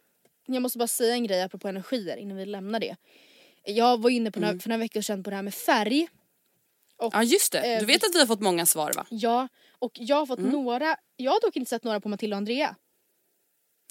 Jag 0.48 0.62
måste 0.62 0.78
bara 0.78 0.88
säga 0.88 1.14
en 1.14 1.24
grej 1.28 1.42
apropå 1.42 1.68
energier 1.68 2.18
innan 2.18 2.38
vi 2.38 2.46
lämnar 2.46 2.80
det. 2.80 2.96
Jag 3.66 4.02
var 4.02 4.10
inne 4.10 4.32
på 4.32 4.40
Mm. 4.40 4.48
några, 4.50 4.60
för 4.60 4.70
några 4.70 4.80
veckor 4.80 5.02
sedan 5.02 5.24
på 5.24 5.30
det 5.30 5.36
här 5.36 5.44
med 5.44 5.54
färg. 5.54 6.08
Och, 6.98 7.14
Ja 7.16 7.24
just 7.24 7.52
det, 7.52 7.60
Eh, 7.74 7.80
du 7.80 7.86
vet 7.86 8.04
att 8.04 8.16
vi 8.16 8.20
har 8.20 8.26
fått 8.28 8.42
många 8.42 8.66
svar 8.66 8.94
va? 8.96 9.06
Ja, 9.10 9.48
och 9.80 9.92
jag 9.96 10.16
har 10.16 10.26
fått 10.26 10.40
Mm. 10.40 10.52
några, 10.52 10.96
jag 11.16 11.32
har 11.32 11.42
dock 11.42 11.56
inte 11.56 11.70
sett 11.70 11.84
några 11.84 12.00
på 12.00 12.10
Matilda 12.10 12.36
och 12.36 12.38
Andrea. 12.38 12.76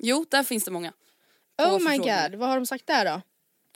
Jo, 0.03 0.27
där 0.31 0.43
finns 0.43 0.65
det 0.65 0.71
många. 0.71 0.93
Oh 1.63 1.91
my 1.91 1.99
god, 1.99 2.35
vad 2.35 2.49
har 2.49 2.57
de 2.57 2.67
sagt 2.67 2.87
där 2.87 3.05
då? 3.05 3.23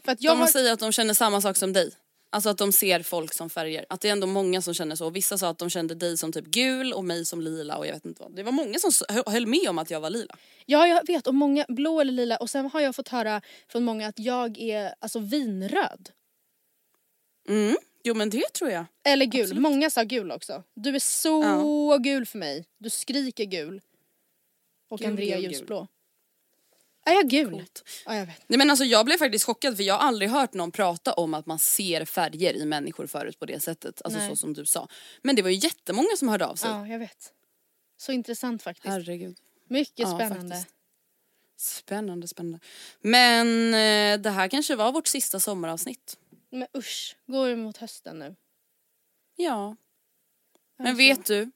För 0.04 0.12
att 0.12 0.22
jag 0.22 0.36
De 0.36 0.40
har, 0.40 0.46
säger 0.48 0.72
att 0.72 0.80
de 0.80 0.92
känner 0.92 1.14
samma 1.14 1.40
sak 1.40 1.56
som 1.56 1.72
dig. 1.72 1.90
Alltså 2.30 2.48
att 2.50 2.58
de 2.58 2.72
ser 2.72 3.02
folk 3.02 3.34
som 3.34 3.50
färger. 3.50 3.86
Att 3.88 4.00
det 4.00 4.08
är 4.08 4.12
ändå 4.12 4.26
många 4.26 4.62
som 4.62 4.74
känner 4.74 4.96
så. 4.96 5.10
Vissa 5.10 5.38
sa 5.38 5.48
att 5.48 5.58
de 5.58 5.70
kände 5.70 5.94
dig 5.94 6.16
som 6.18 6.32
typ 6.32 6.44
gul 6.46 6.92
och 6.92 7.04
mig 7.04 7.24
som 7.24 7.40
lila 7.40 7.76
och 7.76 7.86
jag 7.86 7.92
vet 7.92 8.04
inte 8.04 8.22
vad. 8.22 8.36
Det 8.36 8.42
var 8.42 8.52
många 8.52 8.78
som 8.78 8.90
höll 9.26 9.46
med 9.46 9.68
om 9.68 9.78
att 9.78 9.90
jag 9.90 10.00
var 10.00 10.10
lila. 10.10 10.36
Ja 10.66 10.86
jag 10.86 11.06
vet 11.06 11.26
och 11.26 11.34
många 11.34 11.64
blå 11.68 12.00
eller 12.00 12.12
lila 12.12 12.36
och 12.36 12.50
sen 12.50 12.70
har 12.70 12.80
jag 12.80 12.94
fått 12.96 13.08
höra 13.08 13.42
från 13.68 13.84
många 13.84 14.08
att 14.08 14.18
jag 14.18 14.58
är 14.58 14.94
alltså 14.98 15.18
vinröd. 15.18 16.10
Mm. 17.48 17.76
Jo 18.08 18.14
men 18.14 18.30
det 18.30 18.52
tror 18.52 18.70
jag. 18.70 18.84
Eller 19.04 19.26
gul, 19.26 19.40
Absolut. 19.42 19.62
många 19.62 19.90
sa 19.90 20.02
gul 20.02 20.30
också. 20.32 20.62
Du 20.74 20.94
är 20.94 20.98
så 20.98 21.98
gul 21.98 22.26
för 22.26 22.38
mig. 22.38 22.64
Du 22.78 22.90
skriker 22.90 23.44
gul. 23.44 23.80
Och 24.90 24.98
Gul, 24.98 25.08
Andrea 25.08 25.36
gul, 25.36 25.42
gul. 25.42 25.52
ljusblå. 25.52 25.86
Är 27.06 27.12
jag 27.14 27.28
gul? 27.28 27.64
Ja 28.06 28.16
jag 28.16 28.26
vet. 28.26 28.42
Nej 28.46 28.58
men 28.58 28.70
alltså 28.70 28.84
jag 28.84 29.06
blev 29.06 29.16
faktiskt 29.18 29.44
chockad 29.44 29.76
för 29.76 29.82
jag 29.84 29.94
har 29.94 30.00
aldrig 30.08 30.30
hört 30.30 30.54
någon 30.54 30.72
prata 30.72 31.12
om 31.12 31.34
att 31.34 31.46
man 31.46 31.58
ser 31.58 32.04
färger 32.04 32.54
i 32.54 32.64
människor 32.64 33.06
förut 33.06 33.38
på 33.38 33.46
det 33.46 33.60
sättet. 33.60 34.02
Alltså 34.04 34.20
Nej. 34.20 34.28
så 34.30 34.36
som 34.36 34.52
du 34.54 34.66
sa. 34.66 34.88
Men 35.22 35.36
det 35.36 35.42
var 35.42 35.50
ju 35.50 35.56
jättemånga 35.56 36.16
som 36.16 36.28
hörde 36.28 36.46
av 36.46 36.54
sig. 36.56 36.70
Ja 36.70 36.86
jag 36.86 36.98
vet. 36.98 37.32
Så 37.96 38.12
intressant 38.12 38.62
faktiskt. 38.62 38.86
Herregud. 38.86 39.36
Mycket 39.68 39.98
Ja, 39.98 40.14
spännande. 40.18 40.54
faktiskt. 40.54 40.74
Spännande, 41.56 42.28
spännande. 42.28 42.58
Men 43.00 43.74
eh, 43.74 44.20
det 44.22 44.30
här 44.30 44.48
kanske 44.48 44.76
var 44.76 44.92
vårt 44.92 45.06
sista 45.06 45.40
sommaravsnitt. 45.40 46.18
Men 46.50 46.68
usch, 46.76 47.16
går 47.26 47.46
vi 47.46 47.56
mot 47.56 47.76
hösten 47.76 48.18
nu? 48.18 48.36
Ja. 49.36 49.76
Men 50.76 50.86
Alltså. 50.86 50.98
vet 50.98 51.24
du? 51.24 51.50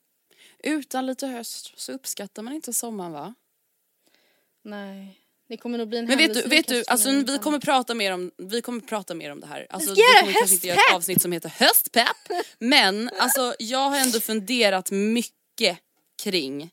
Utan 0.58 1.06
lite 1.06 1.26
höst 1.26 1.72
så 1.76 1.92
uppskattar 1.92 2.42
man 2.42 2.52
inte 2.52 2.72
sommaren 2.72 3.12
va? 3.12 3.34
Nej. 4.62 5.18
Det 5.48 5.56
kommer 5.56 5.78
nog 5.78 5.88
bli 5.88 5.98
en 5.98 6.04
Men 6.04 6.18
vet 6.18 6.34
du, 6.34 6.42
vet 6.42 6.68
du 6.68 6.84
alltså, 6.86 7.10
vi, 7.10 7.38
kommer 7.38 7.58
prata 7.58 7.94
mer 7.94 8.12
om, 8.12 8.30
vi 8.38 8.62
kommer 8.62 8.80
prata 8.80 9.14
mer 9.14 9.32
om 9.32 9.40
det 9.40 9.46
här. 9.46 9.66
Alltså, 9.70 9.94
vi 9.94 10.02
kommer 10.20 10.32
kanske 10.32 10.54
inte 10.54 10.66
göra 10.66 10.78
ett 10.88 10.94
avsnitt 10.94 11.22
som 11.22 11.32
heter 11.32 11.48
höstpepp. 11.48 12.46
Men 12.58 13.10
alltså, 13.18 13.54
jag 13.58 13.90
har 13.90 13.98
ändå 13.98 14.20
funderat 14.20 14.90
mycket 14.90 15.78
kring 16.22 16.70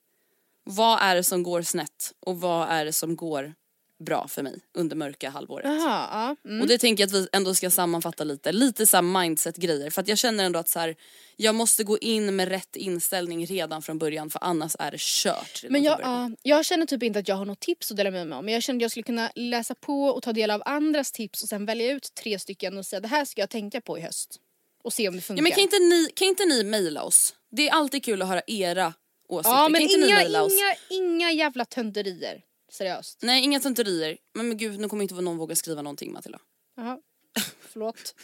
vad 0.64 1.02
är 1.02 1.16
det 1.16 1.24
som 1.24 1.44
går 1.44 1.62
snett 1.62 2.14
och 2.20 2.42
vad 2.42 2.70
är 2.70 2.86
det 2.86 2.94
som 2.94 3.16
går 3.16 3.54
bra 4.00 4.28
för 4.28 4.44
mig 4.44 4.60
under 4.74 4.96
mörka 4.96 5.30
halvåret. 5.30 5.66
Jaha, 5.66 6.08
ja. 6.12 6.50
Mm. 6.50 6.62
Och 6.62 6.68
det 6.68 6.78
tänker 6.78 7.04
jag 7.04 7.08
att 7.08 7.14
vi 7.14 7.28
ändå 7.34 7.56
ska 7.56 7.70
sammanfatta 7.70 8.24
lite, 8.24 8.52
lite 8.52 8.86
så 8.86 9.02
mindset 9.02 9.58
grejer. 9.58 9.90
För 9.90 10.02
att 10.02 10.08
jag 10.08 10.18
känner 10.18 10.44
ändå 10.44 10.60
att 10.60 10.70
så 10.70 10.80
här, 10.80 10.96
jag 11.36 11.56
måste 11.56 11.84
gå 11.84 11.98
in 11.98 12.36
med 12.36 12.48
rätt 12.48 12.76
inställning 12.76 13.46
redan 13.46 13.82
från 13.82 13.98
början 13.98 14.30
för 14.30 14.44
annars 14.44 14.76
är 14.80 14.92
det 14.92 15.00
kört. 15.00 15.64
Men 15.70 15.84
jag, 15.84 16.00
ja, 16.02 16.32
jag 16.44 16.66
känner 16.66 16.86
typ 16.86 17.04
inte 17.04 17.20
att 17.20 17.28
jag 17.28 17.36
har 17.36 17.46
något 17.46 17.60
tips 17.60 17.92
att 17.92 17.98
dela 17.98 18.12
med 18.12 18.28
mig 18.28 18.38
om. 18.38 18.46
Men 18.46 18.54
jag 18.54 18.64
känner 18.64 18.78
att 18.78 18.82
jag 18.82 18.92
skulle 18.92 19.04
kunna 19.04 19.32
läsa 19.36 19.76
på 19.76 20.06
och 20.06 20.24
ta 20.24 20.34
del 20.34 20.52
av 20.52 20.62
andras 20.66 21.12
tips 21.12 21.44
och 21.44 21.50
sen 21.50 21.66
välja 21.66 21.92
ut 21.92 22.14
tre 22.14 22.40
stycken 22.40 22.78
och 22.78 22.86
säga 22.86 23.00
det 23.00 23.08
här 23.08 23.26
ska 23.26 23.42
jag 23.42 23.50
tänka 23.50 23.82
på 23.82 23.98
i 23.98 24.02
höst. 24.02 24.40
Och 24.84 24.94
se 24.94 25.08
om 25.08 25.16
det 25.16 25.22
funkar. 25.22 25.42
Ja 25.42 25.44
men 25.44 25.52
kan 25.52 25.64
inte 25.64 25.80
ni, 25.80 26.10
kan 26.16 26.28
inte 26.28 26.46
ni 26.46 26.64
mejla 26.64 27.04
oss? 27.04 27.36
Det 27.52 27.70
är 27.70 27.74
alltid 27.74 28.04
kul 28.04 28.22
att 28.22 28.28
höra 28.28 28.42
era 28.48 28.94
åsikter. 29.30 29.58
Ja 29.58 29.70
men 29.70 29.82
inga, 29.82 30.24
inga, 30.24 30.76
inga 30.90 31.32
jävla 31.32 31.66
tönterier. 31.66 32.42
Seriöst. 32.72 33.20
Nej 33.22 33.44
inga 33.44 33.60
tönterier. 33.60 34.18
Men, 34.34 34.48
men 34.48 34.58
gud 34.58 34.80
nu 34.80 34.90
kommer 34.90 35.04
inte 35.04 35.16
någon 35.16 35.38
våga 35.38 35.56
skriva 35.56 35.82
någonting 35.82 36.14
Matilda. 36.14 36.40
Jaha. 36.78 36.98
Förlåt. 37.62 38.16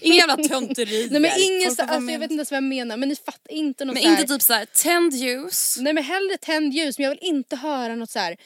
Inga 0.00 0.14
jävla 0.14 0.36
tönterier. 0.36 1.10
Nej 1.10 1.20
men 1.20 1.30
ingen, 1.40 1.68
alltså, 1.68 2.12
jag 2.12 2.18
vet 2.18 2.30
inte 2.30 2.34
ens 2.34 2.50
vad 2.50 2.56
jag 2.56 2.64
menar 2.64 2.96
men 2.96 3.08
ni 3.08 3.16
fattar 3.16 3.52
inte 3.52 3.84
något 3.84 3.94
Men 3.94 4.02
så 4.02 4.08
här. 4.08 4.20
inte 4.20 4.34
typ 4.34 4.42
såhär 4.42 4.66
tänd 4.66 5.12
ljus. 5.12 5.76
Nej 5.80 5.92
men 5.92 6.04
hellre 6.04 6.36
tänd 6.36 6.74
ljus 6.74 6.98
men 6.98 7.04
jag 7.04 7.10
vill 7.10 7.28
inte 7.28 7.56
höra 7.56 7.94
något 7.96 8.10
så 8.10 8.18
här. 8.18 8.36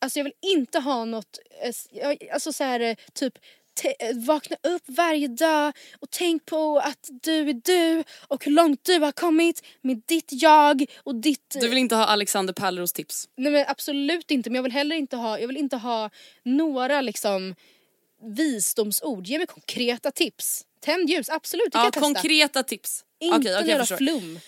Alltså 0.00 0.18
jag 0.18 0.24
vill 0.24 0.32
inte 0.42 0.78
ha 0.78 1.04
något, 1.04 1.38
eh, 1.62 2.34
alltså 2.34 2.52
så 2.52 2.64
här 2.64 2.80
eh, 2.80 2.96
typ 3.12 3.38
vakna 4.14 4.56
upp 4.62 4.82
varje 4.86 5.28
dag 5.28 5.72
och 6.00 6.10
tänk 6.10 6.46
på 6.46 6.78
att 6.78 7.08
du 7.22 7.48
är 7.50 7.60
du 7.64 8.04
och 8.28 8.44
hur 8.44 8.52
långt 8.52 8.84
du 8.84 8.98
har 8.98 9.12
kommit 9.12 9.62
med 9.82 10.02
ditt 10.06 10.28
jag 10.32 10.84
och 11.02 11.14
ditt... 11.14 11.56
Du 11.60 11.68
vill 11.68 11.78
inte 11.78 11.94
ha 11.96 12.04
Alexander 12.04 12.52
Pärleros 12.54 12.92
tips? 12.92 13.28
Nej 13.36 13.52
men 13.52 13.64
absolut 13.68 14.30
inte 14.30 14.50
men 14.50 14.54
jag 14.54 14.62
vill 14.62 14.72
heller 14.72 14.96
inte 14.96 15.16
ha, 15.16 15.38
jag 15.38 15.46
vill 15.46 15.56
inte 15.56 15.76
ha 15.76 16.10
några 16.42 17.00
liksom 17.00 17.54
visdomsord. 18.36 19.26
Ge 19.26 19.38
mig 19.38 19.46
konkreta 19.46 20.10
tips. 20.10 20.64
Tänd 20.80 21.10
ljus, 21.10 21.28
absolut 21.28 21.64
det 21.64 21.70
kan 21.70 21.80
Ja 21.80 21.86
jag 21.86 21.92
testa. 21.92 22.06
konkreta 22.06 22.62
tips. 22.62 23.04
Inte 23.20 23.60
några 23.60 23.78
förstår. 23.78 23.96
flum. 23.96 24.40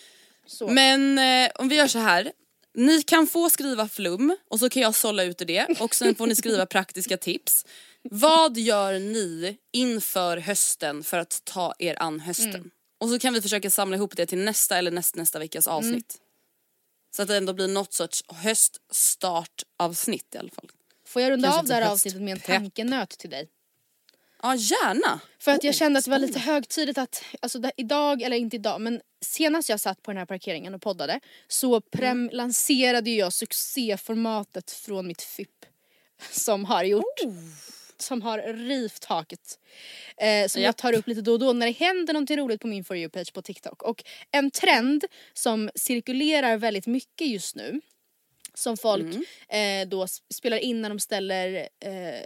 Så. 0.46 0.68
Men 0.68 1.18
eh, 1.18 1.50
om 1.54 1.68
vi 1.68 1.76
gör 1.76 1.86
så 1.86 1.98
här. 1.98 2.32
Ni 2.74 3.02
kan 3.02 3.26
få 3.26 3.50
skriva 3.50 3.88
flum 3.88 4.36
och 4.50 4.58
så 4.58 4.70
kan 4.70 4.82
jag 4.82 4.94
sålla 4.94 5.22
ut 5.22 5.38
det 5.38 5.80
och 5.80 5.94
sen 5.94 6.14
får 6.14 6.26
ni 6.26 6.34
skriva 6.34 6.66
praktiska 6.66 7.16
tips. 7.16 7.66
Vad 8.02 8.58
gör 8.58 8.98
ni 8.98 9.56
inför 9.72 10.36
hösten 10.36 11.04
för 11.04 11.18
att 11.18 11.40
ta 11.44 11.74
er 11.78 12.02
an 12.02 12.20
hösten? 12.20 12.54
Mm. 12.54 12.70
Och 13.00 13.08
så 13.08 13.18
kan 13.18 13.34
vi 13.34 13.42
försöka 13.42 13.70
samla 13.70 13.96
ihop 13.96 14.16
det 14.16 14.26
till 14.26 14.38
nästa 14.38 14.78
eller 14.78 14.90
näst, 14.90 15.16
nästa 15.16 15.38
veckas 15.38 15.66
Mm. 15.66 15.76
avsnitt. 15.76 16.18
Så 17.16 17.22
att 17.22 17.28
det 17.28 17.36
ändå 17.36 17.52
blir 17.52 17.68
något 17.68 17.92
sorts 17.92 18.24
höststartavsnitt 18.28 20.34
i 20.34 20.38
alla 20.38 20.50
fall. 20.50 20.70
Får 21.06 21.22
jag 21.22 21.30
runda 21.30 21.48
Kanske 21.48 21.60
av 21.60 21.66
det 21.66 21.74
här 21.74 21.80
inte 21.82 21.92
avsnittet 21.92 22.22
med 22.22 22.32
en 22.32 22.40
tankenöt 22.40 23.10
till 23.10 23.30
dig? 23.30 23.48
Ja 24.42 24.54
gärna! 24.54 25.20
För 25.38 25.50
att 25.52 25.64
jag 25.64 25.72
Oh, 25.72 25.76
kände 25.76 25.98
att 25.98 26.04
det 26.04 26.10
var 26.10 26.18
lite 26.18 26.38
högtidligt 26.38 26.98
att, 26.98 27.24
alltså 27.40 27.58
det, 27.58 27.72
idag, 27.76 28.22
eller 28.22 28.36
inte 28.36 28.56
idag, 28.56 28.80
men 28.80 29.00
senast 29.20 29.68
jag 29.68 29.80
satt 29.80 30.02
på 30.02 30.10
den 30.10 30.18
här 30.18 30.26
parkeringen 30.26 30.74
och 30.74 30.82
poddade 30.82 31.20
så 31.48 31.80
prem, 31.80 32.10
Mm. 32.22 32.36
lanserade 32.36 33.10
jag 33.10 33.32
succéformatet 33.32 34.70
från 34.70 35.06
mitt 35.06 35.22
FIP. 35.22 35.48
Som 36.30 36.64
har 36.64 36.84
gjort, 36.84 37.20
Oh. 37.24 37.34
som 37.98 38.22
har 38.22 38.38
rivt 38.52 39.00
taket. 39.02 39.58
Eh, 40.16 40.46
som 40.48 40.62
jag 40.62 40.68
Japp. 40.68 40.76
tar 40.76 40.92
upp 40.92 41.06
lite 41.06 41.20
då 41.20 41.32
och 41.32 41.38
då 41.38 41.52
när 41.52 41.66
det 41.66 41.72
händer 41.72 42.12
någonting 42.12 42.36
roligt 42.38 42.60
på 42.60 42.66
min 42.66 42.84
For 42.84 42.96
You-page 42.96 43.32
på 43.32 43.42
TikTok. 43.42 43.82
Och 43.82 44.04
en 44.30 44.50
trend 44.50 45.04
som 45.34 45.70
cirkulerar 45.74 46.56
väldigt 46.56 46.86
mycket 46.86 47.26
just 47.28 47.56
nu 47.56 47.80
som 48.60 48.76
folk 48.76 49.14
Mm. 49.48 49.82
eh, 49.84 49.88
då 49.88 50.06
spelar 50.34 50.56
in 50.56 50.82
när 50.82 50.88
de 50.88 50.98
ställer, 51.00 51.68
eh, 51.80 52.24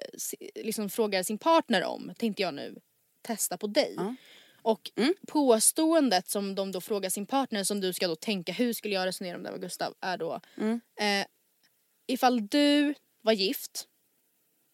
liksom 0.64 0.90
frågar 0.90 1.22
sin 1.22 1.38
partner 1.38 1.84
om, 1.84 2.12
tänkte 2.18 2.42
jag 2.42 2.54
nu 2.54 2.76
testa 3.22 3.56
på 3.58 3.66
dig. 3.66 3.94
Ja. 3.96 4.14
Och 4.62 4.90
Mm. 4.96 5.14
påståendet 5.28 6.28
som 6.28 6.54
de 6.54 6.72
då 6.72 6.80
frågar 6.80 7.10
sin 7.10 7.26
partner 7.26 7.64
som 7.64 7.80
du 7.80 7.92
ska 7.92 8.08
då 8.08 8.16
tänka 8.16 8.52
hur 8.52 8.72
skulle 8.72 8.94
jag 8.94 9.06
resonera 9.06 9.36
om 9.36 9.42
det 9.42 9.50
var 9.50 9.58
Gustav 9.58 9.94
är 10.00 10.16
då 10.16 10.40
Mm. 10.56 10.80
eh, 11.00 11.26
ifall 12.06 12.46
du 12.46 12.94
var 13.20 13.32
gift 13.32 13.88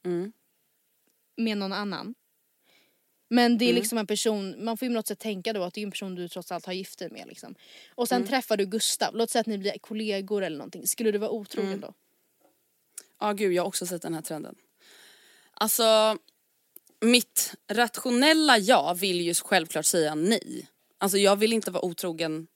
Mm. 0.05 0.33
med 1.37 1.59
någon 1.59 1.73
annan 1.73 2.15
men 3.33 3.59
det 3.59 3.65
är 3.65 3.71
Mm. 3.71 3.81
liksom 3.81 3.99
en 3.99 4.07
person, 4.07 4.65
man 4.65 4.77
får 4.77 4.87
ju 4.87 4.91
på 4.91 4.95
något 4.95 5.07
sätt 5.07 5.19
tänka 5.19 5.53
då 5.53 5.63
att 5.63 5.75
det 5.75 5.81
är 5.81 5.85
en 5.85 5.91
person 5.91 6.15
du 6.15 6.29
trots 6.29 6.53
allt 6.53 6.67
har 6.67 6.73
gift 6.73 6.99
dig 6.99 7.11
med 7.11 7.27
liksom. 7.29 7.55
Och 7.95 8.09
sen 8.09 8.17
Mm. 8.17 8.29
träffar 8.29 8.57
du 8.57 8.67
Gustav, 8.67 9.17
låt 9.17 9.31
säga 9.31 9.41
att 9.41 9.47
ni 9.47 9.59
blir 9.59 9.79
kollegor 9.79 10.43
eller 10.45 10.57
någonting. 10.59 10.87
Skulle 10.87 11.11
du 11.11 11.19
vara 11.19 11.31
otrogen 11.31 11.69
Mm. 11.69 11.81
då? 11.81 11.95
Ja 13.19 13.33
gud 13.33 13.53
jag 13.53 13.63
har 13.63 13.69
också 13.69 13.87
sett 13.87 14.03
den 14.03 14.15
här 14.15 14.23
trenden. 14.23 14.55
Alltså 15.55 16.19
mitt 17.01 17.55
rationella 17.69 18.59
jag 18.59 18.95
vill 18.95 19.21
ju 19.21 19.35
självklart 19.35 19.87
säga 19.87 20.15
nej. 20.15 20.69
Alltså 20.99 21.19
jag 21.19 21.37
vill 21.37 21.53
inte 21.53 21.71
vara 21.71 21.85
otrogen 21.85 22.47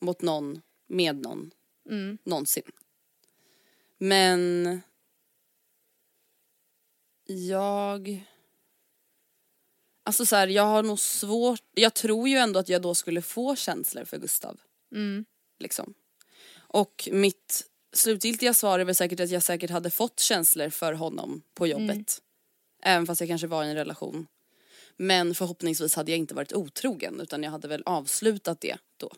mot 0.00 0.22
någon, 0.22 0.62
med 0.86 1.16
någon, 1.16 1.50
Mm. 1.90 2.18
någonsin. 2.24 2.62
Men 3.98 4.80
jag... 7.26 8.24
Alltså 10.12 10.26
så 10.26 10.36
här, 10.36 10.48
jag 10.48 10.62
har 10.62 10.82
nog 10.82 10.98
svårt, 10.98 11.62
jag 11.74 11.94
tror 11.94 12.28
ju 12.28 12.36
ändå 12.36 12.58
att 12.58 12.68
jag 12.68 12.82
då 12.82 12.94
skulle 12.94 13.22
få 13.22 13.56
känslor 13.56 14.04
för 14.04 14.18
Gustav. 14.18 14.60
Mm. 14.94 15.24
Liksom. 15.58 15.94
Och 16.56 17.08
mitt 17.12 17.64
slutgiltiga 17.92 18.54
svar 18.54 18.78
är 18.78 18.84
väl 18.84 18.94
säkert 18.94 19.20
att 19.20 19.30
jag 19.30 19.42
säkert 19.42 19.70
hade 19.70 19.90
fått 19.90 20.20
känslor 20.20 20.70
för 20.70 20.92
honom 20.92 21.42
på 21.54 21.66
jobbet. 21.66 21.90
Mm. 21.90 22.04
Även 22.82 23.06
fast 23.06 23.20
jag 23.20 23.28
kanske 23.28 23.46
var 23.46 23.64
i 23.64 23.68
en 23.68 23.74
relation. 23.74 24.26
Men 24.96 25.34
förhoppningsvis 25.34 25.94
hade 25.94 26.10
jag 26.10 26.18
inte 26.18 26.34
varit 26.34 26.52
otrogen 26.52 27.20
utan 27.20 27.42
jag 27.42 27.50
hade 27.50 27.68
väl 27.68 27.82
avslutat 27.86 28.60
det 28.60 28.76
då. 28.96 29.10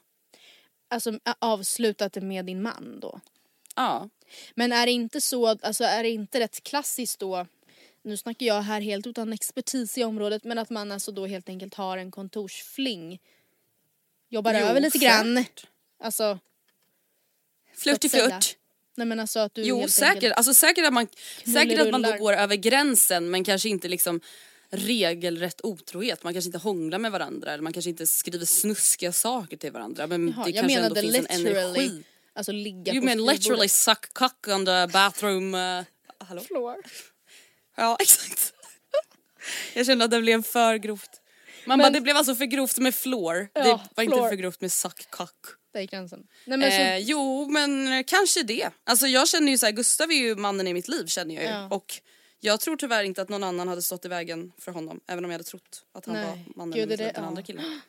Alltså 0.89 1.19
avslutat 1.39 2.13
det 2.13 2.21
med 2.21 2.45
din 2.45 2.63
man 2.63 3.01
då? 3.01 3.21
Ja. 3.77 4.09
Men 4.55 4.73
är 4.73 4.87
det 4.87 4.93
inte 4.93 5.21
så, 5.21 5.47
alltså 5.47 5.85
är 5.85 6.03
det 6.03 6.11
inte 6.11 6.41
rätt 6.41 6.63
klassiskt 6.63 7.19
då, 7.19 7.47
nu 8.05 8.17
snackar 8.17 8.47
jag 8.47 8.63
här 8.63 8.81
helt 8.81 9.07
utan 9.07 9.33
expertis 9.33 9.99
i 9.99 10.05
området, 10.05 10.45
men 10.45 10.59
att 10.59 10.71
man 10.71 10.93
alltså 10.93 11.13
då 11.13 11.27
helt 11.27 11.49
enkelt 11.49 11.75
har 11.75 11.99
en 11.99 12.11
kontorsfling. 12.11 13.21
Jobbar 14.29 14.53
Jo, 14.55 14.59
över 14.59 14.81
lite 14.81 14.99
grann. 14.99 15.37
säkert. 15.37 15.67
Alltså, 15.99 16.39
flört. 17.77 18.57
nej 18.95 19.07
men 19.07 19.21
alltså 19.21 19.39
att 19.39 19.55
du 19.55 19.63
Jo 19.63 19.79
helt 19.81 19.93
säkert, 19.93 20.15
enkelt, 20.15 20.35
alltså 20.35 20.55
säkert 20.55 20.87
att 20.87 20.93
man, 20.93 21.07
säkert 21.45 21.81
att 21.81 21.91
man 21.91 22.03
då 22.03 22.13
går 22.17 22.33
över 22.33 22.57
gränsen 22.57 23.31
men 23.31 23.45
kanske 23.45 23.69
inte 23.69 23.89
liksom 23.89 24.21
regelrätt 24.71 25.61
otrohet. 25.65 26.25
Man 26.25 26.33
kanske 26.33 26.49
inte 26.49 26.59
hånglar 26.59 26.99
med 26.99 27.13
varandra 27.13 27.53
eller 27.53 27.63
man 27.63 27.73
kanske 27.73 27.91
inte 27.91 28.07
skriver 28.07 28.45
snuskiga 28.45 29.13
saker 29.13 29.57
till 29.57 29.73
varandra 29.73 30.07
men 30.07 30.29
Jaha, 30.29 30.45
det 30.45 30.51
jag 30.51 30.61
kanske 30.63 30.81
ändå 30.81 31.01
finns 31.01 31.17
en 31.17 31.47
energi. 31.47 32.03
alltså 32.33 32.53
ligga 32.53 32.93
You 32.93 33.01
på 33.01 33.05
mean 33.05 33.19
skrivbordet. 33.19 33.39
literally 33.41 33.69
suck 33.69 34.13
cock 34.13 34.49
on 34.49 34.67
the 34.67 34.87
bathroom... 34.93 35.55
Uh? 35.55 35.85
Floor. 36.47 36.77
Ja 37.75 37.97
exakt. 38.01 38.53
Jag 39.75 39.87
kände 39.87 40.05
att 40.05 40.11
det 40.11 40.21
blev 40.21 40.43
för 40.43 40.77
grovt. 40.77 41.21
Man 41.67 41.79
Men- 41.79 41.85
bara 41.85 41.91
det 41.91 42.01
blev 42.01 42.17
alltså 42.17 42.35
för 42.35 42.45
grovt 42.45 42.79
med 42.79 42.95
floor. 42.95 43.49
Ja, 43.53 43.63
det 43.63 43.69
var 43.95 44.05
inte 44.05 44.17
floor. 44.17 44.29
för 44.29 44.37
grovt 44.37 44.61
med 44.61 44.73
suck 44.73 45.11
cock. 45.11 45.47
Där 45.73 45.81
gick 45.81 45.91
gränsen. 45.91 46.27
Nej 46.45 46.59
men 46.59 46.73
Eh, 46.73 47.05
så, 47.05 47.11
jo 47.11 47.49
men 47.49 48.05
kanske 48.05 48.43
det. 48.43 48.71
Alltså 48.85 49.07
jag 49.07 49.29
känner 49.29 49.53
ju 49.53 49.59
så 49.59 49.67
här, 49.67 49.73
Gustav 49.73 50.11
är 50.11 50.15
ju 50.15 50.35
mannen 50.37 50.67
i 50.69 50.75
mitt 50.75 50.89
liv 50.89 51.07
känner 51.07 51.35
jag 51.35 51.45
ju. 51.45 51.51
Ja. 51.51 51.69
Och 51.71 52.01
jag 52.41 52.61
tror 52.61 52.77
tyvärr 52.77 53.05
inte 53.05 53.23
att 53.23 53.29
någon 53.29 53.45
annan 53.45 53.69
hade 53.69 53.83
stått 53.83 54.05
i 54.05 54.09
vägen 54.09 54.53
för 54.59 54.73
honom. 54.73 55.01
Även 55.07 55.25
om 55.25 55.31
jag 55.31 55.35
hade 55.35 55.45
trott 55.45 55.85
att 55.93 56.07
han 56.07 56.15
Nej. 56.15 56.25
var 56.25 56.39
mannen 56.57 56.75
Gud, 56.75 56.83
i 56.85 56.87
mitt 56.87 56.99
liv, 56.99 57.11
den 57.15 57.23
ja. 57.23 57.29
andra 57.29 57.43
killen. 57.43 57.65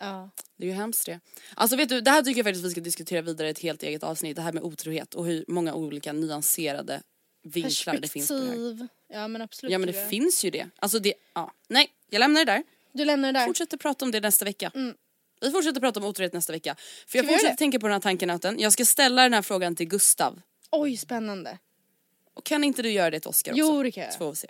ja. 0.00 0.30
Det 0.56 0.64
är 0.64 0.68
ju 0.68 0.74
hemskt 0.74 1.06
det. 1.06 1.20
Alltså 1.54 1.76
vet 1.76 1.88
du, 1.88 2.00
det 2.00 2.10
här 2.10 2.22
tycker 2.22 2.38
jag 2.38 2.46
faktiskt 2.46 2.64
vi 2.64 2.70
ska 2.70 2.80
diskutera 2.80 3.22
vidare 3.22 3.48
i 3.48 3.50
ett 3.50 3.58
helt 3.58 3.82
eget 3.82 4.02
avsnitt. 4.02 4.36
Det 4.36 4.42
här 4.42 4.52
med 4.52 4.62
otrohet 4.62 5.14
och 5.14 5.26
hur 5.26 5.44
många 5.48 5.74
olika 5.74 6.12
nyanserade 6.12 7.02
vinklar 7.46 7.96
det 7.98 8.08
finns 8.08 8.28
på 8.28 8.34
det 8.34 8.40
här. 8.40 8.46
Perspektiv. 8.48 8.86
Ja 9.08 9.28
men 9.28 9.42
absolut. 9.42 9.72
Ja 9.72 9.78
men 9.78 9.86
det 9.92 9.98
jag. 9.98 10.10
finns 10.10 10.44
ju 10.44 10.50
det. 10.50 10.66
Alltså 10.78 10.98
det, 10.98 11.14
ja. 11.34 11.52
Nej, 11.68 11.88
jag 12.10 12.18
lämnar 12.20 12.44
det 12.44 12.52
där. 12.52 12.62
Du 12.92 13.04
lämnar 13.04 13.32
det 13.32 13.38
där. 13.38 13.46
Fortsätter 13.46 13.76
prata 13.76 14.04
om 14.04 14.10
det 14.10 14.20
nästa 14.20 14.44
vecka. 14.44 14.70
Mm. 14.74 14.94
Vi 15.40 15.50
fortsätter 15.50 15.80
prata 15.80 16.00
om 16.00 16.06
otrohet 16.06 16.32
nästa 16.32 16.52
vecka. 16.52 16.76
För 17.06 17.18
jag 17.18 17.22
vi 17.22 17.28
göra 17.28 17.38
fortsätter 17.38 17.56
tänka 17.56 17.78
på 17.78 17.86
den 17.86 17.92
här 17.92 18.00
tankenöten. 18.00 18.58
Jag 18.58 18.72
ska 18.72 18.84
ställa 18.84 19.22
den 19.22 19.34
här 19.34 19.42
frågan 19.42 19.76
till 19.76 19.86
Gustav. 19.88 20.40
Oj 20.70 20.96
spännande. 20.96 21.58
Och 22.34 22.44
kan 22.44 22.64
inte 22.64 22.82
du 22.82 22.90
göra 22.90 23.10
det 23.10 23.20
till 23.20 23.28
Oskar 23.28 23.52
också? 23.52 23.58
Jo 23.60 23.82
det 23.82 23.90
kan 23.90 24.02
jag. 24.04 24.12
Så 24.12 24.18
får 24.18 24.30
vi 24.30 24.36
se. 24.36 24.48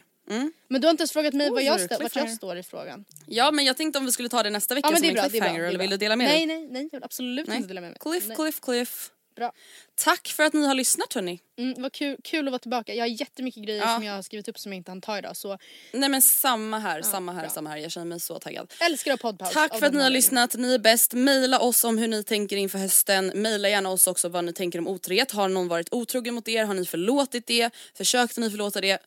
Men 0.68 0.80
du 0.80 0.86
har 0.86 0.90
inte 0.90 1.00
ens 1.02 1.12
frågat 1.12 1.34
mig 1.34 1.46
Oj, 1.46 1.52
vad 1.52 1.62
jag 1.62 1.76
stä- 1.78 1.80
vart 1.80 1.90
jag 1.90 1.98
cliffhanger. 2.10 2.34
står 2.34 2.56
i 2.56 2.62
frågan. 2.62 3.04
Ja 3.26 3.50
men 3.50 3.64
jag 3.64 3.76
tänkte 3.76 3.98
om 3.98 4.06
vi 4.06 4.12
skulle 4.12 4.28
ta 4.28 4.42
det 4.42 4.50
nästa 4.50 4.74
vecka 4.74 4.88
Ja 4.88 4.90
men 4.90 4.96
som 4.98 5.02
det 5.02 5.08
är 5.08 5.10
en 5.10 5.14
bra, 5.14 5.22
det 5.22 5.26
är 5.26 5.30
bra. 5.30 5.48
cliffhanger 5.48 5.60
det 5.60 5.64
är 5.64 5.68
eller 5.68 5.78
bra. 5.78 5.82
vill 5.82 5.90
du 5.90 5.96
dela 5.96 6.16
med 6.16 6.26
nej, 6.26 6.46
dig? 6.46 6.56
Nej, 6.56 6.68
nej, 6.70 6.82
jag 6.82 6.90
vill 6.90 7.04
absolut 7.04 7.46
Nej. 7.48 7.56
inte 7.56 7.68
dela 7.68 7.80
med 7.80 7.90
mig. 7.90 7.98
Cliff, 8.00 8.26
Nej. 8.26 8.36
cliff, 8.36 8.60
cliff. 8.60 9.10
Bra. 9.36 9.52
Tack 9.94 10.28
för 10.28 10.42
att 10.44 10.52
ni 10.52 10.66
har 10.66 10.74
lyssnat 10.74 11.12
hörni. 11.14 11.40
Mm, 11.58 11.82
vad 11.82 11.92
kul, 11.92 12.16
kul 12.24 12.48
att 12.48 12.52
vara 12.52 12.58
tillbaka. 12.58 12.94
Jag 12.94 13.02
har 13.04 13.08
jättemycket 13.08 13.62
grejer 13.64 13.80
Ja. 13.80 13.94
som 13.94 14.04
jag 14.04 14.12
har 14.14 14.22
skrivit 14.22 14.48
upp 14.48 14.58
som 14.58 14.72
jag 14.72 14.76
inte 14.76 14.90
hann 14.90 15.00
ta 15.00 15.18
idag. 15.18 15.36
Så 15.36 15.58
Nej 15.92 16.08
men 16.08 16.22
samma 16.22 16.78
här, 16.78 17.02
samma 17.02 17.32
här, 17.32 17.40
bra. 17.40 17.50
samma 17.50 17.70
här. 17.70 17.76
Jag 17.76 17.90
känner 17.92 18.06
mig 18.06 18.20
så 18.20 18.38
taggad. 18.38 18.72
älskar 18.80 19.12
att 19.14 19.20
poddpaus. 19.20 19.52
Tack 19.52 19.78
för 19.78 19.86
att 19.86 19.94
ni 19.94 20.02
har 20.02 20.10
lyssnat, 20.10 20.54
ni 20.54 20.74
är 20.74 20.78
bäst. 20.78 21.12
Maila 21.14 21.58
oss 21.58 21.84
om 21.84 21.98
hur 21.98 22.08
ni 22.08 22.22
tänker 22.24 22.56
inför 22.56 22.78
hösten. 22.78 23.32
Maila 23.42 23.68
gärna 23.68 23.90
oss 23.90 24.06
också 24.06 24.28
vad 24.28 24.44
ni 24.44 24.52
tänker 24.52 24.78
om 24.78 24.88
otrohet. 24.88 25.30
Har 25.32 25.48
någon 25.48 25.68
varit 25.68 25.88
otrogen 25.92 26.34
mot 26.34 26.48
er? 26.48 26.64
Har 26.64 26.74
ni 26.74 26.84
förlåtit 26.86 27.46
det? 27.46 27.70
Försökte 27.94 28.40
ni 28.40 28.50
förlåta 28.50 28.80
det? 28.80 28.98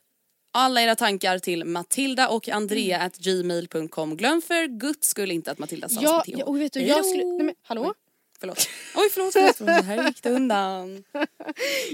Alla 0.52 0.82
era 0.82 0.96
tankar 0.96 1.38
till 1.38 1.64
Matilda 1.64 2.28
och 2.28 2.48
Andrea 2.48 2.96
Mm. 2.96 3.06
at 3.06 3.16
gmail.com. 3.16 4.16
Glöm 4.16 4.42
för 4.42 4.66
guds 4.66 5.08
skull 5.08 5.30
inte 5.30 5.50
att 5.50 5.58
Matilda 5.58 5.88
stavas 5.88 6.04
Ja, 6.04 6.16
med 6.16 6.24
TH. 6.34 6.38
ja, 6.40 6.44
och 6.44 6.60
vet 6.60 6.72
du, 6.72 6.80
jag 6.80 7.06
skulle... 7.06 7.24
Nej 7.24 7.42
men 7.46 7.54
hallå? 7.62 7.94
Förlåt. 8.40 8.68
Oj 8.94 9.08
förlåt, 9.12 9.32
förlåt, 9.32 9.56
förlåt. 9.56 9.84
här 9.84 10.06
gick 10.06 10.22
det 10.22 10.30
undan. 10.30 11.04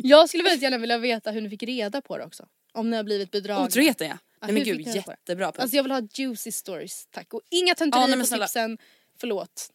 Jag 0.03 0.28
skulle 0.28 0.42
väldigt 0.44 0.62
gärna 0.62 0.78
vilja 0.78 0.99
veta 0.99 1.30
hur 1.30 1.40
ni 1.40 1.51
fick 1.51 1.62
reda 1.62 2.01
på 2.01 2.18
det 2.18 2.24
också. 2.24 2.47
Om 2.72 2.90
ni 2.90 2.97
har 2.97 3.05
blivit 3.05 3.30
bedragna. 3.30 3.64
Otroheten 3.66 4.09
ja. 4.09 4.18
Ja, 4.40 4.47
Nej 4.47 4.55
men 4.55 4.64
gud 4.64 4.80
jättebra 4.94 5.47
punkt. 5.47 5.59
Alltså 5.59 5.76
jag 5.76 5.82
vill 5.82 5.92
ha 5.92 6.03
juicy 6.14 6.53
stories 6.53 7.07
tack. 7.11 7.34
Och 7.34 7.40
inga 7.51 7.68
Ja, 7.68 7.74
tönterier 7.74 8.09
men 8.09 8.20
på 8.20 8.26
snälla. 8.26 8.47
tipsen. 8.47 8.78
Förlåt. 9.20 9.70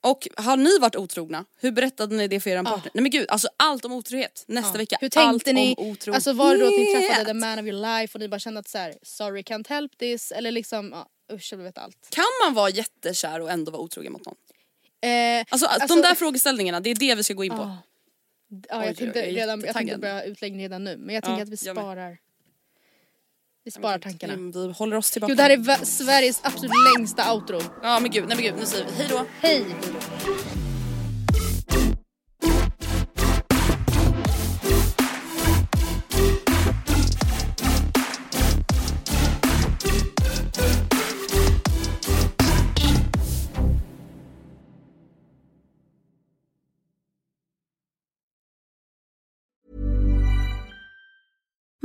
Och 0.00 0.28
har 0.36 0.56
ni 0.56 0.78
varit 0.78 0.96
otrogna? 0.96 1.44
Hur 1.60 1.70
berättade 1.70 2.16
ni 2.16 2.28
det 2.28 2.40
för 2.40 2.50
er 2.50 2.62
partner? 2.62 2.90
Nej 2.94 3.02
men 3.02 3.10
gud, 3.10 3.26
alltså 3.30 3.48
allt 3.56 3.84
om 3.84 3.92
otrohet 3.92 4.44
nästa 4.48 4.70
Ja. 4.72 4.78
vecka. 4.78 4.96
Hur 5.00 5.08
tänkte 5.08 5.20
allt 5.28 5.46
ni? 5.46 5.74
om 5.78 5.86
otrohet. 5.90 6.14
Alltså 6.14 6.32
var 6.32 6.54
det 6.54 6.60
då 6.60 6.66
att 6.66 6.72
ni 6.72 6.94
träffade 6.94 7.24
the 7.24 7.34
man 7.34 7.58
of 7.58 7.64
your 7.66 8.00
life 8.00 8.14
och 8.14 8.20
ni 8.20 8.28
bara 8.28 8.38
kände 8.38 8.60
att 8.60 8.68
så 8.68 8.78
här, 8.78 8.94
sorry 9.02 9.42
can't 9.42 9.68
help 9.68 9.98
this 9.98 10.32
eller 10.32 10.50
liksom 10.50 10.90
ja, 10.92 11.08
usch 11.34 11.48
jag 11.52 11.58
vill 11.58 11.64
veta 11.66 11.80
allt. 11.80 12.08
Kan 12.10 12.24
man 12.44 12.54
vara 12.54 12.70
jättekär 12.70 13.40
och 13.40 13.50
ändå 13.50 13.72
vara 13.72 13.82
otrogen 13.82 14.12
mot 14.12 14.26
någon? 14.26 14.34
Eh, 15.06 15.44
Alltså, 15.48 15.66
Alltså- 15.66 15.94
de 15.94 16.02
där 16.02 16.14
frågeställningarna, 16.14 16.80
det 16.80 16.90
är 16.90 16.94
det 16.94 17.14
vi 17.14 17.22
ska 17.22 17.34
gå 17.34 17.44
in 17.44 17.50
på. 17.50 17.56
Ja. 17.56 17.78
ja, 18.68 18.80
Oj, 18.80 18.86
jag 18.86 18.96
tänkte 18.96 19.22
redan, 19.22 19.60
jag 19.60 19.74
tänkte 19.74 19.98
börja 19.98 20.22
utläggning 20.22 20.60
redan 20.62 20.84
nu 20.84 20.96
men 20.96 21.14
jag 21.14 21.24
tänker 21.24 21.38
Ja, 21.38 21.42
att 21.42 21.48
vi 21.48 21.56
sparar. 21.56 22.18
Vi 23.64 23.70
sparar 23.70 23.98
tankarna. 23.98 24.34
Vi, 24.36 24.72
håller 24.72 24.96
oss 24.96 25.10
tillbaka. 25.10 25.30
Gud 25.30 25.36
det 25.36 25.42
här 25.42 25.50
är 25.50 25.84
Sveriges 25.84 26.40
absolut 26.42 26.72
längsta 26.96 27.32
outro. 27.32 27.60
Ja 27.82 28.00
men 28.00 28.10
gud, 28.10 28.24
nej 28.28 28.36
men 28.36 28.44
gud, 28.44 28.54
nu 28.58 28.66
säger 28.66 28.84
vi 28.86 28.92
hej 28.92 29.06
då. 29.10 29.26
Hej! 29.40 29.64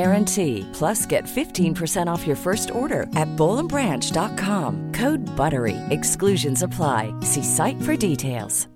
guarantee. 0.00 0.66
Plus, 0.72 1.04
get 1.12 1.24
15% 1.24 2.06
off 2.12 2.26
your 2.26 2.36
first 2.36 2.70
order 2.70 3.02
at 3.22 3.28
bowlandbranch.com. 3.36 4.92
Code 5.00 5.20
BUTTERY. 5.36 5.76
Exclusions 5.90 6.62
apply. 6.62 7.14
See 7.20 7.42
site 7.42 7.80
for 7.82 7.96
details. 7.96 8.69